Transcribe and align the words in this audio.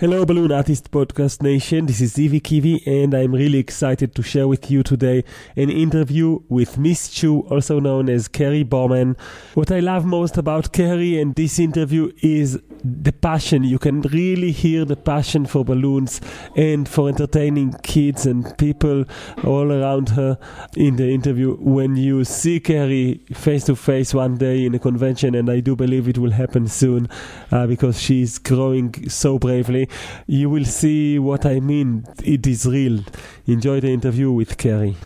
Hello, 0.00 0.24
Balloon 0.24 0.52
Artist 0.52 0.92
Podcast 0.92 1.42
Nation. 1.42 1.86
This 1.86 2.00
is 2.00 2.14
Zivi 2.14 2.40
Kivi, 2.40 2.86
and 2.86 3.12
I'm 3.14 3.34
really 3.34 3.58
excited 3.58 4.14
to 4.14 4.22
share 4.22 4.46
with 4.46 4.70
you 4.70 4.84
today 4.84 5.24
an 5.56 5.70
interview 5.70 6.38
with 6.48 6.78
Miss 6.78 7.08
Choo, 7.08 7.40
also 7.50 7.80
known 7.80 8.08
as 8.08 8.28
Carrie 8.28 8.62
Bowman. 8.62 9.16
What 9.54 9.72
I 9.72 9.80
love 9.80 10.04
most 10.04 10.38
about 10.38 10.72
Carrie 10.72 11.20
and 11.20 11.34
this 11.34 11.58
interview 11.58 12.12
is 12.22 12.60
the 12.84 13.10
passion. 13.10 13.64
You 13.64 13.80
can 13.80 14.02
really 14.02 14.52
hear 14.52 14.84
the 14.84 14.94
passion 14.94 15.46
for 15.46 15.64
balloons 15.64 16.20
and 16.54 16.88
for 16.88 17.08
entertaining 17.08 17.72
kids 17.82 18.24
and 18.24 18.56
people 18.56 19.04
all 19.42 19.72
around 19.72 20.10
her 20.10 20.38
in 20.76 20.94
the 20.94 21.10
interview. 21.10 21.56
When 21.56 21.96
you 21.96 22.22
see 22.22 22.60
Carrie 22.60 23.20
face 23.34 23.64
to 23.64 23.74
face 23.74 24.14
one 24.14 24.36
day 24.36 24.64
in 24.64 24.76
a 24.76 24.78
convention, 24.78 25.34
and 25.34 25.50
I 25.50 25.58
do 25.58 25.74
believe 25.74 26.06
it 26.06 26.18
will 26.18 26.30
happen 26.30 26.68
soon 26.68 27.08
uh, 27.50 27.66
because 27.66 28.00
she's 28.00 28.38
growing 28.38 29.08
so 29.08 29.40
bravely 29.40 29.87
you 30.26 30.50
will 30.50 30.64
see 30.64 31.18
what 31.18 31.46
I 31.46 31.60
mean. 31.60 32.04
It 32.24 32.46
is 32.46 32.66
real. 32.66 33.00
Enjoy 33.46 33.80
the 33.80 33.88
interview 33.88 34.30
with 34.32 34.56
Carrie. 34.58 34.96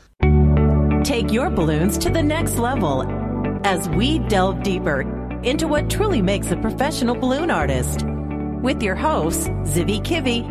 Take 1.05 1.33
your 1.33 1.51
balloons 1.51 1.99
to 1.99 2.11
the 2.11 2.23
next 2.23 2.57
level 2.57 3.03
as 3.65 3.89
we 3.91 4.19
delve 4.21 4.63
deeper 4.63 5.03
into 5.43 5.67
what 5.67 5.91
truly 5.91 6.23
makes 6.23 6.51
a 6.51 6.57
professional 6.57 7.15
balloon 7.15 7.51
artist. 7.51 8.05
With 8.63 8.83
your 8.83 8.95
host, 8.95 9.49
Zivi 9.65 10.01
Kivi. 10.03 10.47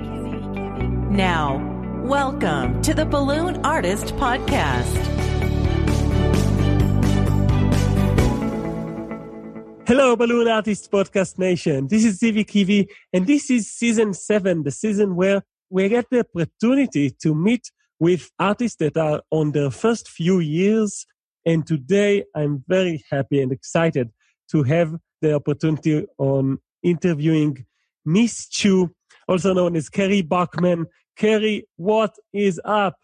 Now, 1.09 1.57
welcome 2.03 2.81
to 2.81 2.93
the 2.93 3.05
Balloon 3.05 3.57
Artist 3.65 4.07
Podcast. 4.15 5.40
Hello, 9.87 10.15
Balloon 10.15 10.47
Artist 10.47 10.91
Podcast 10.91 11.39
Nation. 11.39 11.87
This 11.87 12.05
is 12.05 12.19
Zivi 12.19 12.45
Kivi, 12.45 12.87
and 13.11 13.25
this 13.25 13.49
is 13.49 13.69
season 13.71 14.13
seven, 14.13 14.63
the 14.63 14.71
season 14.71 15.15
where 15.15 15.41
we 15.69 15.89
get 15.89 16.05
the 16.11 16.19
opportunity 16.19 17.09
to 17.21 17.33
meet 17.33 17.71
with 17.99 18.29
artists 18.39 18.77
that 18.77 18.95
are 18.95 19.21
on 19.31 19.51
their 19.51 19.71
first 19.71 20.07
few 20.07 20.39
years. 20.39 21.05
And 21.45 21.65
today 21.65 22.25
I'm 22.35 22.63
very 22.67 23.03
happy 23.09 23.41
and 23.41 23.51
excited 23.51 24.11
to 24.51 24.63
have 24.63 24.95
the 25.21 25.33
opportunity 25.33 26.05
on 26.19 26.59
interviewing 26.83 27.65
Miss 28.05 28.47
Choo, 28.49 28.91
also 29.27 29.53
known 29.53 29.75
as 29.75 29.89
Kerry 29.89 30.21
Bachman. 30.21 30.85
Kerry, 31.17 31.67
what 31.75 32.15
is 32.31 32.61
up? 32.63 32.95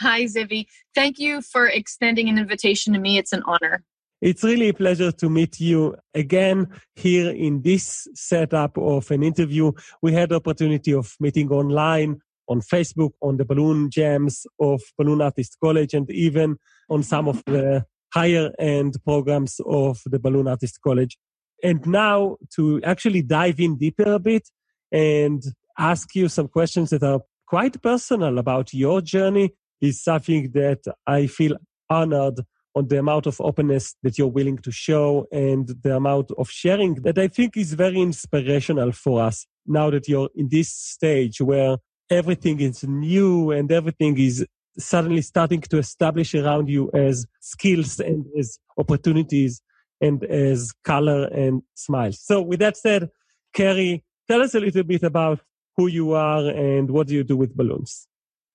Hi, 0.00 0.24
Zivi. 0.24 0.66
Thank 0.94 1.18
you 1.18 1.40
for 1.40 1.66
extending 1.66 2.28
an 2.28 2.38
invitation 2.38 2.92
to 2.92 3.00
me. 3.00 3.18
It's 3.18 3.32
an 3.32 3.42
honor. 3.46 3.82
It's 4.20 4.42
really 4.42 4.70
a 4.70 4.74
pleasure 4.74 5.12
to 5.12 5.30
meet 5.30 5.60
you 5.60 5.94
again 6.12 6.66
here 6.96 7.30
in 7.30 7.62
this 7.62 8.08
setup 8.14 8.76
of 8.76 9.10
an 9.12 9.22
interview. 9.22 9.70
We 10.02 10.12
had 10.12 10.30
the 10.30 10.36
opportunity 10.36 10.92
of 10.92 11.14
meeting 11.20 11.50
online 11.52 12.20
on 12.48 12.60
Facebook, 12.60 13.12
on 13.22 13.36
the 13.36 13.44
balloon 13.44 13.90
jams 13.90 14.44
of 14.58 14.82
Balloon 14.96 15.22
Artist 15.22 15.56
College, 15.62 15.94
and 15.94 16.10
even 16.10 16.56
on 16.90 17.04
some 17.04 17.28
of 17.28 17.44
the 17.44 17.84
higher 18.12 18.50
end 18.58 18.96
programs 19.04 19.60
of 19.66 20.00
the 20.06 20.18
Balloon 20.18 20.48
Artist 20.48 20.80
College. 20.82 21.16
And 21.62 21.86
now 21.86 22.38
to 22.54 22.80
actually 22.82 23.22
dive 23.22 23.60
in 23.60 23.76
deeper 23.76 24.14
a 24.14 24.18
bit 24.18 24.48
and 24.90 25.42
ask 25.78 26.14
you 26.16 26.28
some 26.28 26.48
questions 26.48 26.90
that 26.90 27.04
are 27.04 27.20
quite 27.46 27.80
personal 27.82 28.38
about 28.38 28.74
your 28.74 29.00
journey 29.00 29.52
is 29.80 30.02
something 30.02 30.50
that 30.52 30.80
I 31.06 31.28
feel 31.28 31.56
honored 31.88 32.40
on 32.78 32.86
the 32.86 32.98
amount 32.98 33.26
of 33.26 33.40
openness 33.40 33.96
that 34.04 34.16
you're 34.16 34.36
willing 34.38 34.58
to 34.58 34.70
show 34.70 35.26
and 35.32 35.64
the 35.82 35.96
amount 35.96 36.30
of 36.38 36.48
sharing 36.48 36.94
that 37.06 37.18
I 37.18 37.26
think 37.26 37.56
is 37.56 37.72
very 37.74 38.00
inspirational 38.00 38.92
for 38.92 39.20
us 39.28 39.46
now 39.66 39.90
that 39.90 40.08
you're 40.08 40.30
in 40.36 40.48
this 40.48 40.70
stage 40.70 41.40
where 41.40 41.78
everything 42.08 42.60
is 42.60 42.84
new 42.84 43.50
and 43.50 43.70
everything 43.72 44.16
is 44.16 44.46
suddenly 44.78 45.22
starting 45.22 45.60
to 45.60 45.78
establish 45.78 46.36
around 46.36 46.68
you 46.68 46.88
as 46.94 47.26
skills 47.40 47.98
and 47.98 48.24
as 48.38 48.60
opportunities 48.78 49.60
and 50.00 50.22
as 50.24 50.72
color 50.84 51.24
and 51.26 51.62
smiles. 51.74 52.20
So 52.20 52.40
with 52.40 52.60
that 52.60 52.76
said, 52.76 53.10
Carrie, 53.52 54.04
tell 54.28 54.40
us 54.40 54.54
a 54.54 54.60
little 54.60 54.84
bit 54.84 55.02
about 55.02 55.40
who 55.76 55.88
you 55.88 56.12
are 56.12 56.48
and 56.48 56.88
what 56.90 57.08
do 57.08 57.14
you 57.14 57.24
do 57.24 57.36
with 57.36 57.56
balloons? 57.56 58.06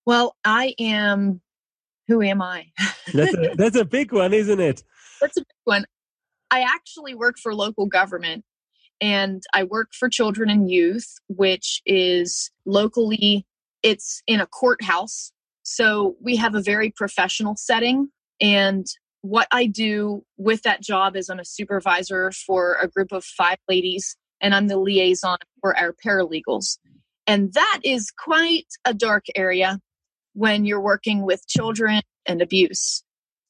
Well, 0.06 0.38
I 0.46 0.76
am 0.80 1.42
who 2.08 2.22
am 2.22 2.42
I? 2.42 2.68
that's, 3.14 3.34
a, 3.34 3.56
that's 3.56 3.76
a 3.76 3.86
big 3.86 4.12
one, 4.12 4.34
isn't 4.34 4.60
it? 4.60 4.84
That's 5.22 5.38
a 5.38 5.42
big 5.42 5.48
one. 5.64 5.86
I 6.52 6.62
actually 6.62 7.16
work 7.16 7.38
for 7.38 7.56
local 7.56 7.86
government 7.86 8.44
and 9.02 9.42
I 9.54 9.64
work 9.64 9.90
for 9.94 10.10
children 10.10 10.50
and 10.50 10.70
youth, 10.70 11.16
which 11.28 11.82
is 11.86 12.52
locally, 12.66 13.46
it's 13.82 14.22
in 14.28 14.40
a 14.40 14.46
courthouse. 14.46 15.32
So 15.64 16.16
we 16.22 16.36
have 16.36 16.56
a 16.56 16.62
very 16.62 16.92
professional 16.92 17.56
setting. 17.56 18.10
And 18.40 18.86
what 19.22 19.48
I 19.52 19.66
do 19.66 20.24
with 20.38 20.64
that 20.64 20.82
job 20.82 21.16
is 21.16 21.30
I'm 21.30 21.40
a 21.40 21.46
supervisor 21.46 22.32
for 22.32 22.78
a 22.82 22.88
group 22.88 23.12
of 23.12 23.24
five 23.24 23.58
ladies 23.68 24.16
and 24.42 24.54
I'm 24.54 24.68
the 24.68 24.78
liaison 24.78 25.38
for 25.62 25.78
our 25.78 25.94
paralegals. 25.94 26.78
And 27.26 27.54
that 27.54 27.80
is 27.84 28.12
quite 28.12 28.68
a 28.84 28.94
dark 28.94 29.26
area 29.36 29.80
when 30.34 30.66
you're 30.66 30.82
working 30.82 31.26
with 31.26 31.48
children 31.48 32.02
and 32.26 32.42
abuse. 32.42 33.04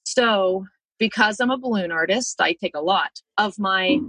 So, 0.06 0.66
because 1.00 1.40
I'm 1.40 1.52
a 1.52 1.58
balloon 1.58 1.92
artist, 1.92 2.40
I 2.40 2.54
take 2.54 2.76
a 2.76 2.82
lot 2.82 3.12
of 3.38 3.58
my 3.58 4.00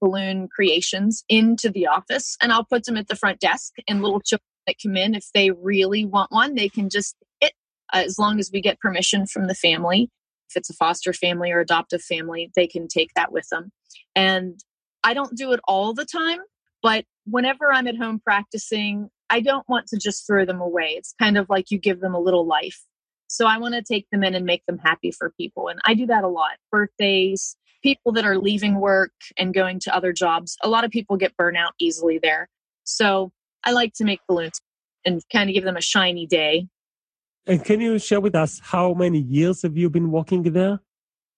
balloon 0.00 0.48
creations 0.48 1.24
into 1.28 1.70
the 1.70 1.86
office 1.86 2.36
and 2.42 2.52
I'll 2.52 2.64
put 2.64 2.84
them 2.84 2.96
at 2.96 3.08
the 3.08 3.16
front 3.16 3.40
desk 3.40 3.74
and 3.88 4.02
little 4.02 4.20
children 4.20 4.44
that 4.66 4.76
come 4.82 4.96
in 4.96 5.14
if 5.14 5.26
they 5.32 5.50
really 5.50 6.04
want 6.04 6.32
one 6.32 6.54
they 6.54 6.68
can 6.68 6.90
just 6.90 7.16
it 7.40 7.52
as 7.92 8.18
long 8.18 8.38
as 8.38 8.50
we 8.52 8.60
get 8.60 8.80
permission 8.80 9.26
from 9.26 9.46
the 9.46 9.54
family 9.54 10.10
if 10.50 10.56
it's 10.56 10.70
a 10.70 10.74
foster 10.74 11.12
family 11.12 11.50
or 11.50 11.60
adoptive 11.60 12.02
family 12.02 12.50
they 12.56 12.66
can 12.66 12.88
take 12.88 13.10
that 13.14 13.32
with 13.32 13.48
them 13.50 13.70
and 14.14 14.60
I 15.02 15.14
don't 15.14 15.36
do 15.36 15.52
it 15.52 15.60
all 15.66 15.94
the 15.94 16.04
time 16.04 16.40
but 16.82 17.04
whenever 17.24 17.72
I'm 17.72 17.86
at 17.86 17.96
home 17.96 18.20
practicing 18.22 19.08
I 19.30 19.40
don't 19.40 19.68
want 19.68 19.86
to 19.88 19.98
just 19.98 20.26
throw 20.26 20.44
them 20.44 20.60
away. 20.60 20.94
It's 20.96 21.14
kind 21.18 21.36
of 21.36 21.48
like 21.48 21.70
you 21.70 21.78
give 21.78 22.00
them 22.00 22.14
a 22.14 22.20
little 22.20 22.46
life. 22.46 22.84
So 23.28 23.46
I 23.46 23.58
want 23.58 23.74
to 23.74 23.82
take 23.82 24.06
them 24.10 24.22
in 24.22 24.34
and 24.34 24.46
make 24.46 24.64
them 24.66 24.78
happy 24.78 25.10
for 25.10 25.32
people. 25.38 25.68
And 25.68 25.80
I 25.84 25.94
do 25.94 26.06
that 26.06 26.24
a 26.24 26.28
lot. 26.28 26.52
Birthdays, 26.70 27.56
people 27.82 28.12
that 28.12 28.24
are 28.24 28.38
leaving 28.38 28.80
work 28.80 29.12
and 29.36 29.52
going 29.52 29.80
to 29.80 29.94
other 29.94 30.12
jobs. 30.12 30.56
A 30.62 30.68
lot 30.68 30.84
of 30.84 30.90
people 30.90 31.16
get 31.16 31.36
burnout 31.36 31.70
easily 31.80 32.18
there. 32.22 32.48
So 32.84 33.32
I 33.64 33.72
like 33.72 33.94
to 33.94 34.04
make 34.04 34.20
balloons 34.28 34.60
and 35.04 35.20
kind 35.32 35.50
of 35.50 35.54
give 35.54 35.64
them 35.64 35.76
a 35.76 35.80
shiny 35.80 36.26
day. 36.26 36.68
And 37.46 37.64
can 37.64 37.80
you 37.80 37.98
share 37.98 38.20
with 38.20 38.34
us 38.34 38.60
how 38.62 38.94
many 38.94 39.20
years 39.20 39.62
have 39.62 39.76
you 39.76 39.90
been 39.90 40.10
working 40.10 40.42
there? 40.42 40.80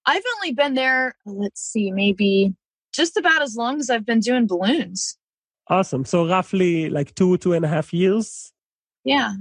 I've 0.06 0.22
only 0.36 0.52
been 0.54 0.74
there, 0.74 1.16
let's 1.26 1.60
see, 1.60 1.90
maybe 1.90 2.54
just 2.94 3.18
about 3.18 3.42
as 3.42 3.56
long 3.56 3.78
as 3.78 3.90
I've 3.90 4.06
been 4.06 4.20
doing 4.20 4.46
balloons. 4.46 5.18
Awesome. 5.70 6.04
So 6.04 6.26
roughly 6.26 6.88
like 6.88 7.14
two, 7.14 7.36
two 7.38 7.52
and 7.52 7.64
a 7.64 7.68
half 7.68 7.92
years. 7.92 8.52
Yeah. 9.04 9.34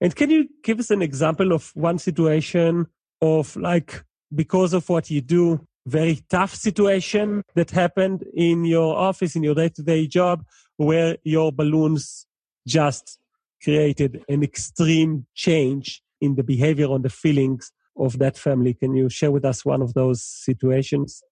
And 0.00 0.14
can 0.16 0.30
you 0.30 0.48
give 0.62 0.80
us 0.80 0.90
an 0.90 1.02
example 1.02 1.52
of 1.52 1.70
one 1.74 1.98
situation 1.98 2.86
of 3.20 3.54
like, 3.56 4.02
because 4.34 4.72
of 4.72 4.88
what 4.88 5.10
you 5.10 5.20
do, 5.20 5.66
very 5.86 6.20
tough 6.30 6.54
situation 6.54 7.42
that 7.54 7.70
happened 7.70 8.24
in 8.34 8.64
your 8.64 8.96
office, 8.96 9.36
in 9.36 9.42
your 9.42 9.54
day 9.54 9.68
to 9.70 9.82
day 9.82 10.06
job, 10.06 10.44
where 10.76 11.18
your 11.24 11.52
balloons 11.52 12.26
just 12.66 13.18
created 13.62 14.24
an 14.28 14.42
extreme 14.42 15.26
change 15.34 16.02
in 16.20 16.36
the 16.36 16.42
behavior 16.42 16.90
and 16.94 17.04
the 17.04 17.10
feelings 17.10 17.72
of 17.96 18.18
that 18.18 18.38
family. 18.38 18.72
Can 18.72 18.94
you 18.94 19.10
share 19.10 19.30
with 19.30 19.44
us 19.44 19.64
one 19.64 19.82
of 19.82 19.92
those 19.94 20.22
situations? 20.22 21.22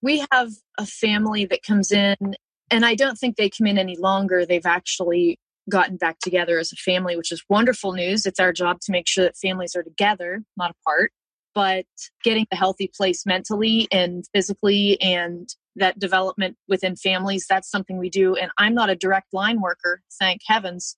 We 0.00 0.24
have 0.30 0.52
a 0.78 0.86
family 0.86 1.46
that 1.46 1.62
comes 1.62 1.90
in 1.90 2.16
and 2.72 2.84
I 2.84 2.94
don't 2.94 3.16
think 3.16 3.36
they 3.36 3.50
come 3.50 3.66
in 3.66 3.78
any 3.78 3.96
longer. 3.96 4.46
They've 4.46 4.66
actually 4.66 5.38
gotten 5.70 5.96
back 5.96 6.18
together 6.20 6.58
as 6.58 6.72
a 6.72 6.76
family, 6.76 7.16
which 7.16 7.30
is 7.30 7.44
wonderful 7.48 7.92
news. 7.92 8.26
It's 8.26 8.40
our 8.40 8.52
job 8.52 8.80
to 8.82 8.92
make 8.92 9.06
sure 9.06 9.24
that 9.24 9.36
families 9.36 9.76
are 9.76 9.82
together, 9.82 10.42
not 10.56 10.74
apart. 10.80 11.12
But 11.54 11.84
getting 12.24 12.46
a 12.50 12.56
healthy 12.56 12.90
place 12.96 13.26
mentally 13.26 13.86
and 13.92 14.24
physically 14.34 14.98
and 15.02 15.48
that 15.76 15.98
development 15.98 16.56
within 16.66 16.96
families, 16.96 17.44
that's 17.48 17.70
something 17.70 17.98
we 17.98 18.08
do. 18.08 18.34
And 18.34 18.50
I'm 18.56 18.74
not 18.74 18.88
a 18.88 18.96
direct 18.96 19.34
line 19.34 19.60
worker, 19.60 20.00
thank 20.18 20.40
heavens, 20.46 20.96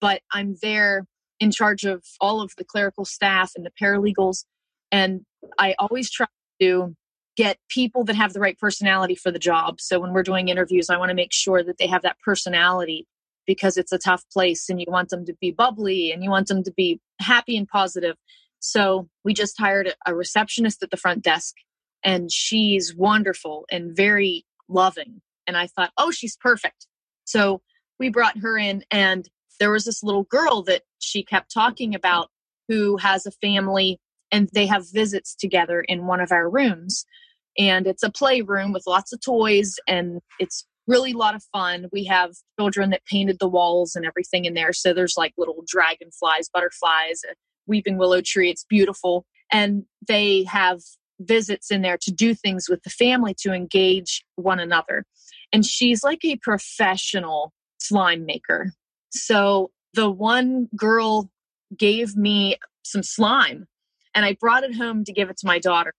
but 0.00 0.22
I'm 0.32 0.54
there 0.62 1.06
in 1.40 1.50
charge 1.50 1.84
of 1.84 2.04
all 2.20 2.40
of 2.40 2.52
the 2.56 2.64
clerical 2.64 3.04
staff 3.04 3.52
and 3.56 3.66
the 3.66 3.72
paralegals. 3.80 4.44
And 4.92 5.22
I 5.58 5.74
always 5.80 6.10
try 6.10 6.26
to 6.60 6.94
get 7.38 7.56
people 7.68 8.02
that 8.02 8.16
have 8.16 8.32
the 8.32 8.40
right 8.40 8.58
personality 8.58 9.14
for 9.14 9.30
the 9.30 9.38
job. 9.38 9.80
So 9.80 10.00
when 10.00 10.12
we're 10.12 10.24
doing 10.24 10.48
interviews, 10.48 10.90
I 10.90 10.96
want 10.96 11.10
to 11.10 11.14
make 11.14 11.32
sure 11.32 11.62
that 11.62 11.78
they 11.78 11.86
have 11.86 12.02
that 12.02 12.18
personality 12.18 13.06
because 13.46 13.76
it's 13.76 13.92
a 13.92 13.98
tough 13.98 14.24
place 14.32 14.68
and 14.68 14.80
you 14.80 14.86
want 14.88 15.10
them 15.10 15.24
to 15.24 15.34
be 15.40 15.52
bubbly 15.52 16.10
and 16.10 16.24
you 16.24 16.30
want 16.30 16.48
them 16.48 16.64
to 16.64 16.72
be 16.72 17.00
happy 17.20 17.56
and 17.56 17.68
positive. 17.68 18.16
So 18.58 19.08
we 19.24 19.34
just 19.34 19.56
hired 19.56 19.94
a 20.04 20.16
receptionist 20.16 20.82
at 20.82 20.90
the 20.90 20.96
front 20.96 21.22
desk 21.22 21.54
and 22.02 22.30
she's 22.30 22.92
wonderful 22.92 23.66
and 23.70 23.96
very 23.96 24.44
loving. 24.68 25.22
And 25.46 25.56
I 25.56 25.68
thought, 25.68 25.92
oh, 25.96 26.10
she's 26.10 26.36
perfect. 26.36 26.88
So 27.24 27.62
we 28.00 28.08
brought 28.08 28.38
her 28.38 28.58
in 28.58 28.82
and 28.90 29.28
there 29.60 29.70
was 29.70 29.84
this 29.84 30.02
little 30.02 30.24
girl 30.24 30.64
that 30.64 30.82
she 30.98 31.22
kept 31.22 31.54
talking 31.54 31.94
about 31.94 32.30
who 32.66 32.96
has 32.96 33.26
a 33.26 33.30
family 33.30 34.00
and 34.32 34.48
they 34.52 34.66
have 34.66 34.90
visits 34.90 35.36
together 35.36 35.80
in 35.82 36.06
one 36.06 36.20
of 36.20 36.32
our 36.32 36.50
rooms. 36.50 37.06
And 37.56 37.86
it's 37.86 38.02
a 38.02 38.10
playroom 38.10 38.72
with 38.72 38.84
lots 38.86 39.12
of 39.12 39.20
toys 39.20 39.76
and 39.86 40.20
it's 40.38 40.66
really 40.86 41.12
a 41.12 41.16
lot 41.16 41.34
of 41.34 41.44
fun. 41.52 41.86
We 41.92 42.04
have 42.04 42.32
children 42.58 42.90
that 42.90 43.04
painted 43.04 43.38
the 43.38 43.48
walls 43.48 43.94
and 43.94 44.06
everything 44.06 44.46
in 44.46 44.54
there. 44.54 44.72
So 44.72 44.92
there's 44.92 45.16
like 45.16 45.34
little 45.36 45.62
dragonflies, 45.66 46.48
butterflies, 46.52 47.20
a 47.30 47.34
weeping 47.66 47.98
willow 47.98 48.22
tree. 48.22 48.50
It's 48.50 48.64
beautiful. 48.64 49.26
And 49.52 49.84
they 50.06 50.44
have 50.44 50.80
visits 51.20 51.70
in 51.70 51.82
there 51.82 51.98
to 51.98 52.10
do 52.10 52.34
things 52.34 52.68
with 52.68 52.82
the 52.84 52.90
family 52.90 53.34
to 53.40 53.52
engage 53.52 54.24
one 54.36 54.60
another. 54.60 55.04
And 55.52 55.64
she's 55.64 56.02
like 56.02 56.24
a 56.24 56.36
professional 56.36 57.52
slime 57.78 58.24
maker. 58.24 58.72
So 59.10 59.70
the 59.94 60.10
one 60.10 60.68
girl 60.76 61.30
gave 61.76 62.16
me 62.16 62.56
some 62.82 63.02
slime 63.02 63.66
and 64.14 64.24
I 64.24 64.36
brought 64.40 64.64
it 64.64 64.74
home 64.74 65.04
to 65.04 65.12
give 65.12 65.30
it 65.30 65.36
to 65.38 65.46
my 65.46 65.58
daughter. 65.58 65.92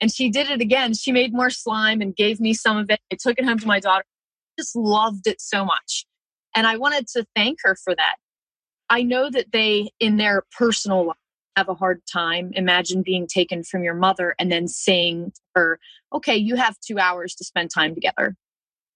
And 0.00 0.12
she 0.12 0.30
did 0.30 0.48
it 0.50 0.60
again. 0.60 0.94
She 0.94 1.12
made 1.12 1.32
more 1.32 1.50
slime 1.50 2.00
and 2.00 2.14
gave 2.14 2.40
me 2.40 2.54
some 2.54 2.76
of 2.76 2.90
it. 2.90 3.00
I 3.12 3.16
took 3.20 3.38
it 3.38 3.44
home 3.44 3.58
to 3.58 3.66
my 3.66 3.80
daughter. 3.80 4.04
Just 4.58 4.76
loved 4.76 5.26
it 5.26 5.40
so 5.40 5.64
much. 5.64 6.06
And 6.54 6.66
I 6.66 6.76
wanted 6.76 7.08
to 7.08 7.26
thank 7.34 7.58
her 7.62 7.76
for 7.76 7.94
that. 7.94 8.16
I 8.90 9.02
know 9.02 9.30
that 9.30 9.52
they, 9.52 9.90
in 10.00 10.16
their 10.16 10.44
personal 10.56 11.06
life, 11.06 11.16
have 11.56 11.68
a 11.68 11.74
hard 11.74 12.00
time. 12.10 12.52
Imagine 12.54 13.02
being 13.02 13.26
taken 13.26 13.64
from 13.64 13.82
your 13.82 13.94
mother 13.94 14.34
and 14.38 14.50
then 14.50 14.68
saying 14.68 15.32
to 15.34 15.40
her, 15.56 15.80
okay, 16.14 16.36
you 16.36 16.54
have 16.54 16.76
two 16.80 16.98
hours 16.98 17.34
to 17.34 17.44
spend 17.44 17.70
time 17.70 17.94
together. 17.94 18.36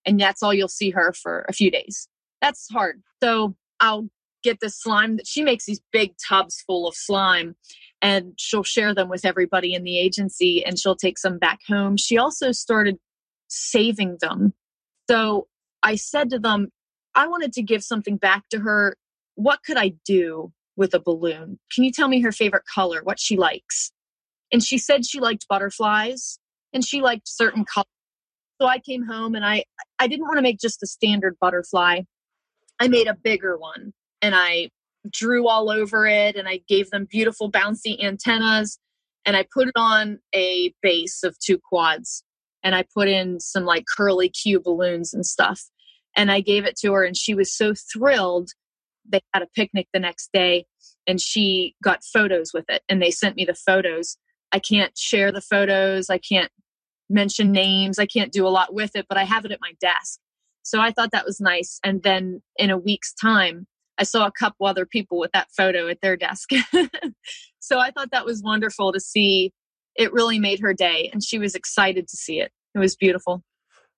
And 0.06 0.18
that's 0.18 0.42
all 0.42 0.54
you'll 0.54 0.68
see 0.68 0.90
her 0.90 1.12
for 1.12 1.44
a 1.48 1.52
few 1.52 1.70
days. 1.70 2.08
That's 2.40 2.68
hard. 2.70 3.02
So 3.22 3.54
I'll 3.80 4.08
get 4.42 4.58
this 4.60 4.80
slime 4.80 5.16
that 5.16 5.26
she 5.26 5.42
makes 5.42 5.66
these 5.66 5.80
big 5.92 6.14
tubs 6.28 6.62
full 6.66 6.88
of 6.88 6.94
slime 6.94 7.56
and 8.02 8.34
she'll 8.36 8.64
share 8.64 8.94
them 8.94 9.08
with 9.08 9.24
everybody 9.24 9.72
in 9.72 9.84
the 9.84 9.98
agency 9.98 10.64
and 10.64 10.78
she'll 10.78 10.96
take 10.96 11.18
some 11.18 11.38
back 11.38 11.60
home. 11.68 11.96
She 11.96 12.18
also 12.18 12.50
started 12.50 12.98
saving 13.48 14.18
them. 14.20 14.52
So 15.08 15.46
I 15.82 15.94
said 15.94 16.28
to 16.30 16.38
them, 16.40 16.68
I 17.14 17.28
wanted 17.28 17.52
to 17.54 17.62
give 17.62 17.84
something 17.84 18.16
back 18.16 18.48
to 18.50 18.58
her. 18.58 18.96
What 19.36 19.60
could 19.64 19.76
I 19.76 19.92
do 20.04 20.52
with 20.76 20.94
a 20.94 21.00
balloon? 21.00 21.60
Can 21.72 21.84
you 21.84 21.92
tell 21.92 22.08
me 22.08 22.20
her 22.22 22.32
favorite 22.32 22.64
color, 22.66 23.00
what 23.04 23.20
she 23.20 23.36
likes? 23.36 23.92
And 24.52 24.62
she 24.62 24.78
said 24.78 25.06
she 25.06 25.20
liked 25.20 25.46
butterflies 25.48 26.38
and 26.72 26.84
she 26.84 27.00
liked 27.00 27.28
certain 27.28 27.64
colors. 27.64 27.86
So 28.60 28.66
I 28.66 28.78
came 28.78 29.04
home 29.04 29.34
and 29.34 29.44
I 29.44 29.64
I 29.98 30.08
didn't 30.08 30.26
want 30.26 30.36
to 30.38 30.42
make 30.42 30.58
just 30.58 30.82
a 30.82 30.86
standard 30.86 31.36
butterfly. 31.40 32.02
I 32.80 32.88
made 32.88 33.06
a 33.06 33.14
bigger 33.14 33.56
one 33.56 33.92
and 34.20 34.34
I 34.34 34.70
drew 35.10 35.48
all 35.48 35.70
over 35.70 36.06
it 36.06 36.36
and 36.36 36.48
I 36.48 36.60
gave 36.68 36.90
them 36.90 37.06
beautiful 37.10 37.50
bouncy 37.50 38.02
antennas 38.02 38.78
and 39.24 39.36
I 39.36 39.46
put 39.52 39.68
it 39.68 39.76
on 39.76 40.18
a 40.34 40.74
base 40.82 41.22
of 41.22 41.38
two 41.38 41.58
quads 41.58 42.24
and 42.62 42.74
I 42.74 42.84
put 42.94 43.08
in 43.08 43.40
some 43.40 43.64
like 43.64 43.84
curly 43.96 44.28
Q 44.28 44.60
balloons 44.60 45.12
and 45.12 45.26
stuff. 45.26 45.62
And 46.16 46.30
I 46.30 46.40
gave 46.40 46.64
it 46.64 46.76
to 46.80 46.92
her 46.92 47.04
and 47.04 47.16
she 47.16 47.34
was 47.34 47.54
so 47.54 47.72
thrilled. 47.92 48.50
They 49.08 49.20
had 49.32 49.42
a 49.42 49.48
picnic 49.54 49.88
the 49.92 50.00
next 50.00 50.30
day 50.32 50.66
and 51.06 51.20
she 51.20 51.74
got 51.82 52.04
photos 52.04 52.52
with 52.52 52.66
it 52.68 52.82
and 52.88 53.00
they 53.00 53.10
sent 53.10 53.36
me 53.36 53.44
the 53.44 53.54
photos. 53.54 54.16
I 54.52 54.58
can't 54.58 54.96
share 54.96 55.32
the 55.32 55.40
photos. 55.40 56.10
I 56.10 56.18
can't 56.18 56.50
mention 57.08 57.52
names. 57.52 57.98
I 57.98 58.06
can't 58.06 58.32
do 58.32 58.46
a 58.46 58.50
lot 58.50 58.74
with 58.74 58.94
it, 58.94 59.06
but 59.08 59.18
I 59.18 59.24
have 59.24 59.44
it 59.44 59.52
at 59.52 59.60
my 59.60 59.72
desk. 59.80 60.20
So 60.62 60.80
I 60.80 60.92
thought 60.92 61.10
that 61.12 61.26
was 61.26 61.40
nice. 61.40 61.80
And 61.82 62.02
then 62.02 62.42
in 62.56 62.70
a 62.70 62.78
week's 62.78 63.12
time, 63.14 63.66
I 64.02 64.04
saw 64.04 64.26
a 64.26 64.32
couple 64.32 64.66
other 64.66 64.84
people 64.84 65.16
with 65.16 65.30
that 65.30 65.46
photo 65.56 65.86
at 65.86 66.00
their 66.00 66.16
desk. 66.16 66.50
so 67.60 67.78
I 67.78 67.92
thought 67.92 68.10
that 68.10 68.26
was 68.26 68.42
wonderful 68.42 68.92
to 68.92 68.98
see. 68.98 69.52
It 69.94 70.12
really 70.12 70.40
made 70.40 70.58
her 70.58 70.74
day, 70.74 71.08
and 71.12 71.22
she 71.22 71.38
was 71.38 71.54
excited 71.54 72.08
to 72.08 72.16
see 72.16 72.40
it. 72.40 72.50
It 72.74 72.80
was 72.80 72.96
beautiful. 72.96 73.44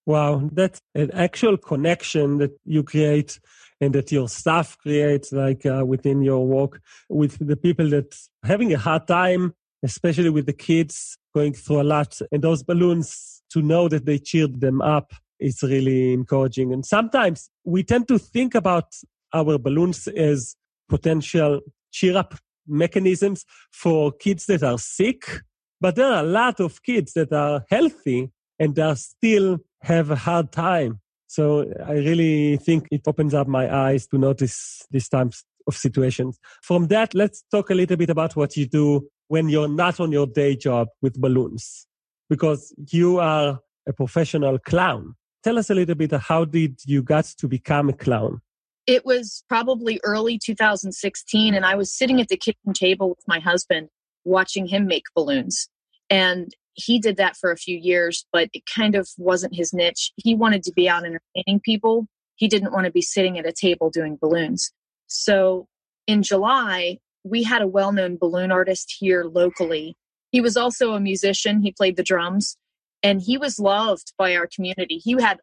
Wow, 0.04 0.50
that's 0.52 0.78
an 0.94 1.10
actual 1.12 1.56
connection 1.56 2.36
that 2.36 2.50
you 2.66 2.82
create 2.82 3.40
and 3.80 3.94
that 3.94 4.12
your 4.12 4.28
staff 4.28 4.76
creates, 4.76 5.32
like 5.32 5.64
uh, 5.64 5.84
within 5.86 6.20
your 6.20 6.46
work 6.46 6.82
with 7.08 7.38
the 7.40 7.56
people 7.56 7.88
that 7.88 8.14
having 8.42 8.74
a 8.74 8.78
hard 8.78 9.06
time, 9.06 9.54
especially 9.82 10.28
with 10.28 10.44
the 10.44 10.52
kids 10.52 11.16
going 11.32 11.54
through 11.54 11.80
a 11.80 11.88
lot, 11.96 12.20
and 12.30 12.42
those 12.42 12.62
balloons 12.62 13.42
to 13.52 13.62
know 13.62 13.88
that 13.88 14.04
they 14.04 14.18
cheered 14.18 14.60
them 14.60 14.82
up 14.82 15.14
is 15.40 15.62
really 15.62 16.12
encouraging. 16.12 16.74
And 16.74 16.84
sometimes 16.84 17.48
we 17.64 17.82
tend 17.82 18.06
to 18.08 18.18
think 18.18 18.54
about 18.54 18.92
our 19.34 19.58
balloons 19.58 20.08
as 20.08 20.56
potential 20.88 21.60
cheer 21.92 22.16
up 22.16 22.34
mechanisms 22.66 23.44
for 23.72 24.12
kids 24.12 24.46
that 24.46 24.62
are 24.62 24.78
sick. 24.78 25.24
But 25.80 25.96
there 25.96 26.06
are 26.06 26.24
a 26.24 26.26
lot 26.26 26.60
of 26.60 26.82
kids 26.82 27.12
that 27.14 27.32
are 27.32 27.64
healthy 27.68 28.30
and 28.58 28.74
they 28.74 28.94
still 28.94 29.58
have 29.82 30.10
a 30.10 30.16
hard 30.16 30.52
time. 30.52 31.00
So 31.26 31.70
I 31.84 31.94
really 31.94 32.56
think 32.58 32.86
it 32.90 33.02
opens 33.06 33.34
up 33.34 33.48
my 33.48 33.74
eyes 33.74 34.06
to 34.08 34.18
notice 34.18 34.86
these 34.90 35.08
types 35.08 35.44
of 35.66 35.76
situations. 35.76 36.38
From 36.62 36.88
that, 36.88 37.14
let's 37.14 37.42
talk 37.50 37.70
a 37.70 37.74
little 37.74 37.96
bit 37.96 38.10
about 38.10 38.36
what 38.36 38.56
you 38.56 38.66
do 38.66 39.08
when 39.28 39.48
you're 39.48 39.68
not 39.68 40.00
on 40.00 40.12
your 40.12 40.26
day 40.26 40.54
job 40.54 40.88
with 41.02 41.20
balloons, 41.20 41.86
because 42.28 42.74
you 42.90 43.18
are 43.18 43.58
a 43.88 43.92
professional 43.92 44.58
clown. 44.58 45.14
Tell 45.42 45.58
us 45.58 45.70
a 45.70 45.74
little 45.74 45.94
bit 45.94 46.12
how 46.12 46.44
did 46.44 46.78
you 46.86 47.02
get 47.02 47.24
to 47.38 47.48
become 47.48 47.88
a 47.88 47.92
clown? 47.94 48.40
It 48.86 49.06
was 49.06 49.44
probably 49.48 49.98
early 50.04 50.38
2016, 50.38 51.54
and 51.54 51.64
I 51.64 51.74
was 51.74 51.92
sitting 51.92 52.20
at 52.20 52.28
the 52.28 52.36
kitchen 52.36 52.72
table 52.74 53.10
with 53.10 53.26
my 53.26 53.38
husband 53.38 53.88
watching 54.24 54.66
him 54.66 54.86
make 54.86 55.04
balloons. 55.14 55.68
And 56.10 56.52
he 56.74 56.98
did 56.98 57.16
that 57.16 57.36
for 57.36 57.50
a 57.50 57.56
few 57.56 57.78
years, 57.78 58.26
but 58.32 58.48
it 58.52 58.64
kind 58.66 58.94
of 58.94 59.08
wasn't 59.16 59.54
his 59.54 59.72
niche. 59.72 60.12
He 60.16 60.34
wanted 60.34 60.62
to 60.64 60.72
be 60.72 60.88
out 60.88 61.04
entertaining 61.04 61.60
people. 61.60 62.06
He 62.36 62.48
didn't 62.48 62.72
want 62.72 62.84
to 62.84 62.92
be 62.92 63.00
sitting 63.00 63.38
at 63.38 63.46
a 63.46 63.52
table 63.52 63.90
doing 63.90 64.18
balloons. 64.20 64.72
So 65.06 65.66
in 66.06 66.22
July, 66.22 66.98
we 67.22 67.42
had 67.42 67.62
a 67.62 67.66
well 67.66 67.92
known 67.92 68.16
balloon 68.16 68.52
artist 68.52 68.96
here 68.98 69.24
locally. 69.24 69.96
He 70.30 70.40
was 70.40 70.56
also 70.56 70.92
a 70.92 71.00
musician, 71.00 71.62
he 71.62 71.72
played 71.72 71.96
the 71.96 72.02
drums, 72.02 72.56
and 73.02 73.22
he 73.22 73.38
was 73.38 73.58
loved 73.58 74.12
by 74.18 74.34
our 74.34 74.48
community. 74.52 74.96
He 74.96 75.12
had 75.20 75.38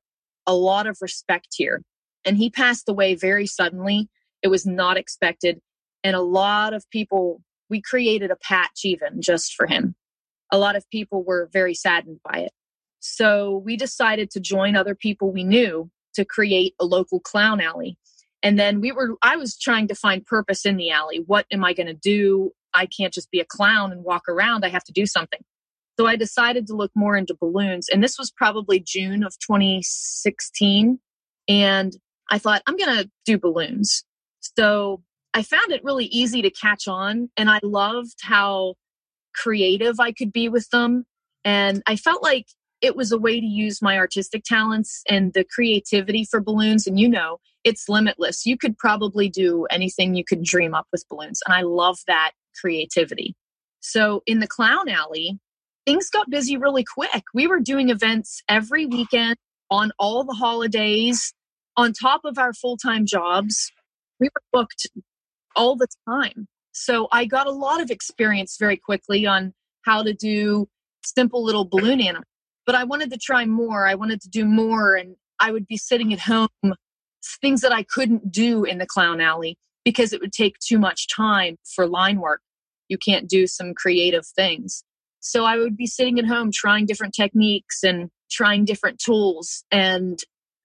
a 0.46 0.54
lot 0.54 0.86
of 0.86 0.98
respect 1.02 1.48
here 1.56 1.82
and 2.26 2.38
he 2.38 2.50
passed 2.50 2.88
away 2.88 3.16
very 3.16 3.46
suddenly. 3.46 4.10
It 4.42 4.48
was 4.48 4.66
not 4.66 4.98
expected. 4.98 5.60
And 6.04 6.16
a 6.16 6.22
lot 6.22 6.74
of 6.74 6.90
people, 6.90 7.42
we 7.70 7.82
created 7.82 8.32
a 8.32 8.36
patch 8.36 8.82
even 8.84 9.22
just 9.22 9.54
for 9.54 9.68
him. 9.68 9.96
A 10.52 10.58
lot 10.58 10.76
of 10.76 10.90
people 10.90 11.24
were 11.24 11.50
very 11.54 11.74
saddened 11.74 12.20
by 12.24 12.40
it. 12.40 12.52
So 13.00 13.62
we 13.66 13.78
decided 13.78 14.30
to 14.32 14.40
join 14.40 14.76
other 14.76 14.96
people 14.96 15.32
we 15.32 15.44
knew 15.44 15.90
to 16.16 16.26
create 16.26 16.76
a 16.80 16.86
local 16.86 17.20
clown 17.20 17.62
alley. 17.62 17.98
And 18.44 18.58
then 18.60 18.82
we 18.82 18.92
were, 18.92 19.16
I 19.22 19.38
was 19.38 19.58
trying 19.58 19.88
to 19.88 19.96
find 19.96 20.26
purpose 20.26 20.66
in 20.66 20.78
the 20.78 20.90
alley. 20.90 21.24
What 21.26 21.46
am 21.52 21.64
I 21.64 21.74
going 21.74 21.88
to 21.88 21.94
do? 21.94 22.52
I 22.74 22.86
can't 22.86 23.14
just 23.14 23.32
be 23.32 23.40
a 23.40 23.46
clown 23.46 23.92
and 23.92 24.04
walk 24.04 24.24
around. 24.28 24.66
I 24.66 24.70
have 24.70 24.84
to 24.86 24.92
do 24.92 25.06
something. 25.06 25.40
So 26.00 26.08
I 26.08 26.16
decided 26.16 26.68
to 26.68 26.76
look 26.76 26.92
more 26.96 27.16
into 27.16 27.36
balloons. 27.40 27.88
And 27.90 28.04
this 28.04 28.18
was 28.18 28.32
probably 28.32 28.80
June 28.80 29.24
of 29.24 29.38
2016. 29.40 31.00
And 31.48 31.94
I 32.32 32.40
thought, 32.40 32.64
I'm 32.66 32.78
going 32.78 33.04
to 33.04 33.10
do 33.26 33.38
balloons. 33.38 34.04
So 34.58 35.04
I 35.34 35.44
found 35.44 35.72
it 35.72 35.84
really 35.84 36.06
easy 36.06 36.42
to 36.42 36.50
catch 36.50 36.88
on. 36.88 37.30
And 37.38 37.50
I 37.50 37.60
loved 37.62 38.16
how 38.24 38.76
creative 39.36 40.00
I 40.00 40.12
could 40.12 40.32
be 40.32 40.50
with 40.50 40.68
them. 40.70 41.06
And 41.46 41.84
I 41.86 41.96
felt 41.96 42.24
like 42.24 42.48
it 42.82 42.96
was 42.96 43.12
a 43.12 43.18
way 43.18 43.40
to 43.40 43.46
use 43.46 43.82
my 43.82 43.98
artistic 43.98 44.44
talents 44.44 45.04
and 45.08 45.34
the 45.34 45.44
creativity 45.44 46.26
for 46.26 46.42
balloons. 46.42 46.88
And 46.88 47.00
you 47.00 47.08
know, 47.08 47.38
it's 47.64 47.88
limitless. 47.88 48.46
You 48.46 48.58
could 48.58 48.78
probably 48.78 49.30
do 49.30 49.66
anything 49.70 50.16
you 50.16 50.24
could 50.24 50.44
dream 50.44 50.74
up 50.74 50.88
with 50.92 51.06
balloons. 51.10 51.42
And 51.46 51.54
I 51.54 51.62
love 51.62 52.00
that 52.08 52.32
creativity. 52.60 53.36
So 53.82 54.24
in 54.26 54.40
the 54.40 54.48
clown 54.48 54.90
alley, 54.90 55.40
things 55.86 56.10
got 56.10 56.30
busy 56.30 56.58
really 56.58 56.84
quick. 56.84 57.24
We 57.34 57.48
were 57.48 57.60
doing 57.60 57.90
events 57.90 58.42
every 58.50 58.86
weekend 58.86 59.36
on 59.70 59.92
all 60.00 60.24
the 60.24 60.34
holidays 60.34 61.34
on 61.82 61.94
top 61.94 62.22
of 62.26 62.38
our 62.38 62.54
full 62.54 62.78
time 62.78 63.06
jobs, 63.06 63.72
we 64.20 64.28
were 64.28 64.44
booked 64.54 64.88
all 65.56 65.76
the 65.76 65.88
time. 66.08 66.48
So 66.74 67.08
I 67.12 67.26
got 67.26 67.48
a 67.48 67.52
lot 67.52 67.82
of 67.82 67.90
experience 67.90 68.56
very 68.60 68.78
quickly 68.78 69.26
on 69.26 69.54
how 69.84 70.04
to 70.04 70.14
do 70.14 70.68
simple 71.04 71.44
little 71.44 71.66
balloon 71.66 72.00
animals. 72.00 72.26
But 72.68 72.76
I 72.76 72.84
wanted 72.84 73.10
to 73.12 73.18
try 73.18 73.46
more. 73.46 73.88
I 73.88 73.96
wanted 73.96 74.22
to 74.22 74.30
do 74.30 74.46
more. 74.46 74.94
And 74.94 75.16
I 75.40 75.52
would 75.52 75.66
be 75.66 75.76
sitting 75.76 76.14
at 76.14 76.20
home, 76.20 76.48
things 77.42 77.62
that 77.62 77.74
I 77.74 77.84
couldn't 77.84 78.32
do 78.32 78.64
in 78.64 78.78
the 78.78 78.86
clown 78.86 79.20
alley 79.20 79.58
because 79.84 80.14
it 80.14 80.22
would 80.22 80.32
take 80.32 80.60
too 80.60 80.78
much 80.78 81.08
time 81.08 81.58
for 81.76 81.88
line 81.88 82.20
work. 82.20 82.42
You 82.90 83.00
can't 83.00 83.28
do 83.28 83.48
some 83.48 83.74
creative 83.74 84.28
things. 84.28 84.84
So 85.20 85.46
I 85.46 85.58
would 85.58 85.76
be 85.76 85.88
sitting 85.88 86.20
at 86.20 86.26
home 86.26 86.52
trying 86.54 86.86
different 86.86 87.16
techniques 87.16 87.84
and 87.84 88.10
trying 88.30 88.66
different 88.66 89.00
tools. 89.00 89.64
And 89.72 90.20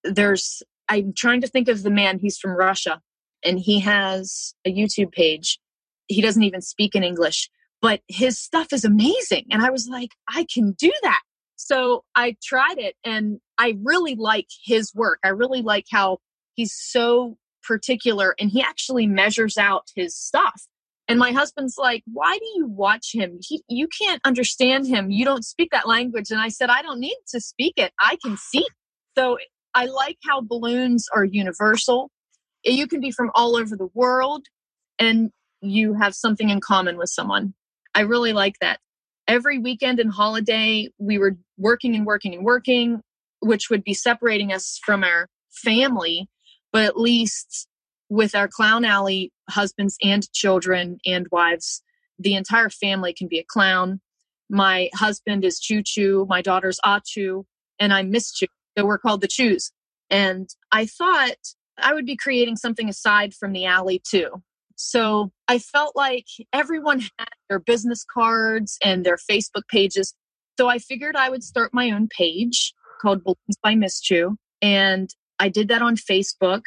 there's 0.04 0.62
I'm 0.88 1.12
trying 1.16 1.40
to 1.42 1.48
think 1.48 1.68
of 1.68 1.82
the 1.82 1.90
man. 1.90 2.18
He's 2.18 2.38
from 2.38 2.52
Russia. 2.52 3.00
and 3.44 3.58
he 3.60 3.80
has 3.80 4.54
a 4.66 4.74
YouTube 4.74 5.12
page. 5.12 5.58
He 6.08 6.22
doesn't 6.22 6.42
even 6.42 6.60
speak 6.62 6.94
in 6.94 7.04
English, 7.04 7.50
but 7.80 8.00
his 8.08 8.40
stuff 8.40 8.72
is 8.72 8.84
amazing. 8.84 9.46
And 9.50 9.62
I 9.62 9.70
was 9.70 9.88
like, 9.88 10.10
I 10.28 10.46
can 10.52 10.72
do 10.72 10.92
that. 11.02 11.20
So 11.56 12.04
I 12.14 12.36
tried 12.42 12.78
it 12.78 12.96
and 13.04 13.40
I 13.58 13.76
really 13.82 14.14
like 14.14 14.48
his 14.64 14.94
work. 14.94 15.18
I 15.24 15.28
really 15.28 15.62
like 15.62 15.86
how 15.90 16.18
he's 16.54 16.74
so 16.74 17.38
particular 17.66 18.34
and 18.38 18.50
he 18.50 18.62
actually 18.62 19.06
measures 19.06 19.56
out 19.58 19.84
his 19.94 20.16
stuff. 20.16 20.66
And 21.08 21.18
my 21.18 21.32
husband's 21.32 21.76
like, 21.78 22.02
why 22.12 22.36
do 22.38 22.46
you 22.56 22.66
watch 22.68 23.10
him? 23.14 23.38
He, 23.40 23.62
you 23.68 23.88
can't 23.88 24.20
understand 24.24 24.86
him. 24.88 25.10
You 25.10 25.24
don't 25.24 25.44
speak 25.44 25.70
that 25.72 25.86
language. 25.88 26.30
And 26.30 26.40
I 26.40 26.48
said, 26.48 26.68
I 26.68 26.82
don't 26.82 27.00
need 27.00 27.16
to 27.28 27.40
speak 27.40 27.74
it. 27.76 27.92
I 28.00 28.18
can 28.24 28.36
see. 28.36 28.66
So 29.16 29.38
I 29.76 29.85
like 29.85 30.16
how 30.26 30.40
balloons 30.40 31.06
are 31.14 31.23
universal. 31.23 32.11
You 32.64 32.87
can 32.87 32.99
be 32.99 33.11
from 33.11 33.30
all 33.35 33.56
over 33.56 33.76
the 33.76 33.90
world 33.92 34.47
and 34.99 35.30
you 35.61 35.92
have 35.92 36.14
something 36.14 36.49
in 36.49 36.61
common 36.61 36.97
with 36.97 37.11
someone. 37.11 37.52
I 37.95 38.00
really 38.00 38.33
like 38.33 38.54
that. 38.62 38.80
Every 39.28 39.59
weekend 39.59 40.00
and 40.00 40.11
holiday, 40.11 40.88
we 40.99 41.18
were 41.18 41.37
working 41.59 41.95
and 41.95 42.06
working 42.06 42.35
and 42.35 42.42
working, 42.42 43.02
which 43.40 43.68
would 43.68 43.85
be 43.85 43.92
separating 43.92 44.50
us 44.50 44.80
from 44.83 45.04
our 45.04 45.28
family. 45.50 46.26
But 46.73 46.85
at 46.85 46.99
least 46.99 47.68
with 48.09 48.35
our 48.35 48.49
clown 48.49 48.87
alley 48.87 49.30
husbands 49.50 49.99
and 50.02 50.26
children 50.33 51.00
and 51.04 51.26
wives, 51.30 51.83
the 52.18 52.35
entire 52.35 52.71
family 52.71 53.12
can 53.12 53.28
be 53.28 53.40
a 53.40 53.45
clown. 53.47 54.00
My 54.49 54.88
husband 54.95 55.45
is 55.45 55.61
Choo 55.61 55.83
Choo, 55.85 56.25
my 56.30 56.40
daughter's 56.40 56.80
ah 56.83 57.00
Achu, 57.00 57.45
and 57.78 57.92
I'm 57.92 58.11
Miss 58.11 58.33
Choo. 58.33 58.47
So 58.76 58.85
we're 58.85 58.99
called 58.99 59.21
the 59.21 59.28
Choos. 59.28 59.71
And 60.11 60.49
I 60.73 60.87
thought 60.87 61.37
I 61.78 61.95
would 61.95 62.06
be 62.06 62.16
creating 62.16 62.56
something 62.56 62.88
aside 62.88 63.35
from 63.35 63.52
the 63.52 63.66
alley 63.66 64.00
too. 64.06 64.42
So 64.76 65.33
I 65.49 65.59
felt 65.59 65.97
like 65.97 66.26
everyone 66.52 67.00
had 67.00 67.28
their 67.49 67.59
business 67.59 68.04
cards 68.04 68.78
and 68.85 69.04
their 69.04 69.16
Facebook 69.16 69.66
pages. 69.68 70.14
So 70.59 70.68
I 70.68 70.78
figured 70.78 71.16
I 71.16 71.30
would 71.30 71.42
start 71.42 71.73
my 71.73 71.90
own 71.90 72.09
page 72.09 72.73
called 73.00 73.25
Balloons 73.25 73.56
by 73.62 73.75
Miss 73.75 74.00
Choo. 74.00 74.37
And 74.62 75.11
I 75.38 75.49
did 75.49 75.68
that 75.68 75.83
on 75.83 75.97
Facebook 75.97 76.62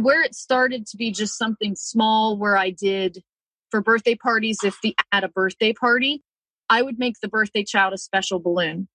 where 0.00 0.22
it 0.22 0.34
started 0.34 0.86
to 0.86 0.96
be 0.96 1.10
just 1.10 1.38
something 1.38 1.74
small 1.76 2.36
where 2.36 2.56
I 2.56 2.70
did 2.70 3.22
for 3.70 3.80
birthday 3.80 4.14
parties, 4.14 4.58
if 4.62 4.76
the 4.82 4.94
at 5.12 5.24
a 5.24 5.28
birthday 5.28 5.72
party, 5.72 6.22
I 6.68 6.82
would 6.82 6.98
make 6.98 7.14
the 7.20 7.28
birthday 7.28 7.64
child 7.64 7.94
a 7.94 7.98
special 7.98 8.38
balloon. 8.38 8.88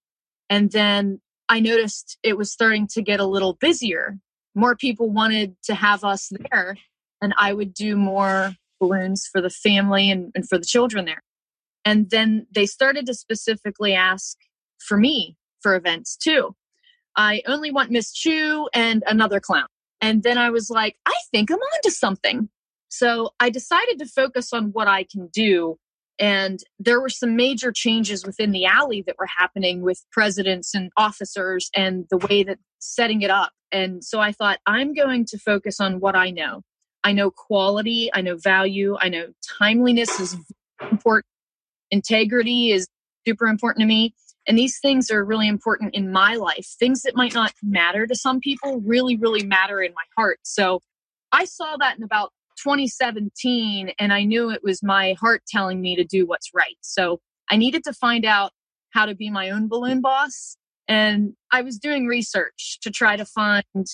And 0.50 0.72
then 0.72 1.22
I 1.51 1.60
noticed 1.60 2.17
it 2.24 2.38
was 2.38 2.50
starting 2.50 2.88
to 2.93 3.01
get 3.01 3.20
a 3.20 3.25
little 3.25 3.58
busier. 3.60 4.17
More 4.55 4.74
people 4.74 5.10
wanted 5.10 5.58
to 5.65 5.75
have 5.75 6.05
us 6.05 6.31
there, 6.50 6.77
and 7.22 7.34
I 7.38 7.51
would 7.51 7.74
do 7.74 7.98
more 7.98 8.55
balloons 8.79 9.27
for 9.29 9.41
the 9.41 9.50
family 9.50 10.10
and, 10.10 10.31
and 10.34 10.48
for 10.48 10.58
the 10.58 10.63
children 10.65 11.03
there. 11.03 11.22
And 11.84 12.10
then 12.10 12.48
they 12.55 12.65
started 12.65 13.05
to 13.08 13.13
specifically 13.13 13.93
ask 13.93 14.38
for 14.79 14.98
me 14.98 15.36
for 15.62 15.75
events 15.75 16.15
too. 16.15 16.55
I 17.17 17.43
only 17.46 17.70
want 17.70 17.91
Miss 17.91 18.13
Choo 18.13 18.70
and 18.74 19.03
another 19.05 19.41
clown. 19.41 19.67
And 20.00 20.24
then 20.24 20.38
I 20.38 20.51
was 20.51 20.70
like, 20.70 20.96
I 21.05 21.13
think 21.31 21.51
I'm 21.51 21.58
onto 21.58 21.89
something. 21.89 22.48
So 22.88 23.31
I 23.41 23.50
decided 23.50 24.00
to 24.00 24.05
focus 24.05 24.53
on 24.53 24.67
what 24.67 24.88
I 24.88 25.03
can 25.03 25.27
do. 25.27 25.77
And 26.21 26.59
there 26.77 27.01
were 27.01 27.09
some 27.09 27.35
major 27.35 27.71
changes 27.71 28.23
within 28.23 28.51
the 28.51 28.65
alley 28.65 29.03
that 29.07 29.15
were 29.17 29.25
happening 29.25 29.81
with 29.81 30.05
presidents 30.11 30.75
and 30.75 30.91
officers 30.95 31.71
and 31.75 32.05
the 32.11 32.17
way 32.17 32.43
that 32.43 32.59
setting 32.77 33.23
it 33.23 33.31
up. 33.31 33.51
And 33.71 34.03
so 34.03 34.19
I 34.19 34.31
thought, 34.31 34.59
I'm 34.67 34.93
going 34.93 35.25
to 35.25 35.39
focus 35.39 35.79
on 35.79 35.99
what 35.99 36.15
I 36.15 36.29
know. 36.29 36.61
I 37.03 37.13
know 37.13 37.31
quality, 37.31 38.11
I 38.13 38.21
know 38.21 38.37
value, 38.37 38.95
I 38.99 39.09
know 39.09 39.29
timeliness 39.57 40.19
is 40.19 40.37
important, 40.91 41.25
integrity 41.89 42.71
is 42.71 42.87
super 43.27 43.47
important 43.47 43.81
to 43.81 43.87
me. 43.87 44.13
And 44.47 44.57
these 44.57 44.77
things 44.79 45.09
are 45.09 45.25
really 45.25 45.47
important 45.47 45.95
in 45.95 46.11
my 46.11 46.35
life. 46.35 46.67
Things 46.79 47.01
that 47.01 47.15
might 47.15 47.33
not 47.33 47.53
matter 47.63 48.05
to 48.05 48.15
some 48.15 48.39
people 48.39 48.81
really, 48.85 49.15
really 49.15 49.43
matter 49.43 49.81
in 49.81 49.93
my 49.93 50.03
heart. 50.15 50.39
So 50.43 50.81
I 51.31 51.45
saw 51.45 51.77
that 51.77 51.97
in 51.97 52.03
about 52.03 52.31
2017 52.61 53.91
and 53.99 54.13
I 54.13 54.23
knew 54.23 54.49
it 54.49 54.63
was 54.63 54.83
my 54.83 55.15
heart 55.19 55.43
telling 55.47 55.81
me 55.81 55.95
to 55.95 56.03
do 56.03 56.25
what's 56.25 56.51
right. 56.53 56.77
So 56.81 57.19
I 57.49 57.57
needed 57.57 57.83
to 57.85 57.93
find 57.93 58.25
out 58.25 58.51
how 58.91 59.05
to 59.05 59.15
be 59.15 59.29
my 59.29 59.49
own 59.49 59.67
balloon 59.67 60.01
boss. 60.01 60.57
And 60.87 61.33
I 61.51 61.61
was 61.61 61.77
doing 61.77 62.07
research 62.07 62.79
to 62.81 62.91
try 62.91 63.15
to 63.15 63.25
find 63.25 63.85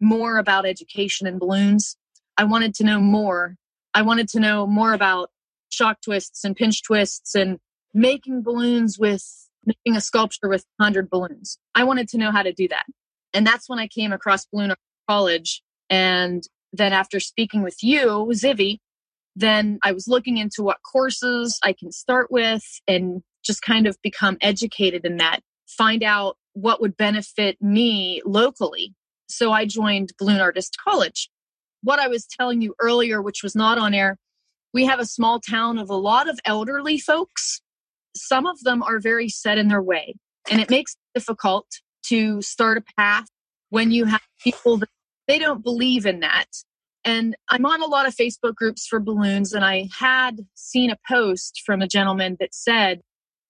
more 0.00 0.38
about 0.38 0.66
education 0.66 1.26
in 1.26 1.38
balloons. 1.38 1.96
I 2.36 2.44
wanted 2.44 2.74
to 2.76 2.84
know 2.84 3.00
more. 3.00 3.56
I 3.94 4.02
wanted 4.02 4.28
to 4.30 4.40
know 4.40 4.66
more 4.66 4.92
about 4.92 5.30
shock 5.70 6.00
twists 6.02 6.44
and 6.44 6.56
pinch 6.56 6.82
twists 6.82 7.34
and 7.34 7.58
making 7.92 8.42
balloons 8.42 8.98
with 8.98 9.24
making 9.64 9.96
a 9.96 10.00
sculpture 10.00 10.48
with 10.48 10.64
100 10.76 11.10
balloons. 11.10 11.58
I 11.74 11.84
wanted 11.84 12.08
to 12.08 12.18
know 12.18 12.30
how 12.30 12.42
to 12.42 12.52
do 12.52 12.68
that. 12.68 12.86
And 13.34 13.46
that's 13.46 13.68
when 13.68 13.78
I 13.78 13.86
came 13.86 14.12
across 14.12 14.46
Balloon 14.46 14.74
College. 15.08 15.62
And 15.90 16.42
then 16.72 16.92
after 16.92 17.20
speaking 17.20 17.62
with 17.62 17.82
you, 17.82 18.28
Zivi, 18.32 18.78
then 19.36 19.78
I 19.82 19.92
was 19.92 20.08
looking 20.08 20.36
into 20.36 20.62
what 20.62 20.78
courses 20.90 21.58
I 21.62 21.72
can 21.72 21.92
start 21.92 22.30
with 22.30 22.64
and 22.86 23.22
just 23.44 23.62
kind 23.62 23.86
of 23.86 23.96
become 24.02 24.36
educated 24.40 25.04
in 25.04 25.16
that, 25.18 25.40
find 25.66 26.02
out 26.02 26.36
what 26.54 26.80
would 26.80 26.96
benefit 26.96 27.56
me 27.60 28.20
locally. 28.24 28.94
So 29.28 29.52
I 29.52 29.64
joined 29.64 30.12
Balloon 30.18 30.40
Artist 30.40 30.76
College. 30.82 31.30
What 31.82 32.00
I 32.00 32.08
was 32.08 32.26
telling 32.26 32.60
you 32.60 32.74
earlier, 32.80 33.22
which 33.22 33.42
was 33.42 33.54
not 33.54 33.78
on 33.78 33.94
air, 33.94 34.16
we 34.74 34.86
have 34.86 34.98
a 34.98 35.06
small 35.06 35.40
town 35.40 35.78
of 35.78 35.88
a 35.88 35.96
lot 35.96 36.28
of 36.28 36.38
elderly 36.44 36.98
folks 36.98 37.60
some 38.18 38.46
of 38.46 38.60
them 38.60 38.82
are 38.82 38.98
very 38.98 39.28
set 39.28 39.58
in 39.58 39.68
their 39.68 39.82
way 39.82 40.14
and 40.50 40.60
it 40.60 40.70
makes 40.70 40.92
it 40.92 41.18
difficult 41.18 41.66
to 42.04 42.42
start 42.42 42.78
a 42.78 42.84
path 42.96 43.26
when 43.70 43.90
you 43.90 44.04
have 44.04 44.20
people 44.42 44.78
that 44.78 44.88
they 45.28 45.38
don't 45.38 45.62
believe 45.62 46.06
in 46.06 46.20
that 46.20 46.46
and 47.04 47.36
i'm 47.50 47.64
on 47.64 47.82
a 47.82 47.86
lot 47.86 48.06
of 48.06 48.14
facebook 48.14 48.54
groups 48.54 48.86
for 48.86 48.98
balloons 48.98 49.52
and 49.52 49.64
i 49.64 49.88
had 49.96 50.40
seen 50.54 50.90
a 50.90 50.98
post 51.08 51.62
from 51.64 51.80
a 51.80 51.88
gentleman 51.88 52.36
that 52.40 52.54
said 52.54 53.00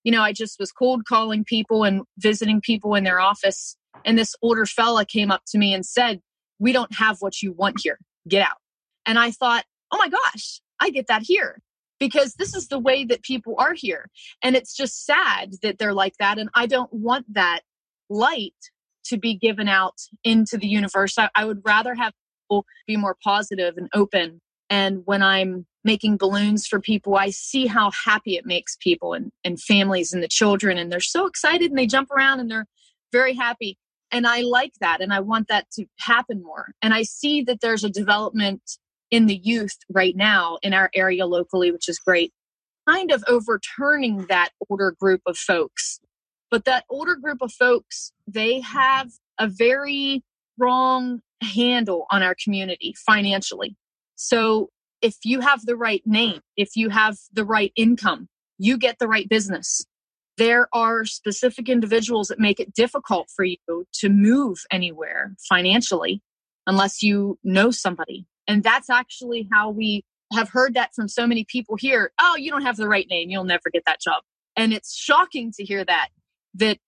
you 0.04 0.12
know 0.12 0.22
i 0.22 0.32
just 0.32 0.58
was 0.58 0.70
cold 0.70 1.04
calling 1.06 1.44
people 1.44 1.84
and 1.84 2.02
visiting 2.18 2.60
people 2.60 2.94
in 2.94 3.04
their 3.04 3.20
office 3.20 3.76
and 4.04 4.18
this 4.18 4.34
older 4.42 4.66
fella 4.66 5.04
came 5.04 5.30
up 5.30 5.42
to 5.46 5.58
me 5.58 5.72
and 5.72 5.86
said 5.86 6.20
we 6.58 6.72
don't 6.72 6.94
have 6.94 7.16
what 7.20 7.40
you 7.42 7.52
want 7.52 7.80
here 7.82 7.98
get 8.28 8.42
out 8.42 8.58
and 9.06 9.18
i 9.18 9.30
thought 9.30 9.64
oh 9.92 9.98
my 9.98 10.08
gosh 10.08 10.60
i 10.80 10.90
get 10.90 11.06
that 11.06 11.22
here 11.22 11.62
because 11.98 12.34
this 12.34 12.54
is 12.54 12.68
the 12.68 12.78
way 12.78 13.04
that 13.04 13.22
people 13.22 13.54
are 13.58 13.74
here. 13.74 14.08
And 14.42 14.56
it's 14.56 14.76
just 14.76 15.04
sad 15.04 15.54
that 15.62 15.78
they're 15.78 15.94
like 15.94 16.14
that. 16.18 16.38
And 16.38 16.48
I 16.54 16.66
don't 16.66 16.92
want 16.92 17.26
that 17.34 17.60
light 18.08 18.54
to 19.06 19.18
be 19.18 19.34
given 19.34 19.68
out 19.68 19.94
into 20.24 20.56
the 20.56 20.68
universe. 20.68 21.18
I, 21.18 21.30
I 21.34 21.44
would 21.44 21.62
rather 21.64 21.94
have 21.94 22.12
people 22.44 22.64
be 22.86 22.96
more 22.96 23.16
positive 23.22 23.76
and 23.76 23.88
open. 23.94 24.40
And 24.70 25.02
when 25.06 25.22
I'm 25.22 25.66
making 25.84 26.18
balloons 26.18 26.66
for 26.66 26.80
people, 26.80 27.16
I 27.16 27.30
see 27.30 27.66
how 27.66 27.90
happy 27.90 28.36
it 28.36 28.44
makes 28.44 28.76
people 28.76 29.14
and, 29.14 29.32
and 29.44 29.60
families 29.60 30.12
and 30.12 30.22
the 30.22 30.28
children. 30.28 30.76
And 30.76 30.92
they're 30.92 31.00
so 31.00 31.26
excited 31.26 31.70
and 31.70 31.78
they 31.78 31.86
jump 31.86 32.10
around 32.10 32.40
and 32.40 32.50
they're 32.50 32.66
very 33.12 33.34
happy. 33.34 33.78
And 34.10 34.26
I 34.26 34.42
like 34.42 34.72
that. 34.80 35.00
And 35.00 35.12
I 35.12 35.20
want 35.20 35.48
that 35.48 35.70
to 35.72 35.86
happen 35.98 36.42
more. 36.42 36.72
And 36.82 36.92
I 36.92 37.02
see 37.02 37.42
that 37.42 37.60
there's 37.60 37.84
a 37.84 37.90
development 37.90 38.62
in 39.10 39.26
the 39.26 39.40
youth 39.42 39.76
right 39.90 40.16
now 40.16 40.58
in 40.62 40.74
our 40.74 40.90
area 40.94 41.26
locally, 41.26 41.70
which 41.70 41.88
is 41.88 41.98
great, 41.98 42.32
kind 42.86 43.10
of 43.10 43.24
overturning 43.26 44.26
that 44.26 44.50
older 44.68 44.94
group 44.98 45.22
of 45.26 45.36
folks. 45.36 46.00
But 46.50 46.64
that 46.64 46.84
older 46.88 47.16
group 47.16 47.42
of 47.42 47.52
folks, 47.52 48.12
they 48.26 48.60
have 48.60 49.10
a 49.38 49.48
very 49.48 50.22
wrong 50.56 51.20
handle 51.42 52.06
on 52.10 52.22
our 52.22 52.34
community 52.42 52.94
financially. 53.06 53.76
So 54.16 54.70
if 55.02 55.16
you 55.24 55.40
have 55.40 55.64
the 55.64 55.76
right 55.76 56.02
name, 56.04 56.40
if 56.56 56.74
you 56.74 56.88
have 56.88 57.16
the 57.32 57.44
right 57.44 57.72
income, 57.76 58.28
you 58.58 58.76
get 58.78 58.98
the 58.98 59.08
right 59.08 59.28
business. 59.28 59.84
There 60.36 60.68
are 60.72 61.04
specific 61.04 61.68
individuals 61.68 62.28
that 62.28 62.38
make 62.38 62.60
it 62.60 62.74
difficult 62.74 63.28
for 63.34 63.44
you 63.44 63.56
to 63.68 64.08
move 64.08 64.58
anywhere 64.70 65.34
financially 65.48 66.22
unless 66.66 67.02
you 67.02 67.38
know 67.44 67.70
somebody 67.70 68.26
and 68.48 68.62
that's 68.62 68.88
actually 68.90 69.46
how 69.52 69.70
we 69.70 70.04
have 70.32 70.48
heard 70.48 70.74
that 70.74 70.94
from 70.94 71.06
so 71.06 71.26
many 71.26 71.44
people 71.44 71.76
here. 71.76 72.12
Oh, 72.20 72.34
you 72.36 72.50
don't 72.50 72.62
have 72.62 72.76
the 72.76 72.88
right 72.88 73.06
name. 73.08 73.30
You'll 73.30 73.44
never 73.44 73.70
get 73.70 73.84
that 73.86 74.00
job. 74.00 74.22
And 74.56 74.72
it's 74.72 74.96
shocking 74.96 75.52
to 75.52 75.64
hear 75.64 75.84
that, 75.84 76.08
that 76.58 76.78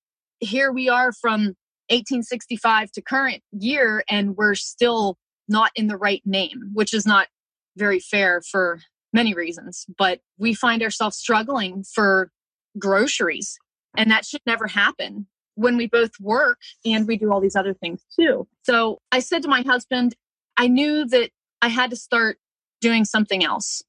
here 0.41 0.73
we 0.73 0.89
are 0.89 1.13
from 1.13 1.57
1865 1.89 2.93
to 2.93 3.03
current 3.03 3.43
year 3.53 4.05
and 4.09 4.37
we're 4.37 4.55
still 4.55 5.17
not 5.49 5.73
in 5.75 5.89
the 5.89 5.97
right 5.97 6.23
name, 6.25 6.71
which 6.73 6.95
is 6.95 7.07
not 7.07 7.29
very 7.77 7.99
fair 7.99 8.43
for 8.43 8.81
many 9.13 9.35
reasons. 9.35 9.87
But 9.99 10.21
we 10.39 10.55
find 10.55 10.83
ourselves 10.83 11.17
struggling 11.17 11.83
for 11.83 12.31
groceries 12.79 13.59
and 13.97 14.11
that 14.11 14.25
should 14.25 14.43
never 14.47 14.69
happen 14.69 15.27
when 15.55 15.77
we 15.77 15.87
both 15.87 16.13
work 16.21 16.59
and 16.85 17.07
we 17.07 17.17
do 17.17 17.33
all 17.33 17.41
these 17.41 17.57
other 17.57 17.75
things 17.75 18.03
too. 18.19 18.47
So 18.63 18.99
I 19.11 19.19
said 19.21 19.43
to 19.43 19.49
my 19.49 19.63
husband, 19.63 20.15
I 20.57 20.69
knew 20.69 21.07
that 21.09 21.31
I 21.61 21.69
had 21.69 21.91
to 21.91 21.97
start 21.97 22.39
doing 22.81 23.05
something 23.05 23.45
else. 23.45 23.83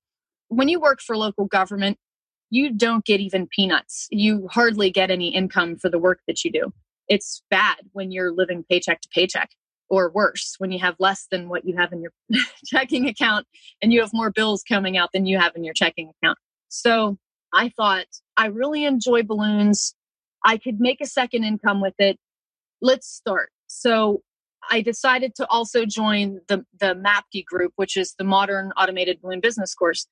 When 0.50 0.68
you 0.68 0.80
work 0.80 1.00
for 1.02 1.16
local 1.16 1.46
government, 1.46 1.98
you 2.51 2.72
don't 2.72 3.05
get 3.05 3.20
even 3.20 3.48
peanuts. 3.48 4.08
You 4.12 4.48
hardly 4.51 4.91
get 4.91 5.10
any 5.10 5.34
income 5.34 5.77
for 5.77 5.89
the 5.89 5.98
work 5.98 6.20
that 6.27 6.43
you 6.43 6.51
do. 6.51 6.72
It's 7.08 7.41
bad 7.50 7.77
when 7.93 8.12
you're 8.12 8.31
living 8.31 8.63
paycheck 8.70 9.01
to 9.01 9.10
paycheck, 9.10 9.50
or 9.89 10.12
worse, 10.12 10.55
when 10.58 10.72
you 10.72 10.79
have 10.79 10.96
less 11.00 11.27
than 11.31 11.50
what 11.50 11.65
you 11.65 11.75
have 11.77 11.91
in 11.91 12.01
your 12.01 12.12
checking 12.65 13.08
account 13.08 13.48
and 13.81 13.91
you 13.91 14.01
have 14.01 14.12
more 14.13 14.31
bills 14.31 14.63
coming 14.67 14.98
out 14.98 15.10
than 15.13 15.25
you 15.25 15.38
have 15.38 15.53
in 15.55 15.63
your 15.63 15.74
checking 15.74 16.12
account. 16.22 16.38
So 16.70 17.17
I 17.53 17.70
thought, 17.70 18.05
I 18.38 18.48
really 18.48 18.86
enjoy 18.86 19.24
balloons. 19.24 19.93
I 20.46 20.58
could 20.58 20.79
make 20.79 21.01
a 21.01 21.05
second 21.05 21.43
income 21.43 21.81
with 21.81 21.96
it. 22.00 22.17
Let's 22.81 23.08
start. 23.08 23.50
So 23.67 24.22
I 24.70 24.81
decided 24.81 25.36
to 25.36 25.48
also 25.48 25.86
join 25.86 26.39
the, 26.48 26.65
the 26.79 26.96
MAPKI 26.96 27.43
group, 27.46 27.74
which 27.75 27.98
is 27.98 28.15
the 28.17 28.24
Modern 28.24 28.72
Automated 28.77 29.22
Balloon 29.22 29.41
Business 29.41 29.74
Course. 29.74 30.08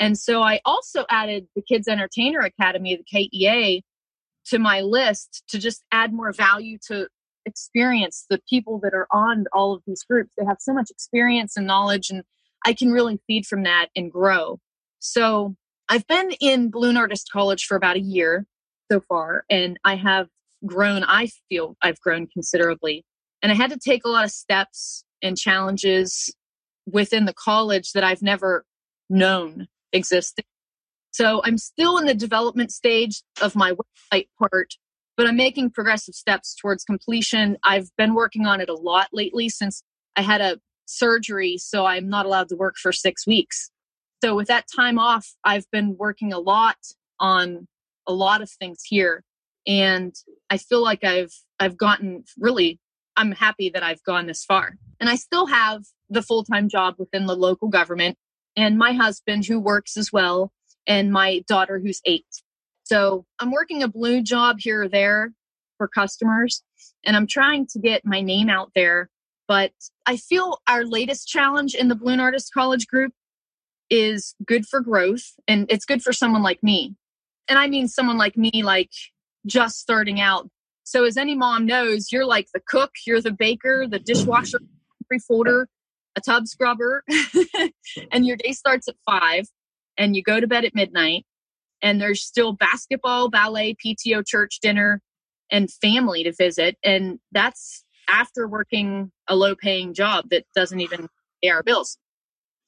And 0.00 0.18
so 0.18 0.42
I 0.42 0.60
also 0.64 1.04
added 1.10 1.46
the 1.54 1.62
Kids 1.62 1.86
Entertainer 1.86 2.40
Academy, 2.40 2.96
the 2.96 3.04
KEA, 3.04 3.82
to 4.46 4.58
my 4.58 4.80
list 4.80 5.44
to 5.48 5.58
just 5.58 5.84
add 5.92 6.14
more 6.14 6.32
value 6.32 6.78
to 6.88 7.06
experience 7.44 8.24
the 8.28 8.40
people 8.48 8.80
that 8.82 8.94
are 8.94 9.06
on 9.12 9.44
all 9.52 9.74
of 9.74 9.82
these 9.86 10.02
groups. 10.02 10.32
They 10.36 10.46
have 10.46 10.56
so 10.58 10.72
much 10.72 10.90
experience 10.90 11.56
and 11.56 11.66
knowledge, 11.66 12.08
and 12.08 12.22
I 12.64 12.72
can 12.72 12.90
really 12.90 13.20
feed 13.26 13.44
from 13.44 13.62
that 13.64 13.88
and 13.94 14.10
grow. 14.10 14.58
So 15.00 15.54
I've 15.90 16.06
been 16.06 16.32
in 16.40 16.70
Balloon 16.70 16.96
Artist 16.96 17.28
College 17.30 17.66
for 17.66 17.76
about 17.76 17.96
a 17.96 18.00
year 18.00 18.46
so 18.90 19.00
far, 19.00 19.44
and 19.50 19.78
I 19.84 19.96
have 19.96 20.28
grown. 20.64 21.04
I 21.04 21.28
feel 21.48 21.76
I've 21.82 22.00
grown 22.00 22.26
considerably. 22.26 23.04
And 23.42 23.52
I 23.52 23.54
had 23.54 23.70
to 23.70 23.78
take 23.78 24.04
a 24.04 24.08
lot 24.08 24.24
of 24.24 24.30
steps 24.30 25.04
and 25.22 25.36
challenges 25.36 26.34
within 26.86 27.26
the 27.26 27.34
college 27.34 27.92
that 27.92 28.04
I've 28.04 28.22
never 28.22 28.64
known 29.08 29.68
existed. 29.92 30.44
So 31.12 31.40
I'm 31.44 31.58
still 31.58 31.98
in 31.98 32.06
the 32.06 32.14
development 32.14 32.70
stage 32.70 33.22
of 33.42 33.56
my 33.56 33.72
website 33.72 34.28
part, 34.38 34.74
but 35.16 35.26
I'm 35.26 35.36
making 35.36 35.70
progressive 35.70 36.14
steps 36.14 36.54
towards 36.54 36.84
completion. 36.84 37.56
I've 37.64 37.90
been 37.96 38.14
working 38.14 38.46
on 38.46 38.60
it 38.60 38.68
a 38.68 38.74
lot 38.74 39.08
lately 39.12 39.48
since 39.48 39.82
I 40.16 40.22
had 40.22 40.40
a 40.40 40.58
surgery, 40.86 41.58
so 41.58 41.86
I'm 41.86 42.08
not 42.08 42.26
allowed 42.26 42.48
to 42.50 42.56
work 42.56 42.76
for 42.80 42.92
six 42.92 43.26
weeks. 43.26 43.70
So 44.22 44.36
with 44.36 44.48
that 44.48 44.66
time 44.74 44.98
off, 44.98 45.34
I've 45.44 45.68
been 45.70 45.96
working 45.98 46.32
a 46.32 46.38
lot 46.38 46.76
on 47.18 47.66
a 48.06 48.12
lot 48.12 48.42
of 48.42 48.50
things 48.50 48.82
here. 48.84 49.24
And 49.66 50.14
I 50.48 50.58
feel 50.58 50.82
like 50.82 51.04
I've 51.04 51.32
I've 51.58 51.76
gotten 51.76 52.24
really 52.38 52.78
I'm 53.16 53.32
happy 53.32 53.70
that 53.70 53.82
I've 53.82 54.02
gone 54.04 54.26
this 54.26 54.44
far. 54.44 54.76
And 54.98 55.08
I 55.08 55.16
still 55.16 55.46
have 55.46 55.82
the 56.08 56.22
full 56.22 56.44
time 56.44 56.68
job 56.68 56.94
within 56.98 57.26
the 57.26 57.36
local 57.36 57.68
government, 57.68 58.16
and 58.56 58.78
my 58.78 58.92
husband 58.92 59.46
who 59.46 59.60
works 59.60 59.96
as 59.96 60.12
well, 60.12 60.52
and 60.86 61.12
my 61.12 61.44
daughter 61.48 61.78
who's 61.78 62.00
eight. 62.04 62.26
So 62.84 63.24
I'm 63.38 63.52
working 63.52 63.82
a 63.82 63.88
blue 63.88 64.22
job 64.22 64.56
here 64.58 64.82
or 64.82 64.88
there 64.88 65.32
for 65.78 65.88
customers, 65.88 66.62
and 67.04 67.16
I'm 67.16 67.26
trying 67.26 67.66
to 67.68 67.78
get 67.78 68.04
my 68.04 68.20
name 68.20 68.48
out 68.48 68.72
there. 68.74 69.08
But 69.46 69.72
I 70.06 70.16
feel 70.16 70.60
our 70.68 70.84
latest 70.84 71.28
challenge 71.28 71.74
in 71.74 71.88
the 71.88 71.94
Balloon 71.94 72.20
Artist 72.20 72.52
College 72.52 72.86
group 72.86 73.12
is 73.88 74.34
good 74.44 74.66
for 74.66 74.80
growth, 74.80 75.32
and 75.48 75.66
it's 75.70 75.84
good 75.84 76.02
for 76.02 76.12
someone 76.12 76.42
like 76.42 76.62
me. 76.62 76.94
And 77.48 77.58
I 77.58 77.66
mean 77.66 77.88
someone 77.88 78.18
like 78.18 78.36
me, 78.36 78.62
like 78.62 78.90
just 79.46 79.80
starting 79.80 80.20
out 80.20 80.48
so, 80.90 81.04
as 81.04 81.16
any 81.16 81.36
mom 81.36 81.66
knows, 81.66 82.10
you're 82.10 82.26
like 82.26 82.48
the 82.52 82.58
cook, 82.58 82.90
you're 83.06 83.20
the 83.20 83.30
baker, 83.30 83.86
the 83.86 84.00
dishwasher, 84.00 84.58
folder, 85.28 85.68
a 86.16 86.20
tub 86.20 86.46
scrubber, 86.46 87.04
and 88.12 88.26
your 88.26 88.36
day 88.36 88.52
starts 88.52 88.88
at 88.88 88.96
five 89.04 89.44
and 89.96 90.16
you 90.16 90.22
go 90.22 90.40
to 90.40 90.46
bed 90.46 90.64
at 90.64 90.74
midnight. 90.74 91.24
And 91.82 92.00
there's 92.00 92.22
still 92.22 92.52
basketball, 92.52 93.30
ballet, 93.30 93.74
PTO, 93.74 94.26
church 94.26 94.58
dinner, 94.60 95.00
and 95.50 95.70
family 95.70 96.24
to 96.24 96.32
visit. 96.32 96.76
And 96.84 97.20
that's 97.32 97.84
after 98.08 98.46
working 98.46 99.12
a 99.28 99.36
low 99.36 99.54
paying 99.54 99.94
job 99.94 100.26
that 100.30 100.44
doesn't 100.54 100.80
even 100.80 101.08
pay 101.42 101.50
our 101.50 101.62
bills. 101.62 101.96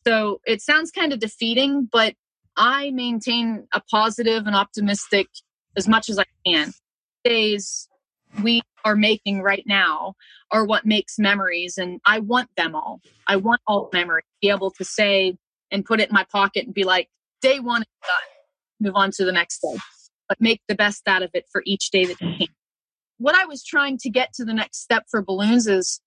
So 0.07 0.41
it 0.47 0.63
sounds 0.63 0.91
kind 0.91 1.13
of 1.13 1.21
defeating, 1.21 1.89
but 1.91 2.15
I 2.57 2.91
maintain 2.91 3.67
a 3.73 3.81
positive 3.91 4.47
and 4.47 4.57
optimistic 4.57 5.29
as 5.77 5.89
much 5.89 6.09
as 6.09 6.19
I 6.19 6.25
can. 6.47 6.73
Days 7.25 7.89
we 8.43 8.63
are 8.85 8.97
making 8.97 9.43
right 9.43 9.65
now 9.67 10.15
are 10.51 10.65
what 10.65 10.85
makes 10.85 11.19
memories 11.19 11.79
and 11.79 12.01
i 12.07 12.19
want 12.19 12.49
them 12.57 12.75
all. 12.75 13.01
I 13.27 13.37
want 13.37 13.61
all 13.67 13.89
memories 13.93 14.25
be 14.41 14.51
able 14.51 14.71
to 14.73 14.85
say 14.85 15.37
and 15.71 15.85
put 15.85 16.01
it 16.01 16.11
in 16.11 16.15
my 16.15 16.25
pocket 16.31 16.67
and 16.67 16.75
be 16.75 16.85
like 16.85 17.09
day 17.41 17.61
one 17.61 17.83
is 17.83 17.89
done. 18.03 18.89
Move 18.89 18.97
on 18.97 19.11
to 19.13 19.25
the 19.25 19.33
next 19.33 19.61
day. 19.61 19.79
But 20.29 20.41
make 20.41 20.61
the 20.69 20.75
best 20.75 21.03
out 21.07 21.23
of 21.23 21.31
it 21.35 21.47
for 21.51 21.63
each 21.67 21.91
day 21.91 22.05
that 22.05 22.19
can. 22.19 22.47
What 23.19 23.35
i 23.35 23.45
was 23.45 23.65
trying 23.65 23.99
to 23.99 24.11
get 24.11 24.33
to 24.35 24.45
the 24.45 24.55
next 24.55 24.83
step 24.83 25.05
for 25.11 25.23
balloons 25.23 25.67
is 25.67 26.01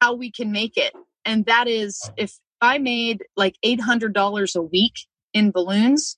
how 0.00 0.14
we 0.14 0.30
can 0.30 0.52
make 0.52 0.76
it. 0.76 0.92
And 1.24 1.44
that 1.46 1.68
is 1.68 2.10
if 2.16 2.38
i 2.60 2.78
made 2.78 3.22
like 3.36 3.56
$800 3.64 4.56
a 4.56 4.62
week 4.62 4.94
in 5.34 5.50
balloons 5.50 6.16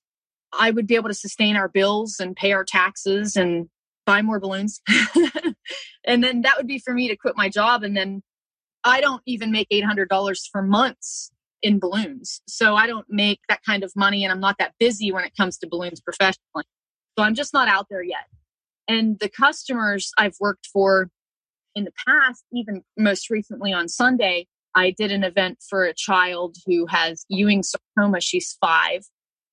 i 0.53 0.71
would 0.71 0.87
be 0.87 0.95
able 0.95 1.09
to 1.09 1.13
sustain 1.13 1.55
our 1.55 1.67
bills 1.67 2.17
and 2.19 2.35
pay 2.35 2.53
our 2.53 2.63
taxes 2.63 3.35
and 3.35 3.69
buy 4.09 4.23
more 4.23 4.39
balloons. 4.39 4.81
and 6.03 6.23
then 6.23 6.41
that 6.41 6.57
would 6.57 6.65
be 6.65 6.79
for 6.79 6.95
me 6.95 7.07
to 7.09 7.15
quit 7.15 7.37
my 7.37 7.47
job. 7.47 7.83
And 7.83 7.95
then 7.95 8.23
I 8.83 9.01
don't 9.01 9.21
even 9.27 9.51
make 9.51 9.67
$800 9.71 10.39
for 10.51 10.63
months 10.63 11.31
in 11.61 11.79
balloons. 11.79 12.41
So 12.47 12.75
I 12.75 12.87
don't 12.87 13.05
make 13.07 13.39
that 13.49 13.59
kind 13.63 13.83
of 13.83 13.91
money 13.95 14.23
and 14.23 14.31
I'm 14.31 14.39
not 14.39 14.55
that 14.57 14.73
busy 14.79 15.11
when 15.11 15.25
it 15.25 15.33
comes 15.37 15.59
to 15.59 15.67
balloons 15.69 16.01
professionally. 16.01 16.65
So 17.15 17.23
I'm 17.23 17.35
just 17.35 17.53
not 17.53 17.67
out 17.67 17.85
there 17.91 18.01
yet. 18.01 18.25
And 18.87 19.19
the 19.19 19.29
customers 19.29 20.11
I've 20.17 20.37
worked 20.39 20.67
for 20.73 21.11
in 21.75 21.83
the 21.83 21.93
past, 22.07 22.43
even 22.51 22.81
most 22.97 23.29
recently 23.29 23.73
on 23.73 23.87
Sunday, 23.87 24.47
I 24.73 24.89
did 24.89 25.11
an 25.11 25.23
event 25.23 25.59
for 25.69 25.83
a 25.83 25.93
child 25.93 26.55
who 26.65 26.87
has 26.87 27.25
Ewing 27.29 27.61
sarcoma. 27.61 28.21
She's 28.21 28.57
five 28.59 29.03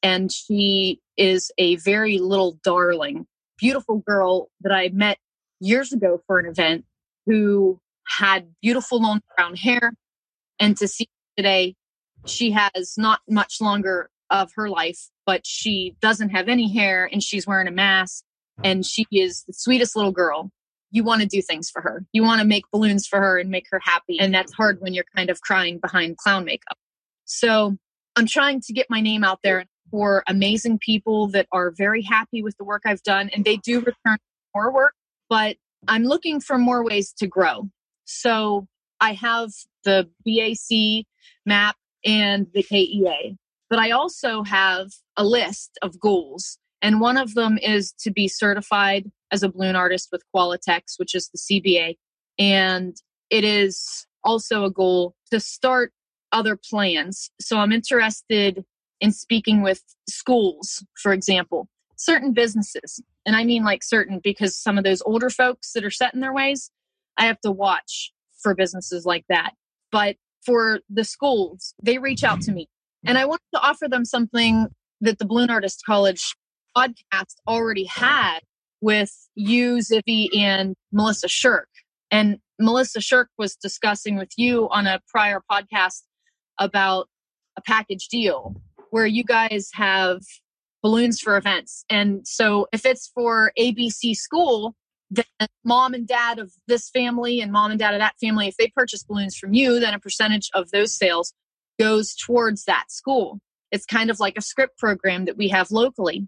and 0.03 0.33
she 0.33 1.01
is 1.19 1.51
a 1.59 1.77
very 1.77 2.17
little 2.17 2.59
darling 2.65 3.27
beautiful 3.59 3.99
girl 3.99 4.49
that 4.61 4.73
I 4.73 4.91
met 4.93 5.19
years 5.61 5.93
ago 5.93 6.21
for 6.27 6.39
an 6.39 6.47
event 6.47 6.85
who 7.27 7.81
had 8.07 8.49
beautiful 8.63 9.01
long 9.01 9.21
brown 9.37 9.57
hair. 9.57 9.95
And 10.61 10.77
to 10.79 10.89
see 10.89 11.09
today, 11.37 11.75
she 12.27 12.53
has 12.53 12.95
not 12.97 13.21
much 13.29 13.61
longer 13.61 14.11
of 14.31 14.51
her 14.57 14.69
life, 14.69 15.09
but 15.25 15.47
she 15.47 15.97
doesn't 16.01 16.31
have 16.31 16.49
any 16.49 16.73
hair 16.73 17.09
and 17.11 17.23
she's 17.23 17.47
wearing 17.47 17.69
a 17.69 17.73
mask 17.73 18.25
and 18.65 18.85
she 18.85 19.07
is 19.13 19.45
the 19.47 19.53
sweetest 19.53 19.97
little 19.97 20.13
girl. 20.13 20.51
You 20.91 21.05
want 21.05 21.21
to 21.21 21.27
do 21.27 21.43
things 21.43 21.69
for 21.69 21.83
her. 21.83 22.05
You 22.13 22.23
want 22.23 22.41
to 22.41 22.47
make 22.47 22.65
balloons 22.73 23.07
for 23.07 23.21
her 23.21 23.39
and 23.39 23.51
make 23.51 23.67
her 23.71 23.81
happy. 23.83 24.19
And 24.19 24.33
that's 24.33 24.53
hard 24.53 24.81
when 24.81 24.95
you're 24.95 25.05
kind 25.15 25.31
of 25.31 25.41
crying 25.41 25.79
behind 25.79 26.17
clown 26.17 26.45
makeup. 26.45 26.79
So 27.25 27.77
I'm 28.15 28.27
trying 28.27 28.61
to 28.63 28.73
get 28.73 28.87
my 28.89 29.01
name 29.01 29.25
out 29.25 29.41
there 29.43 29.67
for 29.91 30.23
amazing 30.29 30.79
people 30.79 31.29
that 31.29 31.47
are 31.53 31.73
very 31.77 32.03
happy 32.03 32.43
with 32.43 32.57
the 32.57 32.65
work 32.65 32.83
I've 32.85 33.03
done 33.03 33.31
and 33.35 33.45
they 33.45 33.57
do 33.57 33.81
return 33.81 34.19
more 34.55 34.73
work, 34.73 34.95
but 35.29 35.57
I'm 35.89 36.05
looking 36.05 36.41
for 36.41 36.59
more 36.59 36.85
ways 36.85 37.13
to 37.19 37.27
grow. 37.27 37.69
So 38.05 38.67
I 39.01 39.13
have 39.13 39.51
the 39.85 40.09
BAC 40.25 41.05
map 41.45 41.77
and 42.05 42.47
the 42.55 42.63
KEA, 42.63 43.37
but 43.69 43.79
I 43.79 43.91
also 43.91 44.43
have 44.43 44.89
a 45.17 45.25
list 45.25 45.79
of 45.83 45.99
goals. 46.01 46.59
And 46.83 47.01
one 47.01 47.17
of 47.17 47.35
them 47.35 47.59
is 47.59 47.93
to 48.01 48.11
be 48.11 48.29
certified 48.29 49.11
as 49.33 49.43
a 49.43 49.49
balloon 49.49 49.77
artist 49.77 50.09
with 50.13 50.23
Qualitex, 50.35 50.99
which 50.99 51.15
is 51.15 51.29
the 51.29 51.39
CBA. 51.39 51.97
And 52.39 52.97
it 53.31 53.45
is 53.45 54.07
also 54.23 54.65
a 54.65 54.71
goal 54.71 55.15
to 55.31 55.41
start 55.41 55.93
other 56.33 56.59
plans. 56.71 57.31
So 57.41 57.59
I'm 57.59 57.73
interested 57.73 58.65
in 59.01 59.13
speaking 59.13 59.63
with 59.63 59.83
schools, 60.09 60.85
for 61.01 61.13
example, 61.13 61.69
certain 61.97 62.33
businesses. 62.33 63.03
And 63.25 63.37
I 63.37 63.45
mean 63.45 63.65
like 63.65 63.83
certain 63.83 64.21
because 64.23 64.57
some 64.57 64.79
of 64.79 64.85
those 64.85 65.03
older 65.03 65.31
folks 65.31 65.73
that 65.73 65.85
are 65.85 65.91
set 65.91 66.15
in 66.15 66.21
their 66.21 66.33
ways, 66.33 66.71
I 67.17 67.27
have 67.27 67.41
to 67.41 67.51
watch 67.51 68.13
for 68.43 68.55
businesses 68.55 69.05
like 69.05 69.25
that. 69.29 69.53
But 69.91 70.17
for 70.45 70.81
the 70.89 71.05
schools, 71.05 71.75
they 71.83 71.99
reach 71.99 72.23
out 72.23 72.41
to 72.43 72.53
me. 72.53 72.69
And 73.05 73.19
I 73.19 73.25
wanted 73.25 73.49
to 73.55 73.61
offer 73.61 73.89
them 73.89 74.05
something 74.05 74.69
that 75.01 75.19
the 75.19 75.27
Balloon 75.27 75.51
Artist 75.51 75.83
College 75.85 76.35
podcast 76.77 77.37
already 77.47 77.85
had 77.85 78.41
with 78.81 79.13
you, 79.35 79.77
Zivi, 79.77 80.29
and 80.37 80.75
Melissa 80.93 81.29
Shirk. 81.29 81.69
And 82.11 82.39
Melissa 82.59 83.01
Shirk 83.01 83.29
was 83.39 83.57
discussing 83.57 84.17
with 84.17 84.31
you 84.37 84.69
on 84.71 84.87
a 84.87 85.01
prior 85.09 85.41
podcast 85.51 86.03
about 86.59 87.09
a 87.57 87.63
package 87.63 88.09
deal 88.09 88.61
where 88.97 89.05
you 89.05 89.23
guys 89.23 89.69
have 89.75 90.23
balloons 90.83 91.21
for 91.21 91.37
events. 91.37 91.85
And 91.91 92.27
so 92.27 92.67
if 92.73 92.87
it's 92.87 93.13
for 93.15 93.53
ABC 93.59 94.17
school, 94.17 94.75
then 95.11 95.27
mom 95.67 95.93
and 95.93 96.09
dad 96.09 96.39
of 96.39 96.51
this 96.67 96.89
family 96.89 97.43
and 97.43 97.53
mom 97.53 97.73
and 97.73 97.79
dad 97.79 97.93
of 97.93 98.01
that 98.01 98.15
family, 98.19 98.49
if 98.49 98.57
they 98.57 98.73
purchase 98.75 99.05
balloons 99.05 99.37
from 99.37 99.53
you, 99.53 99.81
then 99.81 99.93
a 99.93 99.99
percentage 99.99 100.49
of 100.55 100.71
those 100.71 100.97
sales 100.97 101.35
goes 101.79 102.15
towards 102.15 102.65
that 102.65 102.85
school. 102.89 103.39
It's 103.71 103.85
kind 103.85 104.09
of 104.09 104.19
like 104.19 104.39
a 104.39 104.41
script 104.41 104.79
program 104.79 105.27
that 105.27 105.37
we 105.37 105.49
have 105.49 105.71
locally. 105.71 106.27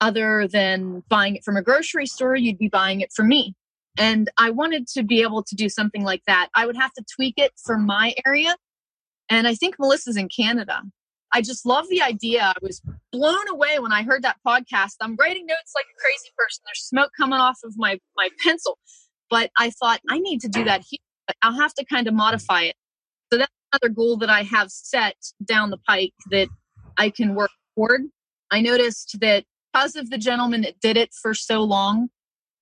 Other 0.00 0.48
than 0.48 1.04
buying 1.08 1.36
it 1.36 1.44
from 1.44 1.56
a 1.56 1.62
grocery 1.62 2.06
store, 2.06 2.34
you'd 2.34 2.58
be 2.58 2.68
buying 2.68 3.00
it 3.00 3.12
from 3.14 3.28
me. 3.28 3.54
And 3.96 4.28
I 4.38 4.50
wanted 4.50 4.88
to 4.94 5.04
be 5.04 5.22
able 5.22 5.44
to 5.44 5.54
do 5.54 5.68
something 5.68 6.02
like 6.02 6.22
that. 6.26 6.48
I 6.52 6.66
would 6.66 6.76
have 6.78 6.92
to 6.94 7.04
tweak 7.14 7.34
it 7.36 7.52
for 7.64 7.78
my 7.78 8.16
area. 8.26 8.56
And 9.30 9.46
I 9.46 9.54
think 9.54 9.76
Melissa's 9.78 10.16
in 10.16 10.28
Canada. 10.28 10.82
I 11.32 11.42
just 11.42 11.66
love 11.66 11.86
the 11.88 12.02
idea. 12.02 12.42
I 12.42 12.54
was 12.62 12.82
blown 13.12 13.48
away 13.50 13.78
when 13.78 13.92
I 13.92 14.02
heard 14.02 14.22
that 14.22 14.36
podcast. 14.46 14.94
I'm 15.00 15.16
writing 15.16 15.46
notes 15.46 15.72
like 15.74 15.84
a 15.84 16.00
crazy 16.00 16.32
person. 16.36 16.62
There's 16.66 16.80
smoke 16.80 17.10
coming 17.18 17.38
off 17.38 17.58
of 17.64 17.74
my, 17.76 17.98
my 18.16 18.28
pencil. 18.42 18.78
But 19.30 19.50
I 19.58 19.70
thought 19.70 20.00
I 20.08 20.18
need 20.18 20.40
to 20.40 20.48
do 20.48 20.64
that 20.64 20.84
here. 20.88 21.00
I'll 21.42 21.60
have 21.60 21.74
to 21.74 21.84
kind 21.84 22.06
of 22.06 22.14
modify 22.14 22.62
it. 22.62 22.76
So 23.30 23.38
that's 23.38 23.52
another 23.72 23.94
goal 23.94 24.16
that 24.18 24.30
I 24.30 24.42
have 24.42 24.70
set 24.70 25.16
down 25.44 25.70
the 25.70 25.78
pike 25.86 26.14
that 26.30 26.48
I 26.96 27.10
can 27.10 27.34
work 27.34 27.50
toward. 27.76 28.04
I 28.50 28.62
noticed 28.62 29.18
that 29.20 29.44
because 29.72 29.96
of 29.96 30.08
the 30.08 30.16
gentleman 30.16 30.62
that 30.62 30.80
did 30.80 30.96
it 30.96 31.10
for 31.12 31.34
so 31.34 31.62
long 31.62 32.08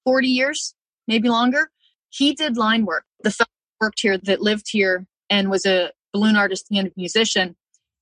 40 0.04 0.26
years, 0.26 0.74
maybe 1.06 1.28
longer 1.28 1.70
he 2.16 2.32
did 2.32 2.56
line 2.56 2.84
work. 2.84 3.04
The 3.22 3.30
fellow 3.30 3.48
worked 3.80 4.00
here 4.00 4.18
that 4.18 4.40
lived 4.40 4.66
here 4.70 5.06
and 5.28 5.50
was 5.50 5.66
a 5.66 5.92
balloon 6.12 6.36
artist 6.36 6.66
and 6.70 6.90
musician 6.96 7.56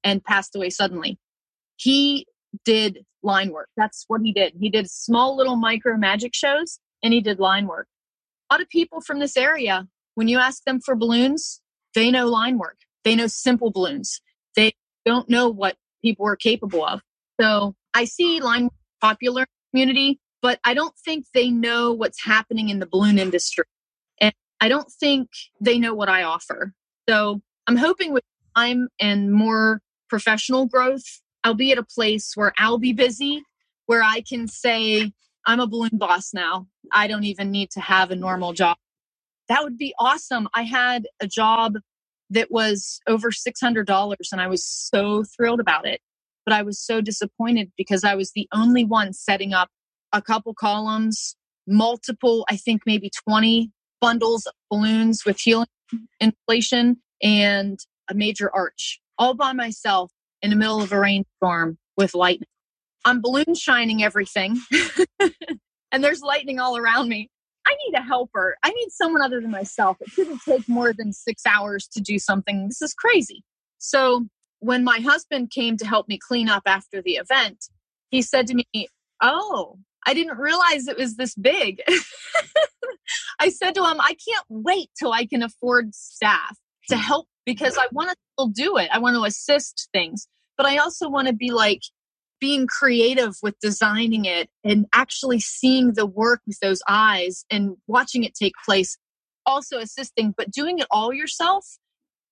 and 0.05 0.23
passed 0.23 0.55
away 0.55 0.71
suddenly. 0.71 1.19
He 1.77 2.27
did 2.65 3.05
line 3.23 3.51
work. 3.51 3.69
That's 3.77 4.05
what 4.07 4.21
he 4.23 4.33
did. 4.33 4.53
He 4.61 4.71
did 4.71 4.89
small 4.91 5.37
little 5.37 5.57
micro 5.57 5.97
magic 5.97 6.35
shows 6.35 6.79
and 7.03 7.13
he 7.13 7.21
did 7.21 7.41
line 7.41 7.67
work. 7.67 7.89
A 8.51 8.55
lot 8.55 8.63
of 8.63 8.69
people 8.69 9.01
from 9.01 9.19
this 9.19 9.37
area, 9.37 9.89
when 10.15 10.29
you 10.29 10.39
ask 10.39 10.63
them 10.65 10.81
for 10.81 10.95
balloons, 10.95 11.61
they 11.95 12.11
know 12.11 12.29
line 12.29 12.59
work. 12.59 12.77
They 13.03 13.17
know 13.17 13.27
simple 13.27 13.71
balloons. 13.71 14.21
They 14.55 14.75
don't 15.05 15.29
know 15.29 15.49
what 15.49 15.77
people 16.03 16.27
are 16.27 16.37
capable 16.37 16.85
of. 16.85 17.01
So 17.41 17.75
I 17.95 18.05
see 18.05 18.41
line 18.41 18.69
popular 19.01 19.47
community, 19.71 20.21
but 20.43 20.61
I 20.65 20.75
don't 20.75 20.97
think 21.05 21.27
they 21.35 21.51
know 21.51 21.93
what's 21.93 22.23
happening 22.23 22.69
in 22.69 22.79
the 22.79 22.87
balloon 22.87 23.19
industry. 23.19 23.65
And 24.21 24.35
I 24.61 24.69
don't 24.69 24.91
think 24.91 25.29
they 25.61 25.79
know 25.79 25.95
what 25.95 26.09
I 26.09 26.23
offer. 26.23 26.73
So 27.09 27.41
I'm 27.67 27.77
hoping 27.77 28.13
with 28.13 28.23
time 28.57 28.89
and 29.01 29.33
more 29.33 29.81
professional 30.15 30.65
growth, 30.65 31.21
I'll 31.43 31.55
be 31.55 31.73
at 31.73 31.79
a 31.79 31.83
place 31.83 32.37
where 32.37 32.53
I'll 32.57 32.79
be 32.79 32.93
busy, 32.93 33.43
where 33.87 34.01
I 34.01 34.21
can 34.21 34.47
say, 34.47 35.11
I'm 35.45 35.59
a 35.59 35.67
balloon 35.67 35.91
boss 35.95 36.33
now. 36.33 36.69
I 36.93 37.09
don't 37.09 37.25
even 37.25 37.51
need 37.51 37.73
to 37.73 37.81
have 37.81 38.13
a 38.13 38.15
normal 38.15 38.53
job. 38.53 38.77
That 39.49 39.65
would 39.65 39.77
be 39.77 39.93
awesome. 39.99 40.49
I 40.55 40.63
had 40.63 41.09
a 41.19 41.27
job 41.27 41.79
that 42.31 42.53
was 42.53 43.01
over 43.09 43.33
$600 43.33 44.17
and 44.31 44.41
I 44.41 44.47
was 44.47 44.65
so 44.65 45.25
thrilled 45.25 45.59
about 45.59 45.85
it. 45.85 46.01
But 46.47 46.55
I 46.55 46.63
was 46.63 46.79
so 46.79 47.01
disappointed 47.01 47.73
because 47.77 48.05
I 48.05 48.15
was 48.15 48.31
the 48.37 48.49
only 48.55 48.85
one 48.85 49.13
setting 49.13 49.53
up 49.53 49.69
a 50.13 50.23
couple 50.23 50.55
columns, 50.55 51.35
multiple, 51.67 52.47
I 52.49 52.57
think 52.57 52.83
maybe 52.87 53.11
20 53.29 53.73
bundles 54.01 54.47
of 54.47 54.53
balloons 54.71 55.25
with 55.25 55.41
helium 55.41 55.67
inflation 56.21 56.99
and 57.21 57.81
a 58.09 58.15
major 58.15 58.55
arch 58.55 59.01
all 59.19 59.35
by 59.35 59.53
myself 59.53 60.11
in 60.43 60.51
the 60.51 60.57
middle 60.57 60.83
of 60.83 60.93
a 60.93 60.99
rainstorm 60.99 61.79
with 61.97 62.15
lightning. 62.15 62.49
I'm 63.05 63.21
balloon 63.21 63.55
shining 63.55 64.03
everything, 64.03 64.59
and 65.93 66.03
there's 66.03 66.23
lightning 66.23 66.59
all 66.59 66.77
around 66.77 67.09
me. 67.09 67.29
I 67.67 67.77
need 67.87 67.99
a 67.99 68.03
helper. 68.03 68.57
I 68.63 68.71
need 68.71 68.89
someone 68.91 69.23
other 69.23 69.41
than 69.41 69.51
myself. 69.51 69.97
It 70.01 70.11
shouldn't 70.11 70.43
take 70.43 70.69
more 70.69 70.93
than 70.93 71.13
six 71.13 71.43
hours 71.47 71.89
to 71.89 72.01
do 72.01 72.19
something. 72.19 72.69
This 72.69 72.83
is 72.83 72.95
crazy. 72.95 73.43
So, 73.79 74.27
when 74.61 74.85
my 74.85 74.99
husband 74.99 75.51
came 75.51 75.77
to 75.79 75.87
help 75.87 76.09
me 76.09 76.19
clean 76.19 76.49
up 76.49 76.63
after 76.67 77.03
the 77.03 77.13
event, 77.13 77.67
he 78.11 78.23
said 78.23 78.47
to 78.49 78.55
me, 78.55 78.89
Oh, 79.23 79.79
I 80.07 80.15
didn't 80.15 80.39
realize 80.39 80.87
it 80.87 80.99
was 80.99 81.17
this 81.17 81.35
big. 81.35 81.83
I 83.41 83.49
said 83.49 83.75
to 83.75 83.85
him, 83.85 84.01
I 84.01 84.17
can't 84.27 84.47
wait 84.49 84.91
till 84.99 85.13
I 85.13 85.27
can 85.27 85.43
afford 85.43 85.95
staff 85.95 86.57
to 86.89 86.97
hmm. 86.97 87.03
help 87.03 87.29
because 87.45 87.77
I 87.79 87.87
want 87.93 88.11
to 88.11 88.17
still 88.33 88.49
do 88.49 88.77
it. 88.79 88.89
I 88.93 88.99
want 88.99 89.17
to 89.17 89.25
assist 89.25 89.89
things, 89.93 90.27
but 90.57 90.67
I 90.67 90.79
also 90.79 91.09
want 91.09 91.29
to 91.29 91.35
be 91.35 91.51
like 91.51 91.81
being 92.41 92.67
creative 92.67 93.37
with 93.43 93.59
designing 93.61 94.25
it 94.25 94.49
and 94.65 94.87
actually 94.95 95.41
seeing 95.41 95.95
the 95.95 96.07
work 96.07 96.41
with 96.47 96.59
those 96.61 96.83
eyes 96.89 97.45
and 97.51 97.77
watching 97.87 98.25
it 98.25 98.35
take 98.35 98.55
place. 98.65 98.99
Also 99.47 99.79
assisting, 99.79 100.35
but 100.37 100.51
doing 100.51 100.79
it 100.79 100.87
all 100.91 101.13
yourself 101.13 101.65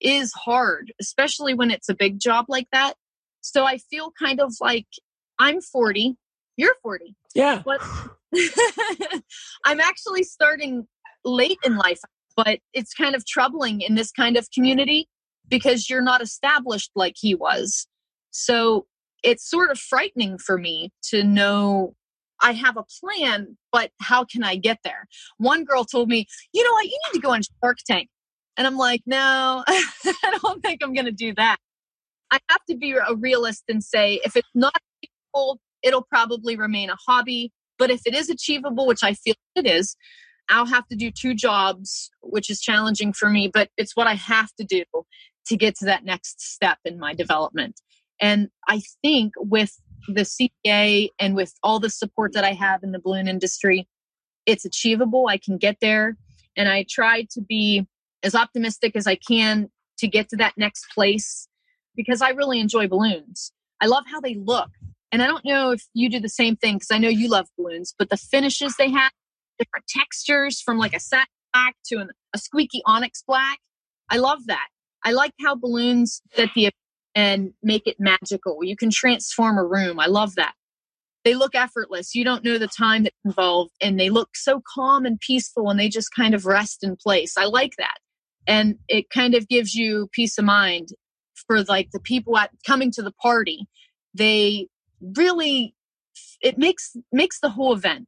is 0.01 0.33
hard, 0.33 0.91
especially 0.99 1.53
when 1.53 1.71
it's 1.71 1.89
a 1.89 1.95
big 1.95 2.19
job 2.19 2.45
like 2.47 2.67
that. 2.71 2.93
So 3.41 3.65
I 3.65 3.77
feel 3.77 4.11
kind 4.17 4.39
of 4.39 4.53
like 4.61 4.87
I'm 5.39 5.61
40, 5.61 6.15
you're 6.57 6.75
40. 6.81 7.15
Yeah. 7.35 7.61
But 7.63 7.81
I'm 9.65 9.79
actually 9.79 10.23
starting 10.23 10.87
late 11.25 11.59
in 11.63 11.77
life 11.77 11.99
but 12.35 12.59
it's 12.73 12.93
kind 12.93 13.15
of 13.15 13.25
troubling 13.25 13.81
in 13.81 13.95
this 13.95 14.11
kind 14.11 14.37
of 14.37 14.47
community 14.51 15.07
because 15.49 15.89
you're 15.89 16.01
not 16.01 16.21
established 16.21 16.91
like 16.95 17.15
he 17.17 17.35
was. 17.35 17.87
So 18.31 18.85
it's 19.23 19.49
sort 19.49 19.71
of 19.71 19.79
frightening 19.79 20.37
for 20.37 20.57
me 20.57 20.91
to 21.09 21.23
know 21.23 21.95
I 22.41 22.51
have 22.51 22.77
a 22.77 22.83
plan, 22.99 23.57
but 23.71 23.91
how 24.01 24.25
can 24.25 24.43
I 24.43 24.57
get 24.57 24.79
there? 24.83 25.07
One 25.37 25.63
girl 25.63 25.85
told 25.85 26.09
me, 26.09 26.27
you 26.51 26.63
know 26.63 26.71
what, 26.73 26.85
you 26.85 26.99
need 27.07 27.19
to 27.19 27.21
go 27.21 27.31
on 27.31 27.41
Shark 27.61 27.77
Tank. 27.87 28.09
And 28.57 28.67
I'm 28.67 28.77
like, 28.77 29.01
no, 29.05 29.63
I 29.67 30.37
don't 30.41 30.61
think 30.61 30.81
I'm 30.83 30.93
going 30.93 31.05
to 31.05 31.11
do 31.11 31.33
that. 31.35 31.57
I 32.31 32.39
have 32.49 32.61
to 32.69 32.75
be 32.75 32.93
a 32.93 33.15
realist 33.15 33.63
and 33.69 33.83
say, 33.83 34.19
if 34.25 34.35
it's 34.35 34.47
not 34.53 34.75
achievable, 35.01 35.59
it'll 35.83 36.03
probably 36.03 36.55
remain 36.55 36.89
a 36.89 36.97
hobby. 37.07 37.51
But 37.79 37.91
if 37.91 38.01
it 38.05 38.13
is 38.13 38.29
achievable, 38.29 38.87
which 38.87 39.03
I 39.03 39.13
feel 39.13 39.35
it 39.55 39.65
is, 39.65 39.95
I'll 40.49 40.65
have 40.65 40.87
to 40.87 40.95
do 40.95 41.11
two 41.11 41.33
jobs, 41.33 42.11
which 42.21 42.49
is 42.49 42.61
challenging 42.61 43.13
for 43.13 43.29
me, 43.29 43.49
but 43.51 43.69
it's 43.77 43.95
what 43.95 44.07
I 44.07 44.15
have 44.15 44.53
to 44.59 44.63
do 44.63 44.83
to 45.47 45.57
get 45.57 45.75
to 45.77 45.85
that 45.85 46.05
next 46.05 46.41
step 46.41 46.77
in 46.85 46.99
my 46.99 47.13
development. 47.13 47.79
And 48.21 48.49
I 48.67 48.81
think 49.01 49.33
with 49.37 49.77
the 50.07 50.21
CBA 50.21 51.09
and 51.19 51.35
with 51.35 51.53
all 51.63 51.79
the 51.79 51.89
support 51.89 52.33
that 52.33 52.43
I 52.43 52.53
have 52.53 52.83
in 52.83 52.91
the 52.91 52.99
balloon 52.99 53.27
industry, 53.27 53.87
it's 54.45 54.65
achievable. 54.65 55.27
I 55.27 55.37
can 55.37 55.57
get 55.57 55.77
there. 55.81 56.17
And 56.55 56.69
I 56.69 56.85
try 56.89 57.25
to 57.31 57.41
be 57.41 57.87
as 58.21 58.35
optimistic 58.35 58.95
as 58.95 59.07
I 59.07 59.15
can 59.15 59.69
to 59.97 60.07
get 60.07 60.29
to 60.29 60.35
that 60.37 60.53
next 60.57 60.85
place 60.93 61.47
because 61.95 62.21
I 62.21 62.29
really 62.29 62.59
enjoy 62.59 62.87
balloons. 62.87 63.51
I 63.81 63.87
love 63.87 64.05
how 64.11 64.19
they 64.19 64.35
look. 64.35 64.69
And 65.11 65.21
I 65.21 65.27
don't 65.27 65.45
know 65.45 65.71
if 65.71 65.83
you 65.93 66.09
do 66.09 66.19
the 66.19 66.29
same 66.29 66.55
thing 66.55 66.75
because 66.75 66.91
I 66.91 66.97
know 66.97 67.09
you 67.09 67.29
love 67.29 67.47
balloons, 67.57 67.93
but 67.97 68.09
the 68.09 68.17
finishes 68.17 68.75
they 68.77 68.89
have, 68.89 69.11
different 69.63 69.87
textures 69.87 70.61
from 70.61 70.77
like 70.77 70.93
a 70.93 70.99
satin 70.99 71.27
black 71.53 71.75
to 71.85 71.97
an, 71.97 72.09
a 72.33 72.37
squeaky 72.37 72.81
onyx 72.85 73.23
black. 73.25 73.59
I 74.09 74.17
love 74.17 74.45
that. 74.47 74.67
I 75.03 75.11
like 75.11 75.33
how 75.41 75.55
balloons 75.55 76.21
that 76.37 76.49
the 76.55 76.71
and 77.15 77.53
make 77.61 77.85
it 77.85 77.97
magical. 77.99 78.57
You 78.63 78.75
can 78.75 78.89
transform 78.89 79.57
a 79.57 79.65
room. 79.65 79.99
I 79.99 80.07
love 80.07 80.35
that. 80.35 80.53
They 81.23 81.35
look 81.35 81.55
effortless. 81.55 82.15
You 82.15 82.23
don't 82.23 82.43
know 82.43 82.57
the 82.57 82.67
time 82.67 83.03
that's 83.03 83.15
involved 83.23 83.71
and 83.79 83.99
they 83.99 84.09
look 84.09 84.35
so 84.35 84.61
calm 84.75 85.05
and 85.05 85.19
peaceful 85.19 85.69
and 85.69 85.79
they 85.79 85.89
just 85.89 86.09
kind 86.15 86.33
of 86.33 86.45
rest 86.45 86.83
in 86.83 86.95
place. 86.95 87.35
I 87.37 87.45
like 87.45 87.73
that. 87.77 87.97
And 88.45 88.75
it 88.89 89.09
kind 89.09 89.35
of 89.35 89.47
gives 89.47 89.73
you 89.73 90.09
peace 90.11 90.37
of 90.37 90.45
mind 90.45 90.89
for 91.47 91.63
like 91.63 91.89
the 91.91 91.99
people 91.99 92.37
at 92.37 92.51
coming 92.65 92.91
to 92.91 93.01
the 93.01 93.13
party. 93.21 93.67
They 94.13 94.67
really 95.15 95.75
it 96.41 96.57
makes 96.57 96.95
makes 97.11 97.39
the 97.39 97.49
whole 97.49 97.73
event 97.73 98.07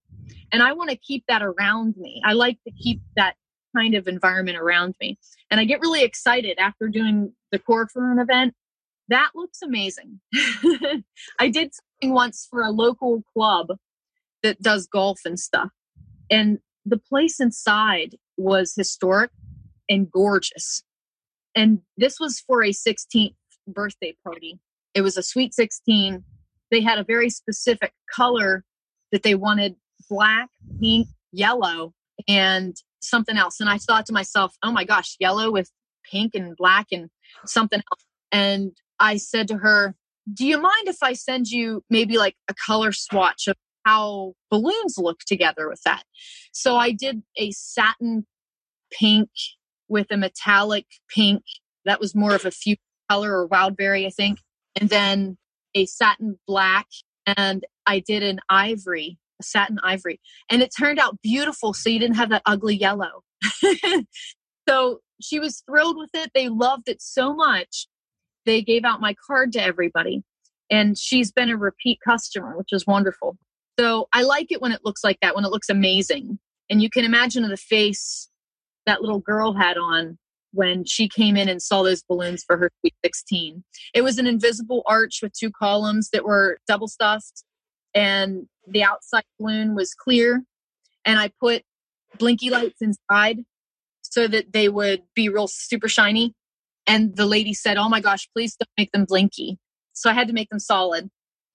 and 0.51 0.63
I 0.63 0.73
want 0.73 0.89
to 0.89 0.95
keep 0.95 1.23
that 1.27 1.41
around 1.41 1.95
me. 1.97 2.21
I 2.25 2.33
like 2.33 2.57
to 2.65 2.71
keep 2.71 3.01
that 3.15 3.35
kind 3.75 3.95
of 3.95 4.07
environment 4.07 4.57
around 4.57 4.95
me. 5.01 5.17
And 5.51 5.59
I 5.59 5.65
get 5.65 5.81
really 5.81 6.03
excited 6.03 6.57
after 6.59 6.87
doing 6.87 7.33
the 7.51 7.59
core 7.59 7.87
for 7.87 8.11
an 8.11 8.19
event. 8.19 8.53
That 9.09 9.31
looks 9.35 9.61
amazing. 9.61 10.19
I 11.39 11.49
did 11.49 11.71
something 11.73 12.13
once 12.13 12.47
for 12.49 12.61
a 12.61 12.71
local 12.71 13.23
club 13.33 13.67
that 14.41 14.61
does 14.61 14.87
golf 14.87 15.21
and 15.25 15.39
stuff. 15.39 15.69
And 16.29 16.59
the 16.85 16.97
place 16.97 17.39
inside 17.39 18.15
was 18.37 18.73
historic 18.75 19.31
and 19.89 20.09
gorgeous. 20.09 20.83
And 21.55 21.81
this 21.97 22.19
was 22.19 22.39
for 22.39 22.63
a 22.63 22.69
16th 22.69 23.35
birthday 23.67 24.15
party. 24.23 24.59
It 24.93 25.01
was 25.01 25.17
a 25.17 25.23
sweet 25.23 25.53
16. 25.53 26.23
They 26.71 26.81
had 26.81 26.97
a 26.97 27.03
very 27.03 27.29
specific 27.29 27.93
color 28.11 28.63
that 29.11 29.23
they 29.23 29.35
wanted 29.35 29.75
black, 30.09 30.49
pink, 30.79 31.07
yellow, 31.31 31.93
and 32.27 32.75
something 33.01 33.37
else. 33.37 33.59
And 33.59 33.69
I 33.69 33.77
thought 33.77 34.05
to 34.07 34.13
myself, 34.13 34.55
oh 34.63 34.71
my 34.71 34.83
gosh, 34.83 35.15
yellow 35.19 35.51
with 35.51 35.69
pink 36.09 36.33
and 36.35 36.55
black 36.57 36.87
and 36.91 37.09
something 37.45 37.79
else. 37.79 38.05
And 38.31 38.71
I 38.99 39.17
said 39.17 39.47
to 39.49 39.57
her, 39.57 39.95
do 40.33 40.45
you 40.45 40.59
mind 40.59 40.87
if 40.87 40.97
I 41.01 41.13
send 41.13 41.47
you 41.47 41.83
maybe 41.89 42.17
like 42.17 42.35
a 42.47 42.53
color 42.53 42.91
swatch 42.91 43.47
of 43.47 43.55
how 43.85 44.33
balloons 44.49 44.95
look 44.97 45.19
together 45.19 45.69
with 45.69 45.81
that? 45.85 46.03
So 46.51 46.77
I 46.77 46.91
did 46.91 47.21
a 47.37 47.51
satin 47.51 48.25
pink 48.91 49.29
with 49.87 50.07
a 50.11 50.17
metallic 50.17 50.85
pink. 51.13 51.43
That 51.85 51.99
was 51.99 52.15
more 52.15 52.33
of 52.33 52.45
a 52.45 52.51
few 52.51 52.77
color 53.09 53.39
or 53.39 53.47
wildberry, 53.47 54.07
I 54.07 54.09
think, 54.09 54.39
and 54.79 54.89
then 54.89 55.37
a 55.75 55.85
satin 55.85 56.39
black, 56.47 56.87
and 57.27 57.63
I 57.85 57.99
did 57.99 58.23
an 58.23 58.39
ivory, 58.49 59.19
satin 59.41 59.79
ivory, 59.83 60.19
and 60.49 60.61
it 60.61 60.71
turned 60.77 60.99
out 60.99 61.21
beautiful. 61.21 61.73
So 61.73 61.89
you 61.89 61.99
didn't 61.99 62.15
have 62.15 62.29
that 62.29 62.43
ugly 62.45 62.75
yellow. 62.75 63.23
so 64.69 64.99
she 65.21 65.39
was 65.39 65.63
thrilled 65.69 65.97
with 65.97 66.09
it. 66.13 66.31
They 66.33 66.49
loved 66.49 66.89
it 66.89 67.01
so 67.01 67.33
much. 67.33 67.87
They 68.45 68.61
gave 68.61 68.83
out 68.83 69.01
my 69.01 69.15
card 69.25 69.51
to 69.53 69.63
everybody, 69.63 70.23
and 70.69 70.97
she's 70.97 71.31
been 71.31 71.49
a 71.49 71.57
repeat 71.57 71.99
customer, 72.05 72.57
which 72.57 72.71
is 72.71 72.85
wonderful. 72.85 73.37
So 73.79 74.07
I 74.13 74.23
like 74.23 74.51
it 74.51 74.61
when 74.61 74.71
it 74.71 74.81
looks 74.85 75.03
like 75.03 75.19
that, 75.21 75.35
when 75.35 75.45
it 75.45 75.51
looks 75.51 75.69
amazing. 75.69 76.39
And 76.69 76.81
you 76.81 76.89
can 76.89 77.05
imagine 77.05 77.47
the 77.47 77.57
face 77.57 78.29
that 78.85 79.01
little 79.01 79.19
girl 79.19 79.53
had 79.53 79.77
on 79.77 80.17
when 80.51 80.85
she 80.85 81.09
came 81.09 81.35
in 81.35 81.49
and 81.49 81.61
saw 81.61 81.83
those 81.83 82.01
balloons 82.03 82.43
for 82.43 82.57
her 82.57 82.71
Sweet 82.79 82.95
16. 83.03 83.63
It 83.93 84.01
was 84.01 84.17
an 84.17 84.25
invisible 84.25 84.83
arch 84.87 85.19
with 85.21 85.33
two 85.33 85.51
columns 85.51 86.09
that 86.11 86.23
were 86.23 86.59
double 86.67 86.87
stuffed, 86.87 87.43
and 87.93 88.47
the 88.67 88.83
outside 88.83 89.23
balloon 89.39 89.75
was 89.75 89.93
clear. 89.93 90.43
And 91.03 91.19
I 91.19 91.31
put 91.39 91.63
blinky 92.17 92.49
lights 92.49 92.81
inside 92.81 93.43
so 94.01 94.27
that 94.27 94.53
they 94.53 94.69
would 94.69 95.03
be 95.13 95.29
real 95.29 95.47
super 95.47 95.87
shiny. 95.87 96.33
And 96.87 97.15
the 97.15 97.25
lady 97.25 97.53
said, 97.53 97.77
Oh 97.77 97.89
my 97.89 97.99
gosh, 97.99 98.27
please 98.33 98.55
don't 98.55 98.69
make 98.77 98.91
them 98.91 99.05
blinky. 99.05 99.57
So 99.93 100.09
I 100.09 100.13
had 100.13 100.27
to 100.27 100.33
make 100.33 100.49
them 100.49 100.59
solid. 100.59 101.09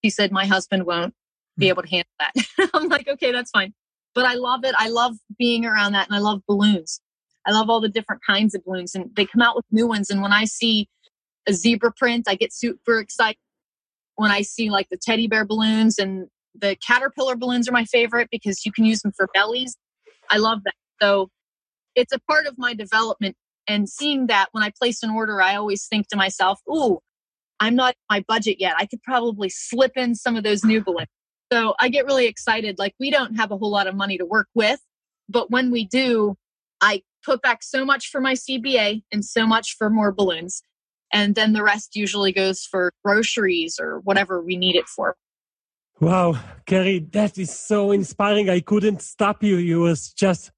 She 0.05 0.11
said, 0.11 0.33
My 0.33 0.47
husband 0.47 0.87
won't 0.87 1.15
be 1.57 1.67
hmm. 1.67 1.71
able 1.71 1.83
to 1.83 1.89
handle 1.89 2.11
that. 2.19 2.71
I'm 2.75 2.89
like, 2.89 3.09
Okay, 3.09 3.33
that's 3.33 3.51
fine. 3.51 3.73
But 4.15 4.25
I 4.25 4.35
love 4.35 4.65
it. 4.65 4.75
I 4.79 4.89
love 4.89 5.15
being 5.39 5.65
around 5.65 5.93
that 5.93 6.09
and 6.09 6.17
I 6.17 6.21
love 6.21 6.43
balloons. 6.49 7.01
I 7.47 7.53
love 7.53 7.71
all 7.71 7.81
the 7.81 7.89
different 7.89 8.23
kinds 8.27 8.55
of 8.55 8.65
balloons 8.65 8.95
and 8.95 9.11
they 9.15 9.25
come 9.25 9.41
out 9.41 9.57
with 9.57 9.65
new 9.71 9.87
ones. 9.87 10.11
And 10.11 10.21
when 10.21 10.33
I 10.33 10.45
see 10.45 10.89
a 11.49 11.53
zebra 11.53 11.93
print, 11.97 12.27
I 12.29 12.35
get 12.35 12.53
super 12.53 12.99
excited. 12.99 13.39
When 14.17 14.31
I 14.31 14.43
see 14.43 14.69
like 14.69 14.89
the 14.91 14.99
teddy 14.99 15.27
bear 15.27 15.47
balloons 15.47 15.99
and 15.99 16.29
the 16.55 16.77
caterpillar 16.77 17.37
balloons 17.37 17.69
are 17.69 17.73
my 17.73 17.85
favorite 17.85 18.29
because 18.31 18.65
you 18.65 18.73
can 18.73 18.85
use 18.85 19.01
them 19.03 19.13
for 19.17 19.29
bellies. 19.35 19.77
I 20.31 20.39
love 20.39 20.61
that. 20.65 20.75
So 21.01 21.31
it's 21.95 22.13
a 22.13 22.21
part 22.21 22.47
of 22.47 22.55
my 22.59 22.75
development. 22.75 23.37
And 23.67 23.89
seeing 23.89 24.27
that 24.29 24.49
when 24.53 24.65
I 24.65 24.71
place 24.79 25.03
an 25.03 25.11
order, 25.11 25.41
I 25.41 25.55
always 25.55 25.87
think 25.87 26.09
to 26.09 26.17
myself, 26.17 26.61
ooh, 26.69 26.99
I'm 27.61 27.77
not 27.77 27.95
my 28.09 28.25
budget 28.27 28.57
yet. 28.59 28.75
I 28.79 28.87
could 28.87 29.03
probably 29.03 29.49
slip 29.49 29.93
in 29.97 30.15
some 30.15 30.37
of 30.37 30.43
those 30.43 30.65
new 30.65 30.83
balloons. 30.83 31.09
So 31.53 31.75
I 31.79 31.89
get 31.89 32.07
really 32.07 32.27
excited. 32.27 32.79
Like 32.79 32.95
we 32.99 33.11
don't 33.11 33.37
have 33.37 33.51
a 33.51 33.57
whole 33.57 33.71
lot 33.71 33.87
of 33.87 33.95
money 33.95 34.19
to 34.19 34.25
work 34.25 34.49
with, 34.55 34.81
but 35.29 35.51
when 35.51 35.71
we 35.71 35.85
do, 35.85 36.37
I 36.81 37.03
put 37.25 37.43
back 37.43 37.63
so 37.63 37.85
much 37.85 38.09
for 38.09 38.21
my 38.21 38.35
CBA 38.35 39.03
and 39.13 39.25
so 39.25 39.47
much 39.47 39.77
for 39.77 39.91
more 39.91 40.13
balloons. 40.13 40.63
And 41.13 41.35
then 41.35 41.53
the 41.53 41.63
rest 41.63 41.97
usually 41.97 42.33
goes 42.33 42.63
for 42.63 42.93
groceries 43.05 43.79
or 43.81 44.01
whatever 44.01 44.41
we 44.41 44.57
need 44.57 44.77
it 44.77 44.87
for. 44.87 45.17
Wow, 46.01 46.39
Carrie, 46.65 47.07
that 47.13 47.37
is 47.37 47.55
so 47.55 47.91
inspiring. 47.91 48.49
I 48.49 48.61
couldn't 48.61 49.03
stop 49.03 49.43
you. 49.43 49.59
You 49.59 49.81
was 49.81 50.15
just 50.15 50.51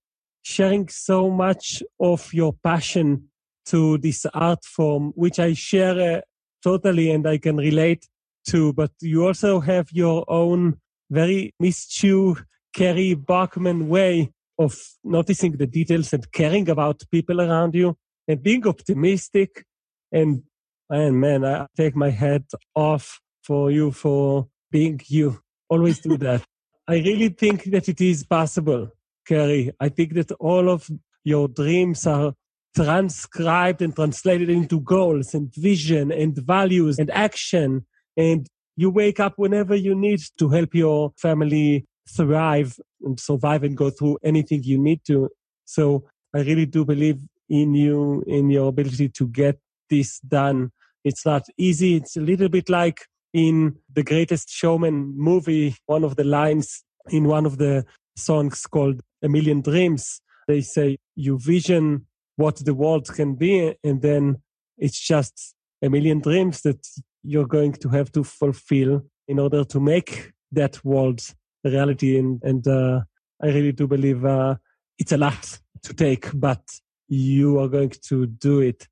sharing 0.42 0.86
so 0.86 1.30
much 1.30 1.82
of 1.98 2.32
your 2.32 2.52
passion 2.52 3.28
to 3.66 3.98
this 3.98 4.24
art 4.34 4.64
form, 4.64 5.10
which 5.16 5.40
I 5.40 5.54
share 5.54 6.18
uh, 6.18 6.20
totally 6.62 7.10
and 7.10 7.26
I 7.26 7.38
can 7.38 7.56
relate 7.56 8.06
to. 8.50 8.72
But 8.72 8.92
you 9.00 9.26
also 9.26 9.58
have 9.58 9.90
your 9.90 10.24
own 10.28 10.78
very 11.10 11.52
mischief, 11.58 12.44
Carrie 12.72 13.14
Bachman 13.14 13.88
way 13.88 14.30
of 14.60 14.80
noticing 15.02 15.56
the 15.56 15.66
details 15.66 16.12
and 16.12 16.30
caring 16.30 16.70
about 16.70 17.02
people 17.10 17.40
around 17.40 17.74
you 17.74 17.96
and 18.28 18.40
being 18.40 18.64
optimistic. 18.68 19.64
And, 20.12 20.44
and 20.88 21.20
man, 21.20 21.44
I 21.44 21.66
take 21.76 21.96
my 21.96 22.10
hat 22.10 22.44
off 22.76 23.20
for 23.42 23.72
you 23.72 23.90
for 23.90 24.46
being 24.72 25.00
you. 25.06 25.40
Always 25.68 26.00
do 26.00 26.16
that. 26.16 26.42
I 26.88 26.94
really 26.94 27.28
think 27.28 27.64
that 27.70 27.88
it 27.88 28.00
is 28.00 28.24
possible, 28.24 28.88
Carrie. 29.26 29.70
I 29.78 29.88
think 29.88 30.14
that 30.14 30.32
all 30.32 30.68
of 30.68 30.90
your 31.22 31.46
dreams 31.46 32.06
are 32.06 32.34
transcribed 32.74 33.82
and 33.82 33.94
translated 33.94 34.50
into 34.50 34.80
goals 34.80 35.34
and 35.34 35.54
vision 35.54 36.10
and 36.10 36.36
values 36.36 36.98
and 36.98 37.10
action. 37.10 37.86
And 38.16 38.48
you 38.76 38.90
wake 38.90 39.20
up 39.20 39.34
whenever 39.36 39.76
you 39.76 39.94
need 39.94 40.20
to 40.38 40.48
help 40.48 40.74
your 40.74 41.12
family 41.16 41.86
thrive 42.08 42.80
and 43.02 43.20
survive 43.20 43.62
and 43.62 43.76
go 43.76 43.90
through 43.90 44.18
anything 44.24 44.62
you 44.64 44.78
need 44.78 45.02
to. 45.06 45.28
So 45.64 46.04
I 46.34 46.40
really 46.40 46.66
do 46.66 46.84
believe 46.84 47.20
in 47.48 47.74
you, 47.74 48.24
in 48.26 48.50
your 48.50 48.68
ability 48.68 49.10
to 49.10 49.28
get 49.28 49.58
this 49.88 50.18
done. 50.20 50.72
It's 51.04 51.24
not 51.26 51.44
easy. 51.56 51.96
It's 51.96 52.16
a 52.16 52.20
little 52.20 52.48
bit 52.48 52.68
like 52.68 53.06
in 53.32 53.76
the 53.92 54.02
greatest 54.02 54.50
showman 54.50 55.14
movie, 55.16 55.76
one 55.86 56.04
of 56.04 56.16
the 56.16 56.24
lines 56.24 56.84
in 57.10 57.28
one 57.28 57.46
of 57.46 57.58
the 57.58 57.84
songs 58.16 58.66
called 58.66 59.00
A 59.22 59.28
Million 59.28 59.60
Dreams, 59.60 60.20
they 60.48 60.60
say, 60.60 60.98
you 61.14 61.38
vision 61.38 62.06
what 62.36 62.56
the 62.56 62.74
world 62.74 63.08
can 63.08 63.34
be, 63.34 63.74
and 63.84 64.02
then 64.02 64.42
it's 64.78 65.00
just 65.00 65.54
a 65.82 65.88
million 65.88 66.20
dreams 66.20 66.62
that 66.62 66.86
you're 67.22 67.46
going 67.46 67.72
to 67.72 67.88
have 67.88 68.10
to 68.12 68.24
fulfill 68.24 69.02
in 69.28 69.38
order 69.38 69.64
to 69.64 69.80
make 69.80 70.32
that 70.50 70.84
world 70.84 71.20
a 71.64 71.70
reality. 71.70 72.18
And, 72.18 72.42
and 72.42 72.66
uh, 72.66 73.02
I 73.42 73.46
really 73.46 73.72
do 73.72 73.86
believe 73.86 74.24
uh, 74.24 74.56
it's 74.98 75.12
a 75.12 75.16
lot 75.16 75.60
to 75.84 75.94
take, 75.94 76.28
but 76.34 76.62
you 77.08 77.58
are 77.60 77.68
going 77.68 77.92
to 78.08 78.26
do 78.26 78.60
it. 78.60 78.88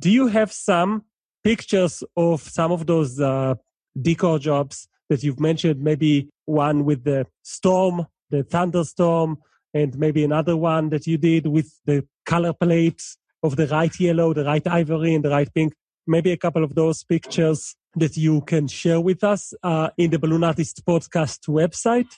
Do 0.00 0.10
you 0.10 0.28
have 0.28 0.52
some 0.52 1.04
pictures 1.42 2.02
of 2.16 2.42
some 2.42 2.72
of 2.72 2.86
those 2.86 3.20
uh, 3.20 3.54
decor 4.00 4.38
jobs 4.38 4.88
that 5.08 5.22
you've 5.22 5.40
mentioned? 5.40 5.82
Maybe 5.82 6.28
one 6.44 6.84
with 6.84 7.04
the 7.04 7.26
storm, 7.42 8.06
the 8.30 8.42
thunderstorm, 8.42 9.38
and 9.74 9.98
maybe 9.98 10.24
another 10.24 10.56
one 10.56 10.90
that 10.90 11.06
you 11.06 11.18
did 11.18 11.46
with 11.46 11.72
the 11.84 12.06
color 12.26 12.52
plates 12.52 13.16
of 13.42 13.56
the 13.56 13.66
right 13.68 13.98
yellow, 14.00 14.32
the 14.32 14.44
right 14.44 14.66
ivory, 14.66 15.14
and 15.14 15.24
the 15.24 15.30
right 15.30 15.52
pink. 15.54 15.74
Maybe 16.06 16.32
a 16.32 16.36
couple 16.36 16.64
of 16.64 16.74
those 16.74 17.04
pictures 17.04 17.76
that 17.96 18.16
you 18.16 18.40
can 18.42 18.68
share 18.68 19.00
with 19.00 19.22
us 19.24 19.52
uh, 19.62 19.90
in 19.96 20.10
the 20.10 20.18
Balloon 20.18 20.44
Artist 20.44 20.84
podcast 20.86 21.48
website? 21.48 22.12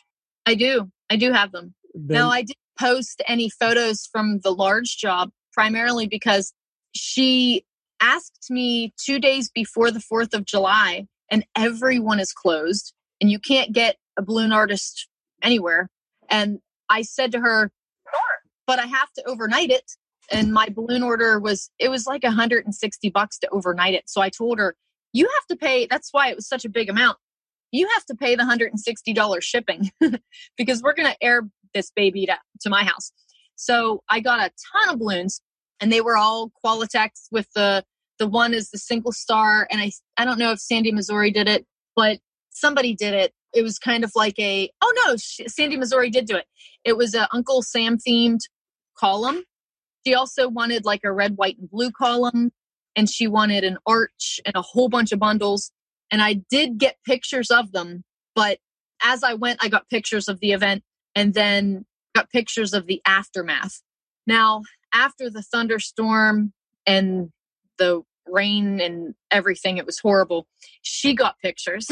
I 0.47 0.55
do. 0.55 0.91
I 1.11 1.17
do 1.17 1.33
have 1.33 1.53
them. 1.53 1.75
Then... 1.95 2.19
No, 2.19 2.29
I 2.29 2.43
didn't 2.43 2.57
post 2.79 3.23
any 3.27 3.51
photos 3.51 4.09
from 4.11 4.41
the 4.43 4.51
large 4.51 4.97
job 4.97 5.31
primarily 5.53 6.07
because 6.07 6.53
she 6.95 7.65
asked 8.01 8.47
me 8.51 8.95
two 8.97 9.19
days 9.19 9.51
before 9.51 9.91
the 9.91 10.01
4th 10.01 10.35
of 10.35 10.45
July 10.45 11.07
and 11.31 11.45
everyone 11.57 12.21
is 12.21 12.33
closed 12.33 12.93
and 13.21 13.31
you 13.31 13.39
can't 13.39 13.73
get 13.73 13.97
a 14.19 14.23
balloon 14.23 14.53
artist 14.53 15.09
anywhere. 15.43 15.89
And 16.29 16.59
I 16.89 17.03
said 17.03 17.33
to 17.33 17.41
her, 17.41 17.71
sure, 18.09 18.53
but 18.67 18.79
I 18.79 18.87
have 18.87 19.13
to 19.13 19.25
overnight 19.25 19.71
it. 19.71 19.93
And 20.33 20.53
my 20.53 20.69
balloon 20.69 21.03
order 21.03 21.41
was, 21.41 21.71
it 21.79 21.89
was 21.89 22.07
like 22.07 22.23
160 22.23 23.11
bucks 23.11 23.39
to 23.39 23.49
overnight 23.51 23.95
it. 23.95 24.05
So 24.09 24.21
I 24.21 24.29
told 24.29 24.59
her, 24.59 24.77
you 25.13 25.29
have 25.35 25.47
to 25.47 25.57
pay 25.57 25.87
that's 25.87 26.13
why 26.13 26.29
it 26.29 26.37
was 26.37 26.47
such 26.47 26.65
a 26.65 26.69
big 26.69 26.89
amount 26.89 27.19
you 27.73 27.89
have 27.95 28.05
to 28.07 28.17
pay 28.17 28.35
the 28.35 28.43
$160 28.43 29.43
shipping 29.43 29.93
because 30.57 30.83
we're 30.83 30.95
going 30.95 31.09
to 31.09 31.23
air 31.23 31.43
this 31.73 31.93
baby 31.95 32.27
to, 32.27 32.37
to 32.61 32.71
my 32.71 32.85
house 32.85 33.13
so 33.57 34.03
i 34.09 34.21
got 34.21 34.41
a 34.41 34.51
ton 34.73 34.95
of 34.95 34.99
balloons 34.99 35.41
and 35.81 35.93
they 35.93 36.01
were 36.01 36.17
all 36.17 36.51
qualitex 36.65 37.29
with 37.31 37.49
the 37.55 37.85
the 38.21 38.29
one 38.29 38.55
is 38.55 38.71
the 38.71 38.79
single 38.79 39.11
star 39.11 39.67
and 39.71 39.81
i 39.81 39.91
i 40.17 40.25
don't 40.25 40.39
know 40.39 40.53
if 40.53 40.61
Sandi 40.61 40.93
Masori 40.93 41.35
did 41.35 41.49
it 41.49 41.67
but 41.97 42.21
somebody 42.51 42.95
did 42.95 43.15
it 43.15 43.33
it 43.53 43.63
was 43.63 43.81
kind 43.81 44.05
of 44.05 44.13
like 44.15 44.39
a 44.39 44.71
oh 44.81 44.93
no 45.07 45.17
Sandi 45.17 45.77
Masori 45.77 46.13
did 46.13 46.27
do 46.27 46.37
it 46.37 46.47
it 46.85 46.97
was 46.97 47.17
a 47.17 47.29
uncle 47.35 47.63
sam 47.63 47.99
themed 47.99 48.41
column 48.97 49.43
she 50.07 50.15
also 50.15 50.49
wanted 50.49 50.85
like 50.85 51.01
a 51.05 51.13
red 51.13 51.37
white 51.37 51.59
and 51.59 51.71
blue 51.71 51.91
column 51.91 52.53
and 52.97 53.09
she 53.09 53.27
wanted 53.27 53.65
an 53.65 53.79
arch 53.87 54.41
and 54.45 54.55
a 54.57 54.63
whole 54.63 54.89
bunch 54.89 55.13
of 55.13 55.19
bundles. 55.19 55.71
And 56.11 56.23
I 56.23 56.35
did 56.51 56.79
get 56.79 56.97
pictures 57.07 57.51
of 57.51 57.73
them, 57.73 58.03
but 58.35 58.59
as 59.03 59.23
I 59.23 59.35
went, 59.35 59.63
I 59.63 59.69
got 59.69 59.89
pictures 59.89 60.29
of 60.29 60.41
the 60.41 60.53
event 60.53 60.83
and 61.15 61.35
then 61.35 61.85
got 62.15 62.31
pictures 62.31 62.75
of 62.75 62.87
the 62.87 63.01
aftermath. 63.07 63.81
Now, 64.27 64.63
after 64.93 65.31
the 65.31 65.43
thunderstorm 65.43 66.53
and 66.87 67.31
the 67.79 68.03
rain 68.27 68.81
and 68.81 69.15
everything, 69.31 69.79
it 69.79 69.87
was 69.87 69.99
horrible. 69.99 70.47
She 70.83 71.15
got 71.15 71.39
pictures 71.43 71.89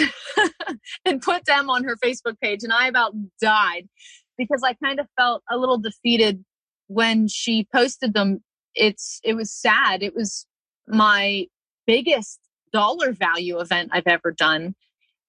and 1.04 1.22
put 1.22 1.44
them 1.44 1.70
on 1.70 1.84
her 1.84 1.96
Facebook 1.96 2.38
page, 2.40 2.62
and 2.62 2.72
I 2.72 2.88
about 2.88 3.14
died 3.40 3.88
because 4.36 4.62
I 4.62 4.74
kind 4.74 5.00
of 5.00 5.06
felt 5.16 5.42
a 5.50 5.56
little 5.56 5.78
defeated 5.78 6.44
when 6.86 7.28
she 7.28 7.66
posted 7.74 8.14
them. 8.14 8.42
It's 8.74 9.20
it 9.24 9.34
was 9.34 9.52
sad. 9.52 10.02
It 10.02 10.14
was 10.14 10.46
my 10.86 11.46
biggest 11.86 12.38
dollar 12.72 13.12
value 13.12 13.58
event 13.58 13.90
I've 13.92 14.06
ever 14.06 14.30
done. 14.30 14.74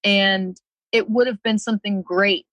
And 0.04 0.56
it 0.92 1.10
would 1.10 1.26
have 1.26 1.42
been 1.42 1.58
something 1.58 2.02
great, 2.02 2.46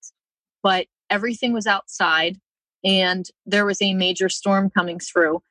but 0.64 0.88
everything 1.10 1.54
was 1.54 1.68
outside 1.68 2.38
and 2.84 3.28
there 3.46 3.66
was 3.66 3.82
a 3.82 3.94
major 3.94 4.30
storm 4.30 4.70
coming 4.70 5.00
through 5.00 5.42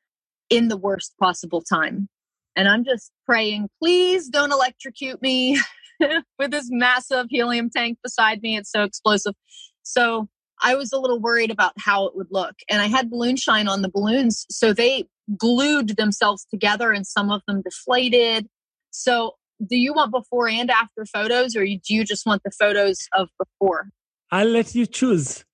in 0.48 0.68
the 0.68 0.76
worst 0.76 1.14
possible 1.18 1.60
time. 1.60 2.08
And 2.56 2.68
I'm 2.68 2.84
just 2.84 3.12
praying, 3.26 3.68
please 3.80 4.28
don't 4.28 4.50
electrocute 4.50 5.20
me 5.20 5.60
with 6.38 6.50
this 6.50 6.68
massive 6.70 7.26
helium 7.28 7.70
tank 7.70 7.98
beside 8.02 8.42
me. 8.42 8.56
It's 8.56 8.72
so 8.72 8.82
explosive. 8.82 9.34
So 9.82 10.28
I 10.62 10.74
was 10.74 10.92
a 10.92 10.98
little 10.98 11.20
worried 11.20 11.50
about 11.50 11.72
how 11.78 12.06
it 12.06 12.16
would 12.16 12.28
look. 12.30 12.54
And 12.68 12.80
I 12.80 12.86
had 12.86 13.10
balloon 13.10 13.36
shine 13.36 13.68
on 13.68 13.82
the 13.82 13.90
balloons. 13.90 14.46
So 14.50 14.72
they 14.72 15.04
glued 15.36 15.96
themselves 15.96 16.46
together 16.50 16.92
and 16.92 17.06
some 17.06 17.30
of 17.30 17.42
them 17.46 17.62
deflated. 17.62 18.48
So 18.90 19.34
do 19.64 19.76
you 19.76 19.92
want 19.92 20.12
before 20.12 20.48
and 20.48 20.70
after 20.70 21.04
photos 21.04 21.56
or 21.56 21.64
do 21.64 21.78
you 21.88 22.04
just 22.04 22.26
want 22.26 22.42
the 22.42 22.50
photos 22.50 23.08
of 23.12 23.28
before? 23.38 23.88
I'll 24.30 24.48
let 24.48 24.74
you 24.74 24.86
choose. 24.86 25.44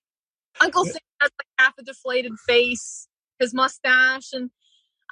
Uncle 0.60 0.84
Sam 0.84 0.96
has 1.20 1.30
like 1.38 1.48
half 1.58 1.74
a 1.78 1.82
deflated 1.82 2.32
face, 2.46 3.08
his 3.38 3.54
mustache, 3.54 4.32
and 4.32 4.50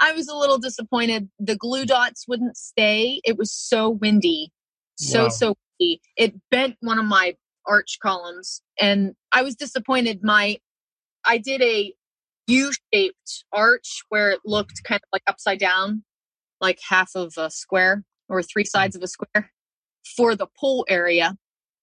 I 0.01 0.13
was 0.13 0.29
a 0.29 0.37
little 0.37 0.59
disappointed. 0.59 1.29
The 1.39 1.57
glue 1.57 1.85
dots 1.85 2.27
wouldn't 2.27 2.57
stay. 2.57 3.21
It 3.25 3.37
was 3.37 3.53
so 3.53 3.91
windy. 3.91 4.51
So, 4.97 5.25
wow. 5.25 5.29
so 5.29 5.55
windy. 5.79 6.01
It 6.17 6.35
bent 6.51 6.77
one 6.81 6.99
of 6.99 7.05
my 7.05 7.37
arch 7.67 7.99
columns 8.03 8.63
and 8.81 9.13
I 9.33 9.43
was 9.43 9.55
disappointed. 9.55 10.21
My 10.23 10.59
I 11.25 11.39
did 11.39 11.61
a 11.63 11.93
U-shaped 12.47 13.45
arch 13.53 14.03
where 14.09 14.31
it 14.31 14.41
looked 14.45 14.73
mm-hmm. 14.73 14.93
kind 14.95 15.01
of 15.03 15.09
like 15.13 15.23
upside 15.27 15.59
down, 15.59 16.03
like 16.61 16.79
half 16.89 17.11
of 17.15 17.35
a 17.37 17.51
square 17.51 18.05
or 18.29 18.43
three 18.43 18.65
mm-hmm. 18.65 18.79
sides 18.79 18.97
of 18.97 19.03
a 19.03 19.09
square 19.09 19.53
for 20.17 20.35
the 20.35 20.47
pool 20.59 20.87
area. 20.89 21.37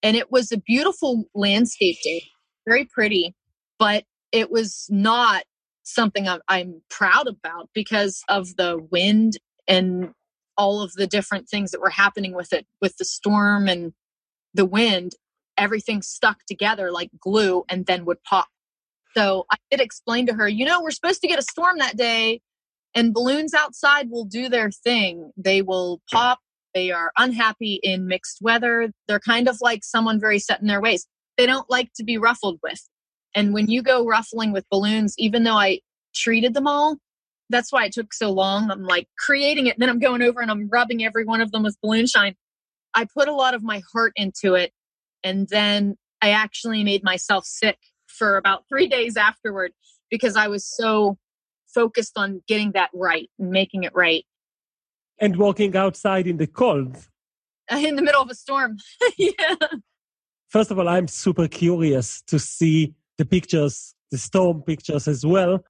And 0.04 0.16
it 0.16 0.32
was 0.32 0.52
a 0.52 0.58
beautiful 0.58 1.26
landscape 1.34 1.98
day, 2.04 2.24
very 2.68 2.86
pretty, 2.86 3.36
but 3.80 4.04
it 4.32 4.52
was 4.52 4.88
not 4.90 5.44
something 5.88 6.28
I'm, 6.28 6.42
I'm 6.48 6.82
proud 6.90 7.28
about 7.28 7.70
because 7.74 8.22
of 8.30 8.56
the 8.56 8.78
wind 8.92 9.38
and 9.68 10.12
all 10.58 10.82
of 10.82 10.94
the 10.94 11.08
different 11.08 11.48
things 11.50 11.72
that 11.72 11.82
were 11.82 11.90
happening 11.90 12.34
with 12.34 12.54
it, 12.54 12.66
with 12.82 12.98
the 12.98 13.06
storm 13.06 13.68
and 13.68 13.94
the 14.54 14.66
wind. 14.66 15.14
Everything 15.58 16.02
stuck 16.02 16.40
together 16.48 16.92
like 16.92 17.10
glue 17.20 17.64
and 17.70 17.86
then 17.86 18.06
would 18.06 18.24
pop. 18.24 18.48
So 19.16 19.46
I 19.52 19.56
did 19.72 19.82
explain 19.82 20.28
to 20.28 20.34
her, 20.34 20.48
you 20.48 20.66
know, 20.66 20.82
we're 20.82 20.92
supposed 20.92 21.22
to 21.22 21.28
get 21.28 21.40
a 21.40 21.44
storm 21.44 21.80
that 21.80 21.98
day, 21.98 22.42
and 22.94 23.14
balloons 23.14 23.54
outside 23.54 24.10
will 24.10 24.26
do 24.26 24.50
their 24.50 24.70
thing. 24.70 25.32
They 25.38 25.62
will 25.62 26.02
pop. 26.12 26.40
They 26.76 26.92
are 26.92 27.12
unhappy 27.18 27.80
in 27.82 28.08
mixed 28.08 28.40
weather. 28.42 28.92
They're 29.08 29.20
kind 29.20 29.48
of 29.48 29.58
like 29.62 29.84
someone 29.84 30.20
very 30.20 30.38
set 30.38 30.62
in 30.62 30.68
their 30.68 30.82
ways. 30.82 31.08
They 31.38 31.48
don't 31.48 31.70
like 31.70 31.92
to 31.96 32.04
be 32.04 32.18
ruffled 32.18 32.60
with. 32.62 32.88
And 33.36 33.54
when 33.54 33.68
you 33.68 33.82
go 33.82 34.06
ruffling 34.06 34.52
with 34.52 34.70
balloons, 34.70 35.16
even 35.18 35.44
though 35.44 35.58
I 35.58 35.80
treated 36.16 36.54
them 36.54 36.68
all, 36.68 36.98
that's 37.50 37.72
why 37.72 37.86
it 37.86 37.94
took 37.94 38.14
so 38.14 38.32
long. 38.32 38.70
I'm 38.72 38.84
like 38.84 39.08
creating 39.18 39.68
it, 39.68 39.78
then 39.78 39.90
I'm 39.90 40.00
going 40.00 40.22
over 40.22 40.42
and 40.42 40.52
I'm 40.52 40.68
rubbing 40.70 41.04
every 41.06 41.26
one 41.26 41.42
of 41.42 41.52
them 41.52 41.64
with 41.64 41.80
balloon 41.82 42.08
shine. 42.08 42.36
I 42.94 43.06
put 43.06 43.28
a 43.28 43.34
lot 43.34 43.54
of 43.54 43.64
my 43.64 43.82
heart 43.94 44.14
into 44.16 44.56
it. 44.56 44.72
And 45.24 45.48
then 45.50 45.98
I 46.22 46.32
actually 46.32 46.84
made 46.84 47.04
myself 47.04 47.46
sick 47.46 47.78
for 48.08 48.38
about 48.38 48.64
three 48.70 48.88
days 48.88 49.18
afterward 49.18 49.72
because 50.10 50.36
I 50.36 50.48
was 50.48 50.66
so 50.66 51.18
focused 51.68 52.18
on 52.18 52.42
getting 52.48 52.72
that 52.72 52.90
right 52.94 53.30
and 53.38 53.50
making 53.50 53.84
it 53.84 53.92
right. 53.94 54.26
And 55.20 55.38
walking 55.38 55.76
outside 55.76 56.28
in 56.28 56.38
the 56.38 56.48
cold. 56.48 56.98
In 57.70 57.98
the 57.98 58.02
middle 58.02 58.22
of 58.22 58.30
a 58.30 58.36
storm. 58.36 58.78
yeah. 59.18 59.56
First 60.48 60.72
of 60.72 60.80
all, 60.80 60.88
I'm 60.88 61.10
super 61.10 61.50
curious 61.50 62.22
to 62.28 62.40
see 62.40 62.94
the 63.18 63.26
pictures, 63.26 63.94
the 64.12 64.18
storm 64.18 64.62
pictures 64.62 65.08
as 65.08 65.26
well. 65.26 65.64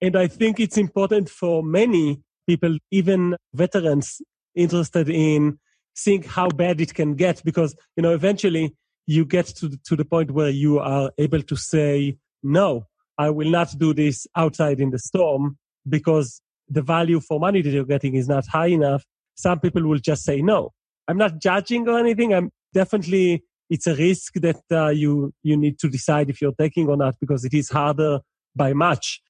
And 0.00 0.16
I 0.16 0.26
think 0.26 0.58
it's 0.60 0.76
important 0.76 1.28
for 1.28 1.62
many 1.62 2.20
people, 2.46 2.78
even 2.90 3.36
veterans, 3.54 4.20
interested 4.54 5.08
in 5.08 5.58
seeing 5.94 6.22
how 6.22 6.48
bad 6.48 6.80
it 6.80 6.94
can 6.94 7.14
get 7.14 7.42
because, 7.44 7.74
you 7.96 8.02
know, 8.02 8.12
eventually 8.12 8.74
you 9.06 9.24
get 9.24 9.46
to 9.46 9.68
the, 9.68 9.78
to 9.84 9.96
the 9.96 10.04
point 10.04 10.30
where 10.30 10.48
you 10.48 10.78
are 10.78 11.10
able 11.18 11.42
to 11.42 11.56
say, 11.56 12.16
no, 12.42 12.86
I 13.18 13.30
will 13.30 13.50
not 13.50 13.76
do 13.78 13.92
this 13.92 14.26
outside 14.36 14.80
in 14.80 14.90
the 14.90 14.98
storm 14.98 15.58
because 15.88 16.40
the 16.68 16.82
value 16.82 17.20
for 17.20 17.38
money 17.38 17.62
that 17.62 17.70
you're 17.70 17.84
getting 17.84 18.14
is 18.14 18.28
not 18.28 18.46
high 18.46 18.68
enough. 18.68 19.04
Some 19.34 19.60
people 19.60 19.82
will 19.82 19.98
just 19.98 20.24
say 20.24 20.40
no. 20.42 20.70
I'm 21.08 21.18
not 21.18 21.40
judging 21.40 21.88
or 21.88 21.98
anything. 21.98 22.32
I'm 22.32 22.50
definitely 22.72 23.44
it's 23.72 23.86
a 23.86 23.94
risk 23.94 24.34
that 24.34 24.62
uh, 24.70 24.88
you 24.88 25.32
you 25.42 25.56
need 25.56 25.78
to 25.78 25.88
decide 25.88 26.28
if 26.28 26.42
you're 26.42 26.58
taking 26.64 26.88
or 26.88 26.96
not 27.04 27.14
because 27.18 27.42
it 27.42 27.54
is 27.54 27.70
harder 27.70 28.20
by 28.54 28.74
much. 28.74 29.22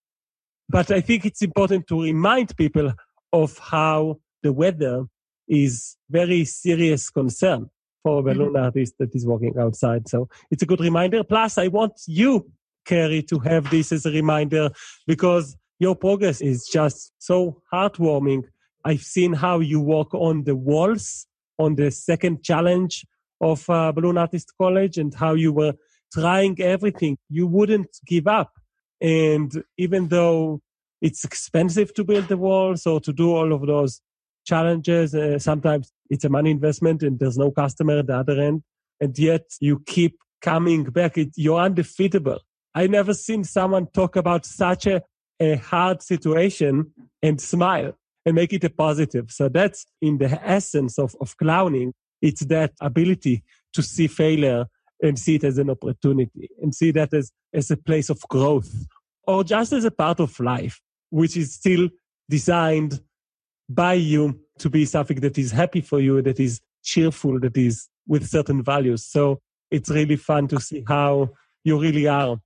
But 0.68 0.90
I 0.90 1.00
think 1.00 1.24
it's 1.24 1.42
important 1.42 1.87
to 1.88 2.02
remind 2.02 2.57
people 2.57 2.92
of 3.33 3.59
how 3.59 4.18
the 4.42 4.52
weather 4.52 5.05
is 5.46 5.96
very 6.11 6.44
serious 6.44 7.09
concern 7.09 7.70
for 8.02 8.18
a 8.18 8.22
balloon 8.22 8.55
mm-hmm. 8.55 8.64
artist 8.64 8.94
that 8.98 9.14
is 9.14 9.24
walking 9.24 9.55
outside. 9.61 10.09
So 10.09 10.28
it's 10.50 10.64
a 10.64 10.66
good 10.66 10.81
reminder. 10.81 11.22
Plus, 11.22 11.57
I 11.57 11.68
want 11.68 11.92
you, 12.09 12.50
Carrie, 12.85 13.22
to 13.31 13.38
have 13.40 13.70
this 13.70 13.92
as 13.92 14.07
a 14.07 14.11
reminder 14.11 14.70
because 15.07 15.57
your 15.78 15.94
progress 15.94 16.40
is 16.40 16.66
just 16.66 17.12
so 17.18 17.62
heartwarming. 17.72 18.42
I've 18.85 19.02
seen 19.02 19.35
how 19.35 19.61
you 19.61 19.78
walk 19.78 20.12
on 20.14 20.42
the 20.44 20.57
walls 20.57 21.28
on 21.59 21.76
the 21.76 21.92
second 21.92 22.42
challenge 22.42 23.05
of 23.42 23.68
uh, 23.68 23.92
Balloon 23.92 24.16
Artist 24.16 24.52
College 24.57 24.96
and 24.96 25.12
how 25.12 25.35
you 25.35 25.52
were 25.52 25.74
trying 26.14 26.59
everything. 26.61 27.18
You 27.28 27.46
wouldn't 27.46 27.90
give 28.07 28.26
up. 28.28 28.52
And 29.00 29.52
even 29.76 30.09
though 30.09 30.62
it's 31.00 31.24
expensive 31.24 31.92
to 31.94 32.05
build 32.05 32.28
the 32.28 32.37
walls 32.37 32.87
or 32.87 33.00
to 33.00 33.12
do 33.12 33.35
all 33.35 33.52
of 33.52 33.66
those 33.66 34.00
challenges, 34.46 35.14
uh, 35.14 35.38
sometimes 35.40 35.92
it's 36.09 36.24
a 36.24 36.28
money 36.28 36.52
investment 36.52 37.02
and 37.02 37.18
there's 37.18 37.37
no 37.37 37.50
customer 37.50 37.98
at 37.98 38.07
the 38.07 38.16
other 38.16 38.40
end. 38.40 38.62
And 39.00 39.18
yet 39.18 39.42
you 39.61 39.83
keep 39.85 40.16
coming 40.40 40.85
back. 40.85 41.18
It, 41.18 41.31
you're 41.37 41.61
undefeatable. 41.61 42.38
I 42.74 42.87
never 42.87 43.12
seen 43.12 43.42
someone 43.42 43.88
talk 43.88 44.14
about 44.14 44.46
such 44.46 44.87
a, 44.87 45.02
a 45.40 45.57
hard 45.57 46.00
situation 46.02 46.92
and 47.22 47.40
smile 47.40 47.94
and 48.24 48.37
make 48.37 48.52
it 48.52 48.62
a 48.62 48.70
positive. 48.70 49.33
So 49.33 49.48
that's 49.48 49.85
in 50.00 50.18
the 50.18 50.40
essence 50.48 50.98
of, 50.98 51.16
of 51.20 51.37
clowning 51.37 51.92
it's 52.22 52.44
that 52.46 52.72
ability 52.80 53.42
to 53.74 53.82
see 53.82 54.06
failure 54.06 54.66
and 55.02 55.18
see 55.18 55.35
it 55.35 55.44
as 55.44 55.58
an 55.58 55.68
opportunity 55.68 56.48
and 56.62 56.74
see 56.74 56.92
that 56.92 57.12
as, 57.12 57.32
as 57.52 57.70
a 57.70 57.76
place 57.76 58.08
of 58.08 58.20
growth 58.28 58.87
or 59.26 59.42
just 59.44 59.72
as 59.72 59.85
a 59.85 59.90
part 59.90 60.20
of 60.20 60.38
life, 60.40 60.80
which 61.11 61.37
is 61.37 61.54
still 61.54 61.88
designed 62.30 63.00
by 63.68 63.94
you 63.94 64.40
to 64.58 64.70
be 64.70 64.85
something 64.85 65.20
that 65.20 65.37
is 65.37 65.50
happy 65.50 65.80
for 65.80 66.00
you, 66.00 66.22
that 66.22 66.38
is 66.38 66.61
cheerful, 66.85 67.40
that 67.40 67.56
is 67.56 67.88
with 68.06 68.26
certain 68.28 68.62
values. 68.62 69.04
So 69.04 69.40
it's 69.70 69.90
really 69.90 70.16
fun 70.16 70.48
to 70.48 70.61
see 70.61 70.85
how 70.87 71.30
you 71.64 71.80
really 71.80 72.06
are 72.06 72.37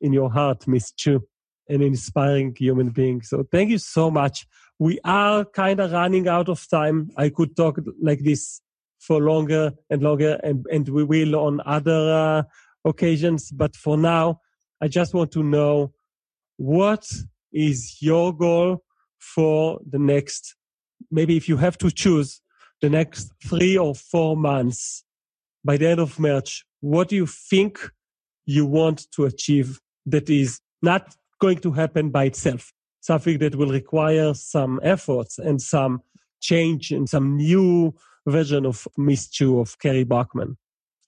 in 0.00 0.12
your 0.12 0.30
heart, 0.30 0.66
Miss 0.66 0.92
Choo, 0.92 1.22
an 1.68 1.82
inspiring 1.82 2.54
human 2.56 2.90
being. 2.90 3.22
So 3.22 3.46
thank 3.50 3.70
you 3.70 3.78
so 3.78 4.10
much. 4.10 4.46
We 4.78 5.00
are 5.04 5.44
kind 5.44 5.80
of 5.80 5.92
running 5.92 6.28
out 6.28 6.48
of 6.48 6.66
time. 6.68 7.10
I 7.16 7.30
could 7.30 7.56
talk 7.56 7.78
like 8.00 8.20
this 8.20 8.60
for 9.06 9.20
longer 9.20 9.72
and 9.90 10.02
longer, 10.02 10.40
and, 10.42 10.66
and 10.72 10.88
we 10.88 11.04
will 11.04 11.36
on 11.36 11.60
other 11.64 12.12
uh, 12.12 12.42
occasions. 12.84 13.50
But 13.50 13.76
for 13.76 13.96
now, 13.96 14.40
I 14.82 14.88
just 14.88 15.14
want 15.14 15.30
to 15.32 15.42
know 15.42 15.92
what 16.56 17.06
is 17.52 17.98
your 18.00 18.36
goal 18.36 18.82
for 19.18 19.80
the 19.88 19.98
next, 19.98 20.56
maybe 21.10 21.36
if 21.36 21.48
you 21.48 21.56
have 21.56 21.78
to 21.78 21.90
choose 21.90 22.40
the 22.80 22.90
next 22.90 23.32
three 23.44 23.76
or 23.78 23.94
four 23.94 24.36
months 24.36 25.04
by 25.64 25.76
the 25.76 25.88
end 25.88 26.00
of 26.00 26.18
March, 26.18 26.64
what 26.80 27.08
do 27.08 27.16
you 27.16 27.26
think 27.26 27.78
you 28.44 28.66
want 28.66 29.10
to 29.12 29.24
achieve 29.24 29.80
that 30.04 30.28
is 30.30 30.60
not 30.82 31.16
going 31.40 31.58
to 31.58 31.72
happen 31.72 32.10
by 32.10 32.24
itself? 32.24 32.72
Something 33.00 33.38
that 33.38 33.54
will 33.54 33.70
require 33.70 34.34
some 34.34 34.80
efforts 34.82 35.38
and 35.38 35.60
some 35.62 36.02
change 36.40 36.90
and 36.90 37.08
some 37.08 37.36
new 37.36 37.94
version 38.26 38.66
of 38.66 38.86
Miss 38.96 39.28
Choo 39.28 39.60
of 39.60 39.78
Carrie 39.78 40.04
Bachman? 40.04 40.56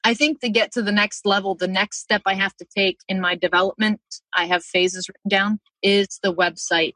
I 0.04 0.14
think 0.14 0.40
to 0.40 0.48
get 0.48 0.72
to 0.72 0.82
the 0.82 0.92
next 0.92 1.26
level, 1.26 1.54
the 1.54 1.68
next 1.68 1.98
step 1.98 2.22
I 2.24 2.34
have 2.34 2.56
to 2.56 2.66
take 2.76 2.98
in 3.08 3.20
my 3.20 3.34
development, 3.34 4.00
I 4.34 4.46
have 4.46 4.64
phases 4.64 5.08
written 5.08 5.28
down, 5.28 5.60
is 5.82 6.18
the 6.22 6.32
website. 6.32 6.92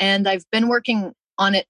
And 0.00 0.26
I've 0.26 0.44
been 0.50 0.68
working 0.68 1.12
on 1.38 1.54
it 1.54 1.66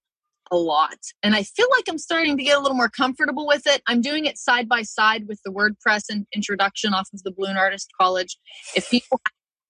a 0.51 0.57
lot. 0.57 0.97
And 1.23 1.35
I 1.35 1.43
feel 1.43 1.67
like 1.71 1.85
I'm 1.89 1.99
starting 1.99 2.37
to 2.37 2.43
get 2.43 2.57
a 2.57 2.61
little 2.61 2.77
more 2.77 2.89
comfortable 2.89 3.47
with 3.47 3.67
it. 3.67 3.83
I'm 3.87 4.01
doing 4.01 4.27
it 4.27 4.39
side 4.39 4.69
by 4.69 4.83
side 4.83 5.27
with 5.29 5.41
the 5.45 5.51
WordPress 5.51 6.05
and 6.09 6.27
introduction 6.35 6.95
off 6.95 7.09
of 7.13 7.23
the 7.25 7.33
Balloon 7.33 7.57
Artist 7.57 7.91
College. 8.01 8.39
If 8.75 8.89
people 8.91 9.21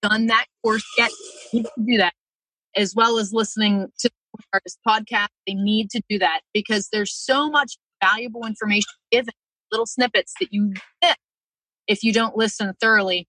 haven't 0.02 0.12
done 0.12 0.26
that 0.26 0.46
course 0.62 0.86
yet, 0.98 1.10
you 1.52 1.64
can 1.64 1.86
do 1.86 1.96
that, 1.96 2.12
as 2.76 2.94
well 2.94 3.18
as 3.18 3.32
listening 3.32 3.88
to 4.00 4.10
the 4.10 4.44
Artist 4.52 4.78
podcast. 4.86 5.28
They 5.46 5.54
need 5.54 5.90
to 5.90 6.02
do 6.08 6.18
that 6.18 6.42
because 6.52 6.88
there's 6.92 7.14
so 7.14 7.50
much 7.50 7.78
valuable 8.02 8.46
information 8.46 8.90
given, 9.10 9.34
little 9.70 9.86
snippets 9.86 10.34
that 10.40 10.52
you 10.52 10.72
get 11.02 11.16
if 11.86 12.02
you 12.02 12.12
don't 12.12 12.36
listen 12.36 12.72
thoroughly. 12.80 13.28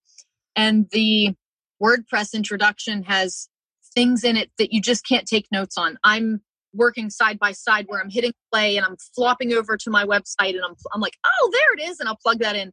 And 0.55 0.88
the 0.91 1.34
WordPress 1.82 2.34
introduction 2.34 3.03
has 3.03 3.47
things 3.93 4.24
in 4.24 4.38
it 4.38 4.51
that 4.57 4.74
you 4.74 4.82
just 4.82 5.05
can't 5.07 5.28
take 5.28 5.47
notes 5.51 5.78
on. 5.78 5.97
I'm 6.03 6.41
working 6.74 7.09
side 7.09 7.39
by 7.39 7.51
side 7.51 7.86
where 7.88 8.01
I'm 8.01 8.09
hitting 8.09 8.34
play 8.51 8.78
and 8.78 8.86
I'm 8.86 8.97
flopping 9.15 9.53
over 9.53 9.78
to 9.78 9.89
my 9.89 10.05
website 10.05 10.55
and 10.55 10.63
I'm 10.63 10.76
I'm 10.93 11.01
like, 11.01 11.15
"Oh, 11.26 11.49
there 11.51 11.74
it 11.78 11.89
is." 11.89 11.99
And 11.99 12.07
I'll 12.09 12.18
plug 12.18 12.39
that 12.39 12.55
in. 12.55 12.72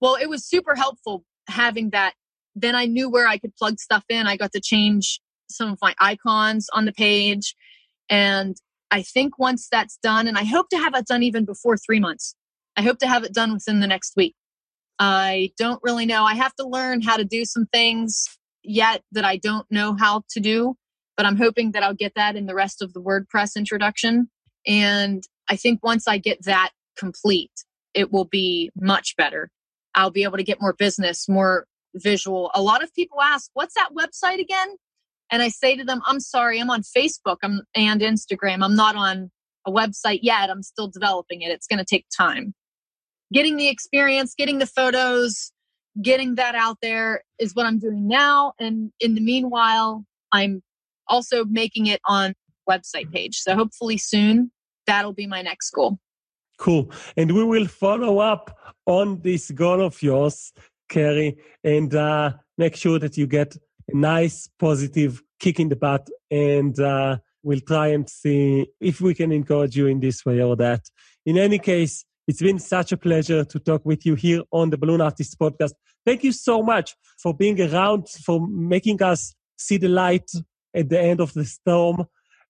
Well, 0.00 0.16
it 0.16 0.28
was 0.28 0.46
super 0.46 0.74
helpful 0.74 1.24
having 1.48 1.90
that. 1.90 2.14
Then 2.54 2.74
I 2.74 2.86
knew 2.86 3.08
where 3.08 3.26
I 3.26 3.38
could 3.38 3.54
plug 3.56 3.78
stuff 3.78 4.04
in. 4.08 4.26
I 4.26 4.36
got 4.36 4.52
to 4.52 4.60
change 4.60 5.20
some 5.48 5.70
of 5.72 5.78
my 5.82 5.94
icons 6.00 6.68
on 6.72 6.84
the 6.84 6.92
page 6.92 7.54
and 8.08 8.56
I 8.90 9.02
think 9.02 9.38
once 9.38 9.68
that's 9.70 9.98
done 10.02 10.26
and 10.26 10.36
I 10.36 10.44
hope 10.44 10.68
to 10.70 10.78
have 10.78 10.94
it 10.94 11.06
done 11.06 11.22
even 11.22 11.44
before 11.44 11.76
3 11.76 12.00
months. 12.00 12.34
I 12.76 12.82
hope 12.82 12.98
to 12.98 13.06
have 13.06 13.24
it 13.24 13.32
done 13.32 13.52
within 13.52 13.80
the 13.80 13.86
next 13.86 14.14
week. 14.16 14.34
I 14.98 15.52
don't 15.58 15.80
really 15.82 16.06
know. 16.06 16.24
I 16.24 16.34
have 16.34 16.54
to 16.56 16.66
learn 16.66 17.00
how 17.00 17.16
to 17.16 17.24
do 17.24 17.44
some 17.44 17.66
things 17.66 18.26
yet 18.62 19.02
that 19.12 19.24
I 19.24 19.36
don't 19.36 19.66
know 19.70 19.96
how 19.98 20.22
to 20.30 20.40
do 20.40 20.76
but 21.20 21.26
I'm 21.26 21.36
hoping 21.36 21.72
that 21.72 21.82
I'll 21.82 21.92
get 21.92 22.14
that 22.16 22.34
in 22.34 22.46
the 22.46 22.54
rest 22.54 22.80
of 22.80 22.94
the 22.94 23.02
WordPress 23.02 23.54
introduction. 23.54 24.30
And 24.66 25.22
I 25.50 25.56
think 25.56 25.84
once 25.84 26.08
I 26.08 26.16
get 26.16 26.46
that 26.46 26.70
complete, 26.96 27.52
it 27.92 28.10
will 28.10 28.24
be 28.24 28.70
much 28.74 29.16
better. 29.18 29.50
I'll 29.94 30.10
be 30.10 30.22
able 30.22 30.38
to 30.38 30.42
get 30.42 30.62
more 30.62 30.72
business, 30.72 31.28
more 31.28 31.66
visual. 31.94 32.50
A 32.54 32.62
lot 32.62 32.82
of 32.82 32.94
people 32.94 33.20
ask, 33.20 33.50
what's 33.52 33.74
that 33.74 33.90
website 33.94 34.40
again? 34.40 34.76
And 35.30 35.42
I 35.42 35.48
say 35.48 35.76
to 35.76 35.84
them, 35.84 36.00
I'm 36.06 36.20
sorry, 36.20 36.60
I'm 36.60 36.70
on 36.70 36.82
Facebook 36.82 37.38
and 37.42 38.00
Instagram. 38.00 38.64
I'm 38.64 38.76
not 38.76 38.96
on 38.96 39.30
a 39.66 39.70
website 39.70 40.20
yet. 40.22 40.50
I'm 40.50 40.62
still 40.62 40.88
developing 40.88 41.42
it. 41.42 41.50
It's 41.50 41.66
going 41.66 41.78
to 41.78 41.84
take 41.84 42.06
time. 42.16 42.54
Getting 43.32 43.56
the 43.56 43.68
experience, 43.68 44.34
getting 44.36 44.58
the 44.58 44.66
photos, 44.66 45.52
getting 46.02 46.34
that 46.34 46.54
out 46.54 46.78
there 46.82 47.22
is 47.38 47.54
what 47.54 47.66
I'm 47.66 47.78
doing 47.78 48.08
now. 48.08 48.54
And 48.58 48.92
in 48.98 49.14
the 49.14 49.20
meanwhile, 49.20 50.04
I'm 50.32 50.62
also 51.06 51.44
making 51.44 51.86
it 51.86 52.00
on 52.06 52.34
website 52.68 53.12
page. 53.12 53.38
So 53.38 53.54
hopefully 53.54 53.98
soon 53.98 54.50
that'll 54.86 55.12
be 55.12 55.26
my 55.26 55.42
next 55.42 55.70
goal. 55.70 55.98
Cool. 56.58 56.90
And 57.16 57.32
we 57.32 57.44
will 57.44 57.66
follow 57.66 58.18
up 58.18 58.58
on 58.86 59.20
this 59.22 59.50
goal 59.50 59.80
of 59.80 60.02
yours, 60.02 60.52
Carrie, 60.88 61.38
and 61.64 61.94
uh, 61.94 62.32
make 62.58 62.76
sure 62.76 62.98
that 62.98 63.16
you 63.16 63.26
get 63.26 63.56
nice, 63.94 64.48
positive 64.58 65.22
kick 65.38 65.60
in 65.60 65.68
the 65.68 65.76
butt. 65.76 66.08
And 66.30 66.78
uh, 66.78 67.18
we'll 67.42 67.60
try 67.60 67.88
and 67.88 68.08
see 68.08 68.68
if 68.80 69.00
we 69.00 69.14
can 69.14 69.32
encourage 69.32 69.76
you 69.76 69.86
in 69.86 70.00
this 70.00 70.24
way 70.24 70.42
or 70.42 70.56
that. 70.56 70.82
In 71.26 71.38
any 71.38 71.58
case, 71.58 72.04
it's 72.26 72.40
been 72.40 72.58
such 72.58 72.92
a 72.92 72.96
pleasure 72.96 73.44
to 73.44 73.58
talk 73.58 73.84
with 73.84 74.06
you 74.06 74.14
here 74.14 74.42
on 74.52 74.70
the 74.70 74.78
Balloon 74.78 75.00
Artist 75.00 75.38
podcast. 75.38 75.72
Thank 76.06 76.24
you 76.24 76.32
so 76.32 76.62
much 76.62 76.94
for 77.22 77.34
being 77.34 77.60
around, 77.60 78.08
for 78.08 78.46
making 78.48 79.02
us 79.02 79.34
see 79.58 79.76
the 79.76 79.88
light 79.88 80.30
at 80.74 80.88
the 80.88 81.00
end 81.00 81.20
of 81.20 81.32
the 81.34 81.44
storm. 81.44 82.06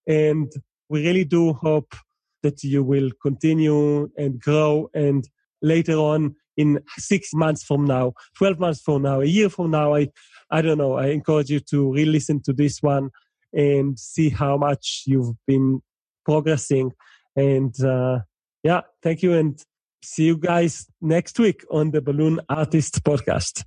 And 0.07 0.51
we 0.89 1.05
really 1.05 1.25
do 1.25 1.53
hope 1.53 1.93
that 2.43 2.63
you 2.63 2.83
will 2.83 3.09
continue 3.21 4.09
and 4.17 4.39
grow. 4.39 4.89
And 4.93 5.27
later 5.61 5.93
on, 5.93 6.35
in 6.57 6.79
six 6.97 7.33
months 7.33 7.63
from 7.63 7.85
now, 7.85 8.13
12 8.37 8.59
months 8.59 8.81
from 8.81 9.03
now, 9.03 9.21
a 9.21 9.25
year 9.25 9.49
from 9.49 9.71
now, 9.71 9.95
I, 9.95 10.09
I 10.51 10.61
don't 10.61 10.77
know, 10.77 10.93
I 10.95 11.07
encourage 11.07 11.49
you 11.49 11.59
to 11.71 11.93
re 11.93 12.05
listen 12.05 12.41
to 12.43 12.53
this 12.53 12.81
one 12.81 13.09
and 13.53 13.97
see 13.97 14.29
how 14.29 14.57
much 14.57 15.03
you've 15.05 15.35
been 15.47 15.81
progressing. 16.25 16.91
And 17.35 17.73
uh, 17.83 18.19
yeah, 18.63 18.81
thank 19.01 19.23
you. 19.23 19.33
And 19.33 19.63
see 20.03 20.25
you 20.25 20.37
guys 20.37 20.87
next 21.01 21.39
week 21.39 21.63
on 21.71 21.91
the 21.91 22.01
Balloon 22.01 22.39
Artist 22.49 23.03
podcast. 23.03 23.63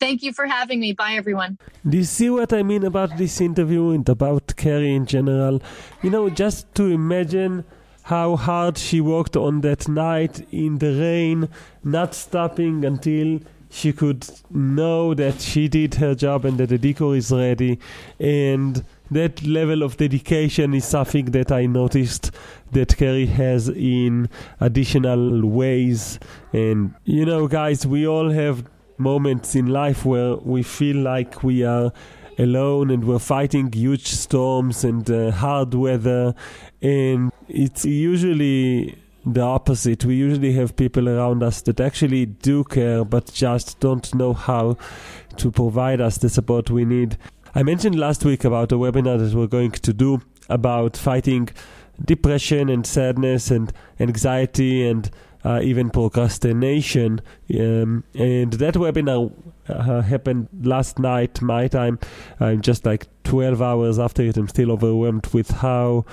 Thank 0.00 0.22
you 0.22 0.32
for 0.32 0.46
having 0.46 0.80
me. 0.80 0.92
Bye, 0.92 1.14
everyone. 1.14 1.58
Do 1.88 1.96
you 1.96 2.04
see 2.04 2.28
what 2.28 2.52
I 2.52 2.62
mean 2.62 2.84
about 2.84 3.16
this 3.16 3.40
interview 3.40 3.90
and 3.90 4.06
about 4.08 4.54
Carrie 4.56 4.94
in 4.94 5.06
general? 5.06 5.62
You 6.02 6.10
know, 6.10 6.28
just 6.28 6.74
to 6.74 6.86
imagine 6.86 7.64
how 8.02 8.36
hard 8.36 8.76
she 8.76 9.00
worked 9.00 9.36
on 9.36 9.62
that 9.62 9.88
night 9.88 10.46
in 10.52 10.78
the 10.78 10.92
rain, 11.00 11.48
not 11.82 12.14
stopping 12.14 12.84
until 12.84 13.40
she 13.74 13.92
could 13.92 14.24
know 14.50 15.14
that 15.14 15.40
she 15.40 15.66
did 15.66 15.96
her 15.96 16.14
job 16.14 16.44
and 16.44 16.58
that 16.58 16.68
the 16.68 16.78
decor 16.78 17.16
is 17.16 17.32
ready. 17.32 17.80
And 18.20 18.84
that 19.10 19.42
level 19.42 19.82
of 19.82 19.96
dedication 19.96 20.74
is 20.74 20.84
something 20.84 21.26
that 21.32 21.50
I 21.50 21.66
noticed 21.66 22.30
that 22.70 22.96
Carrie 22.96 23.26
has 23.26 23.68
in 23.68 24.28
additional 24.60 25.44
ways. 25.48 26.20
And, 26.52 26.94
you 27.04 27.26
know, 27.26 27.48
guys, 27.48 27.84
we 27.84 28.06
all 28.06 28.30
have 28.30 28.64
moments 28.96 29.56
in 29.56 29.66
life 29.66 30.04
where 30.04 30.36
we 30.36 30.62
feel 30.62 30.98
like 30.98 31.42
we 31.42 31.64
are 31.64 31.92
alone 32.38 32.90
and 32.90 33.04
we're 33.04 33.18
fighting 33.18 33.72
huge 33.72 34.06
storms 34.06 34.84
and 34.84 35.08
uh, 35.10 35.32
hard 35.32 35.72
weather 35.72 36.34
and 36.82 37.30
it's 37.48 37.84
usually 37.84 39.03
the 39.26 39.40
opposite 39.40 40.04
we 40.04 40.14
usually 40.14 40.52
have 40.52 40.76
people 40.76 41.08
around 41.08 41.42
us 41.42 41.62
that 41.62 41.80
actually 41.80 42.26
do 42.26 42.64
care 42.64 43.04
but 43.04 43.32
just 43.32 43.80
don't 43.80 44.14
know 44.14 44.32
how 44.32 44.76
to 45.36 45.50
provide 45.50 46.00
us 46.00 46.18
the 46.18 46.28
support 46.28 46.70
we 46.70 46.84
need 46.84 47.16
i 47.54 47.62
mentioned 47.62 47.98
last 47.98 48.24
week 48.24 48.44
about 48.44 48.70
a 48.72 48.76
webinar 48.76 49.18
that 49.18 49.36
we're 49.36 49.46
going 49.46 49.70
to 49.70 49.92
do 49.92 50.20
about 50.48 50.96
fighting 50.96 51.48
depression 52.04 52.68
and 52.68 52.86
sadness 52.86 53.50
and 53.50 53.72
anxiety 54.00 54.86
and 54.86 55.10
uh, 55.44 55.60
even 55.62 55.90
procrastination. 55.90 57.20
Um, 57.58 58.04
and 58.14 58.52
that 58.54 58.74
webinar 58.74 59.32
uh, 59.68 60.00
happened 60.00 60.48
last 60.62 60.98
night, 60.98 61.40
my 61.42 61.68
time. 61.68 61.98
I'm 62.40 62.62
just 62.62 62.86
like 62.86 63.06
12 63.24 63.60
hours 63.60 63.98
after 63.98 64.22
it. 64.22 64.36
I'm 64.36 64.48
still 64.48 64.72
overwhelmed 64.72 65.26
with 65.28 65.50
how 65.50 66.06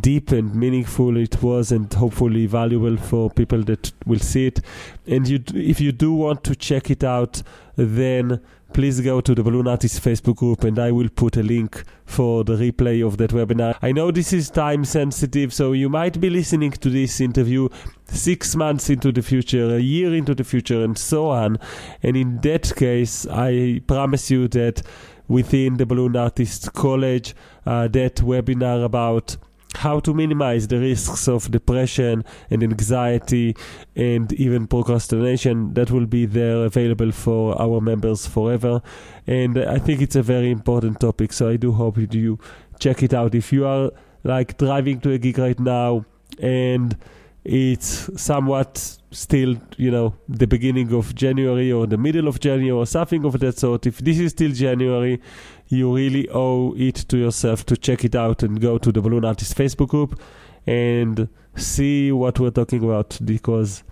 deep 0.00 0.32
and 0.32 0.54
meaningful 0.54 1.16
it 1.16 1.42
was 1.42 1.70
and 1.70 1.92
hopefully 1.92 2.46
valuable 2.46 2.96
for 2.96 3.30
people 3.30 3.62
that 3.62 3.92
will 4.06 4.18
see 4.18 4.46
it 4.46 4.60
and 5.06 5.28
you 5.28 5.42
if 5.54 5.80
you 5.80 5.92
do 5.92 6.12
want 6.12 6.42
to 6.42 6.56
check 6.56 6.90
it 6.90 7.04
out 7.04 7.42
then 7.76 8.40
please 8.72 9.00
go 9.00 9.20
to 9.20 9.34
the 9.34 9.42
Balloon 9.42 9.68
Artist 9.68 10.02
Facebook 10.02 10.36
group 10.36 10.64
and 10.64 10.78
I 10.78 10.90
will 10.92 11.08
put 11.08 11.36
a 11.36 11.42
link 11.42 11.82
for 12.04 12.44
the 12.44 12.56
replay 12.56 13.06
of 13.06 13.16
that 13.16 13.30
webinar. 13.30 13.76
I 13.80 13.92
know 13.92 14.10
this 14.10 14.32
is 14.34 14.50
time 14.50 14.84
sensitive, 14.84 15.54
so 15.54 15.72
you 15.72 15.88
might 15.88 16.20
be 16.20 16.28
listening 16.28 16.72
to 16.72 16.90
this 16.90 17.20
interview 17.20 17.68
six 18.06 18.54
months 18.54 18.90
into 18.90 19.12
the 19.12 19.22
future, 19.22 19.76
a 19.76 19.78
year 19.78 20.14
into 20.14 20.34
the 20.34 20.44
future, 20.44 20.84
and 20.84 20.98
so 20.98 21.30
on. 21.30 21.58
And 22.02 22.16
in 22.16 22.38
that 22.42 22.74
case, 22.76 23.26
I 23.26 23.80
promise 23.86 24.30
you 24.30 24.46
that 24.48 24.82
within 25.26 25.78
the 25.78 25.86
Balloon 25.86 26.16
Artist 26.16 26.72
College, 26.74 27.34
uh, 27.64 27.88
that 27.88 28.16
webinar 28.16 28.84
about 28.84 29.36
how 29.76 30.00
to 30.00 30.14
minimize 30.14 30.68
the 30.68 30.78
risks 30.78 31.28
of 31.28 31.50
depression 31.50 32.24
and 32.50 32.62
anxiety 32.62 33.56
and 33.94 34.32
even 34.34 34.66
procrastination 34.66 35.74
that 35.74 35.90
will 35.90 36.06
be 36.06 36.26
there 36.26 36.64
available 36.64 37.12
for 37.12 37.60
our 37.60 37.80
members 37.80 38.26
forever 38.26 38.82
and 39.26 39.58
i 39.58 39.78
think 39.78 40.00
it's 40.00 40.16
a 40.16 40.22
very 40.22 40.50
important 40.50 41.00
topic 41.00 41.32
so 41.32 41.48
i 41.48 41.56
do 41.56 41.72
hope 41.72 41.98
you 42.12 42.38
check 42.78 43.02
it 43.02 43.14
out 43.14 43.34
if 43.34 43.52
you 43.52 43.66
are 43.66 43.90
like 44.24 44.56
driving 44.58 45.00
to 45.00 45.12
a 45.12 45.18
gig 45.18 45.38
right 45.38 45.60
now 45.60 46.04
and 46.40 46.96
it's 47.44 48.10
somewhat 48.20 48.98
still, 49.12 49.56
you 49.76 49.90
know, 49.90 50.14
the 50.28 50.46
beginning 50.46 50.92
of 50.92 51.14
January 51.14 51.70
or 51.70 51.86
the 51.86 51.96
middle 51.96 52.26
of 52.26 52.40
January 52.40 52.72
or 52.72 52.84
something 52.86 53.24
of 53.24 53.38
that 53.38 53.56
sort. 53.56 53.86
If 53.86 53.98
this 53.98 54.18
is 54.18 54.32
still 54.32 54.50
January, 54.50 55.20
you 55.68 55.94
really 55.94 56.28
owe 56.30 56.74
it 56.76 56.94
to 56.94 57.16
yourself 57.16 57.66
to 57.66 57.76
check 57.76 58.04
it 58.04 58.14
out 58.14 58.42
and 58.42 58.60
go 58.60 58.78
to 58.78 58.92
the 58.92 59.00
Balloon 59.00 59.24
Artist 59.24 59.56
Facebook 59.56 59.88
group 59.88 60.20
and 60.66 61.28
see 61.56 62.12
what 62.12 62.38
we're 62.38 62.50
talking 62.50 62.84
about 62.84 63.18
because 63.24 63.82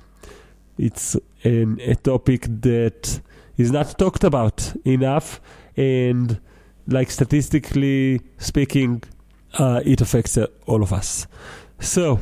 it's 0.79 1.17
an, 1.43 1.81
a 1.83 1.95
topic 1.95 2.47
that 2.63 3.21
is 3.57 3.71
not 3.71 3.99
talked 3.99 4.25
about 4.25 4.75
enough 4.85 5.41
and 5.77 6.41
like 6.87 7.11
statistically 7.11 8.21
speaking 8.39 9.03
uh, 9.59 9.81
it 9.85 10.01
affects 10.01 10.37
uh, 10.37 10.47
all 10.67 10.83
of 10.83 10.93
us 10.93 11.27
so 11.81 12.21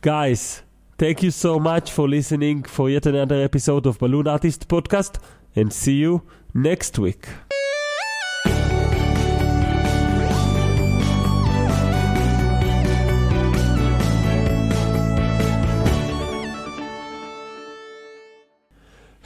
Guys, 0.00 0.62
thank 0.96 1.24
you 1.24 1.32
so 1.32 1.58
much 1.58 1.90
for 1.90 2.08
listening 2.08 2.62
for 2.62 2.88
yet 2.88 3.04
another 3.04 3.42
episode 3.42 3.84
of 3.84 3.98
Balloon 3.98 4.28
Artist 4.28 4.68
Podcast 4.68 5.18
and 5.56 5.72
see 5.72 5.94
you 5.94 6.22
next 6.54 7.00
week. 7.00 7.26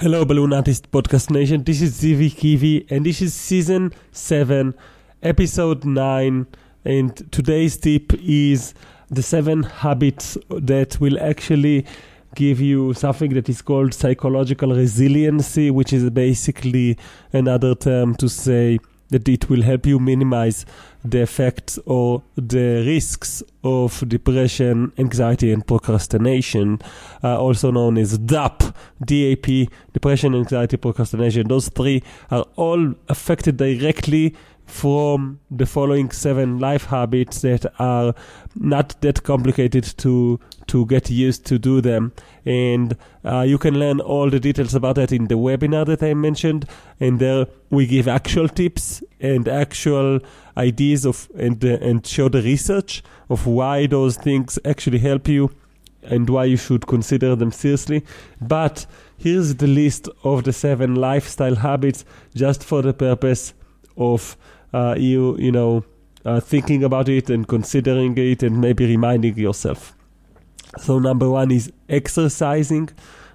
Hello, 0.02 0.24
Balloon 0.24 0.52
Artist 0.52 0.90
Podcast 0.90 1.30
Nation. 1.30 1.62
This 1.62 1.80
is 1.80 2.02
Zivi 2.02 2.28
Kivi, 2.28 2.90
and 2.90 3.06
this 3.06 3.22
is 3.22 3.32
season 3.32 3.92
7, 4.10 4.74
episode 5.22 5.84
9. 5.84 6.44
And 6.84 7.30
today's 7.30 7.76
tip 7.76 8.12
is 8.14 8.74
the 9.10 9.22
seven 9.22 9.62
habits 9.62 10.36
that 10.50 10.98
will 11.00 11.22
actually 11.22 11.86
give 12.34 12.60
you 12.60 12.94
something 12.94 13.32
that 13.34 13.48
is 13.48 13.62
called 13.62 13.94
psychological 13.94 14.74
resiliency, 14.74 15.70
which 15.70 15.92
is 15.92 16.10
basically 16.10 16.98
another 17.32 17.76
term 17.76 18.16
to 18.16 18.28
say 18.28 18.80
that 19.12 19.28
it 19.28 19.48
will 19.48 19.62
help 19.62 19.86
you 19.86 19.98
minimize 19.98 20.66
the 21.04 21.22
effects 21.22 21.78
or 21.86 22.22
the 22.36 22.84
risks 22.86 23.42
of 23.64 24.06
depression, 24.08 24.92
anxiety, 24.98 25.52
and 25.52 25.66
procrastination, 25.66 26.80
uh, 27.22 27.38
also 27.38 27.70
known 27.70 27.98
as 27.98 28.18
DAP, 28.18 28.62
DAP, 29.04 29.68
depression, 29.92 30.34
anxiety, 30.34 30.76
procrastination. 30.76 31.48
Those 31.48 31.68
three 31.68 32.02
are 32.30 32.44
all 32.56 32.94
affected 33.08 33.56
directly 33.56 34.34
from 34.66 35.40
the 35.50 35.66
following 35.66 36.10
seven 36.10 36.58
life 36.58 36.86
habits 36.86 37.42
that 37.42 37.66
are 37.78 38.14
not 38.54 39.00
that 39.02 39.22
complicated 39.22 39.84
to 39.98 40.40
to 40.68 40.86
get 40.86 41.10
used 41.10 41.46
to 41.46 41.58
do 41.58 41.80
them. 41.80 42.12
And 42.44 42.96
uh, 43.24 43.40
you 43.40 43.58
can 43.58 43.78
learn 43.78 44.00
all 44.00 44.30
the 44.30 44.40
details 44.40 44.74
about 44.74 44.96
that 44.96 45.12
in 45.12 45.28
the 45.28 45.34
webinar 45.34 45.86
that 45.86 46.02
i 46.02 46.14
mentioned. 46.14 46.66
And 47.00 47.18
there 47.18 47.46
we 47.70 47.86
give 47.86 48.08
actual 48.08 48.48
tips 48.48 49.02
and 49.20 49.48
actual 49.48 50.20
ideas 50.56 51.06
of 51.06 51.28
and 51.36 51.64
uh, 51.64 51.78
and 51.80 52.06
show 52.06 52.28
the 52.28 52.42
research 52.42 53.02
of 53.28 53.46
why 53.46 53.86
those 53.86 54.16
things 54.16 54.58
actually 54.64 54.98
help 54.98 55.28
you 55.28 55.50
and 56.02 56.28
why 56.28 56.44
you 56.44 56.56
should 56.56 56.86
consider 56.86 57.36
them 57.36 57.52
seriously. 57.52 58.04
But 58.40 58.86
here's 59.16 59.54
the 59.54 59.68
list 59.68 60.08
of 60.24 60.44
the 60.44 60.52
seven 60.52 60.96
lifestyle 60.96 61.54
habits 61.54 62.04
just 62.34 62.64
for 62.64 62.82
the 62.82 62.92
purpose 62.92 63.54
of 63.96 64.36
uh, 64.72 64.96
you 64.98 65.36
you 65.38 65.52
know 65.52 65.84
uh, 66.24 66.40
thinking 66.40 66.84
about 66.84 67.08
it 67.08 67.30
and 67.30 67.46
considering 67.46 68.16
it 68.18 68.42
and 68.42 68.60
maybe 68.60 68.86
reminding 68.86 69.36
yourself. 69.36 69.94
So 70.78 70.98
number 70.98 71.28
one 71.30 71.50
is 71.50 71.72
exercising. 71.88 72.88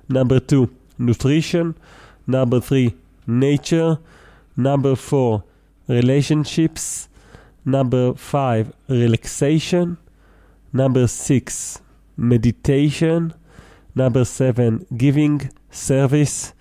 Number 0.10 0.40
two, 0.40 0.70
nutrition. 0.98 1.76
Number 2.26 2.60
three, 2.60 2.96
nature. 3.26 4.00
Number 4.56 4.96
four, 4.96 5.44
relationships. 5.88 7.10
Number 7.64 8.14
five, 8.16 8.74
relaxation. 8.88 9.98
Number 10.74 11.08
six, 11.08 11.82
meditation. 12.16 13.34
Number 13.94 14.26
seven, 14.26 14.86
giving 14.96 15.50
service. 15.72 16.54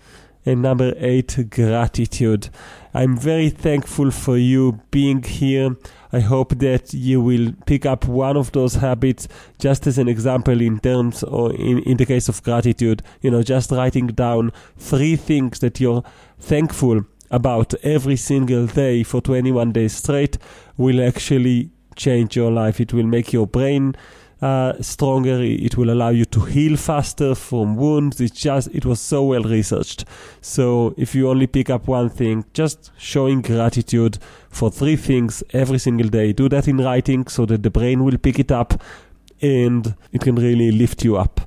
And 0.47 0.63
number 0.63 0.95
eight, 0.97 1.51
gratitude. 1.51 2.49
I'm 2.95 3.17
very 3.19 3.51
thankful 3.51 4.13
for 4.13 4.39
you 4.39 4.81
being 4.91 5.23
here. 5.23 5.77
I 6.13 6.21
hope 6.21 6.61
that 6.61 6.95
you 6.95 7.21
will 7.21 7.53
pick 7.67 7.85
up 7.85 8.07
one 8.07 8.37
of 8.37 8.53
those 8.53 8.77
habits 8.77 9.27
just 9.59 9.87
as 9.89 9.99
an 9.99 10.09
example 10.09 10.61
in 10.61 10.79
terms 10.79 11.25
or 11.25 11.53
in, 11.53 11.81
in 11.81 11.97
the 11.97 12.07
case 12.07 12.29
of 12.29 12.43
gratitude, 12.45 13.03
you 13.21 13.31
know, 13.31 13.43
just 13.43 13.73
writing 13.73 14.07
down 14.07 14.53
three 14.79 15.17
things 15.17 15.59
that 15.59 15.81
you're 15.81 16.05
thankful 16.39 17.05
about 17.31 17.75
every 17.83 18.17
single 18.17 18.67
day 18.67 19.03
for 19.03 19.21
21 19.21 19.73
days 19.73 19.95
straight 19.97 20.39
will 20.77 21.05
actually 21.05 21.71
change 21.97 22.37
your 22.37 22.53
life. 22.53 22.81
It 22.81 22.93
will 22.93 23.07
make 23.07 23.33
your 23.33 23.47
brain 23.49 23.97
uh, 24.41 24.75
stronger. 24.83 25.43
It 25.43 25.77
will 25.77 25.91
allow 25.91 26.11
you 26.11 26.25
to 26.27 26.41
heal 26.41 26.77
faster 26.77 27.35
from 27.35 27.77
wounds. 27.77 28.21
It's 28.21 28.41
just 28.41 28.69
it 28.75 28.85
was 28.85 29.01
so 29.01 29.25
well 29.25 29.43
researched. 29.43 30.05
So 30.41 30.95
if 30.97 31.15
you 31.15 31.29
only 31.29 31.47
pick 31.47 31.71
up 31.71 31.89
one 31.89 32.11
thing, 32.11 32.45
just 32.53 32.91
showing 32.99 33.43
gratitude 33.43 34.19
for 34.49 34.71
three 34.71 34.97
things 34.97 35.43
every 35.51 35.79
single 35.79 36.09
day. 36.09 36.33
Do 36.33 36.49
that 36.49 36.69
in 36.69 36.79
writing 36.79 37.27
so 37.27 37.47
that 37.47 37.63
the 37.63 37.71
brain 37.71 38.05
will 38.05 38.19
pick 38.19 38.39
it 38.39 38.53
up 38.53 38.83
and 39.41 39.95
it 40.13 40.21
can 40.21 40.37
really 40.37 40.71
lift 40.71 41.05
you 41.05 41.17
up. 41.17 41.41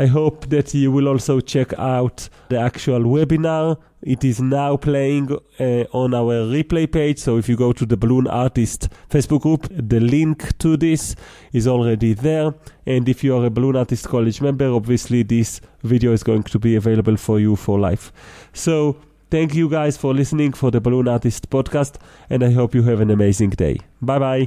I 0.00 0.06
hope 0.06 0.48
that 0.50 0.72
you 0.74 0.92
will 0.92 1.08
also 1.08 1.40
check 1.40 1.76
out 1.76 2.28
the 2.48 2.58
actual 2.58 3.00
webinar. 3.00 3.78
It 4.02 4.24
is 4.24 4.40
now 4.40 4.76
playing 4.76 5.32
uh, 5.58 5.84
on 5.92 6.14
our 6.14 6.46
replay 6.46 6.90
page. 6.90 7.18
So 7.18 7.36
if 7.36 7.48
you 7.48 7.56
go 7.56 7.72
to 7.72 7.84
the 7.84 7.96
Balloon 7.96 8.26
Artist 8.28 8.88
Facebook 9.10 9.42
group, 9.42 9.66
the 9.70 10.00
link 10.00 10.56
to 10.58 10.76
this 10.76 11.16
is 11.52 11.66
already 11.66 12.14
there. 12.14 12.54
And 12.86 13.08
if 13.08 13.24
you 13.24 13.36
are 13.36 13.44
a 13.46 13.50
Balloon 13.50 13.76
Artist 13.76 14.08
College 14.08 14.40
member, 14.40 14.70
obviously 14.70 15.24
this 15.24 15.60
video 15.82 16.12
is 16.12 16.22
going 16.22 16.44
to 16.44 16.58
be 16.58 16.76
available 16.76 17.16
for 17.16 17.40
you 17.40 17.56
for 17.56 17.78
life. 17.78 18.12
So 18.52 18.96
thank 19.30 19.54
you 19.54 19.68
guys 19.68 19.96
for 19.96 20.14
listening 20.14 20.52
for 20.52 20.70
the 20.70 20.80
Balloon 20.80 21.08
Artist 21.08 21.50
podcast. 21.50 21.96
And 22.30 22.44
I 22.44 22.52
hope 22.52 22.74
you 22.74 22.84
have 22.84 23.00
an 23.00 23.10
amazing 23.10 23.50
day. 23.50 23.78
Bye 24.00 24.18
bye. 24.20 24.46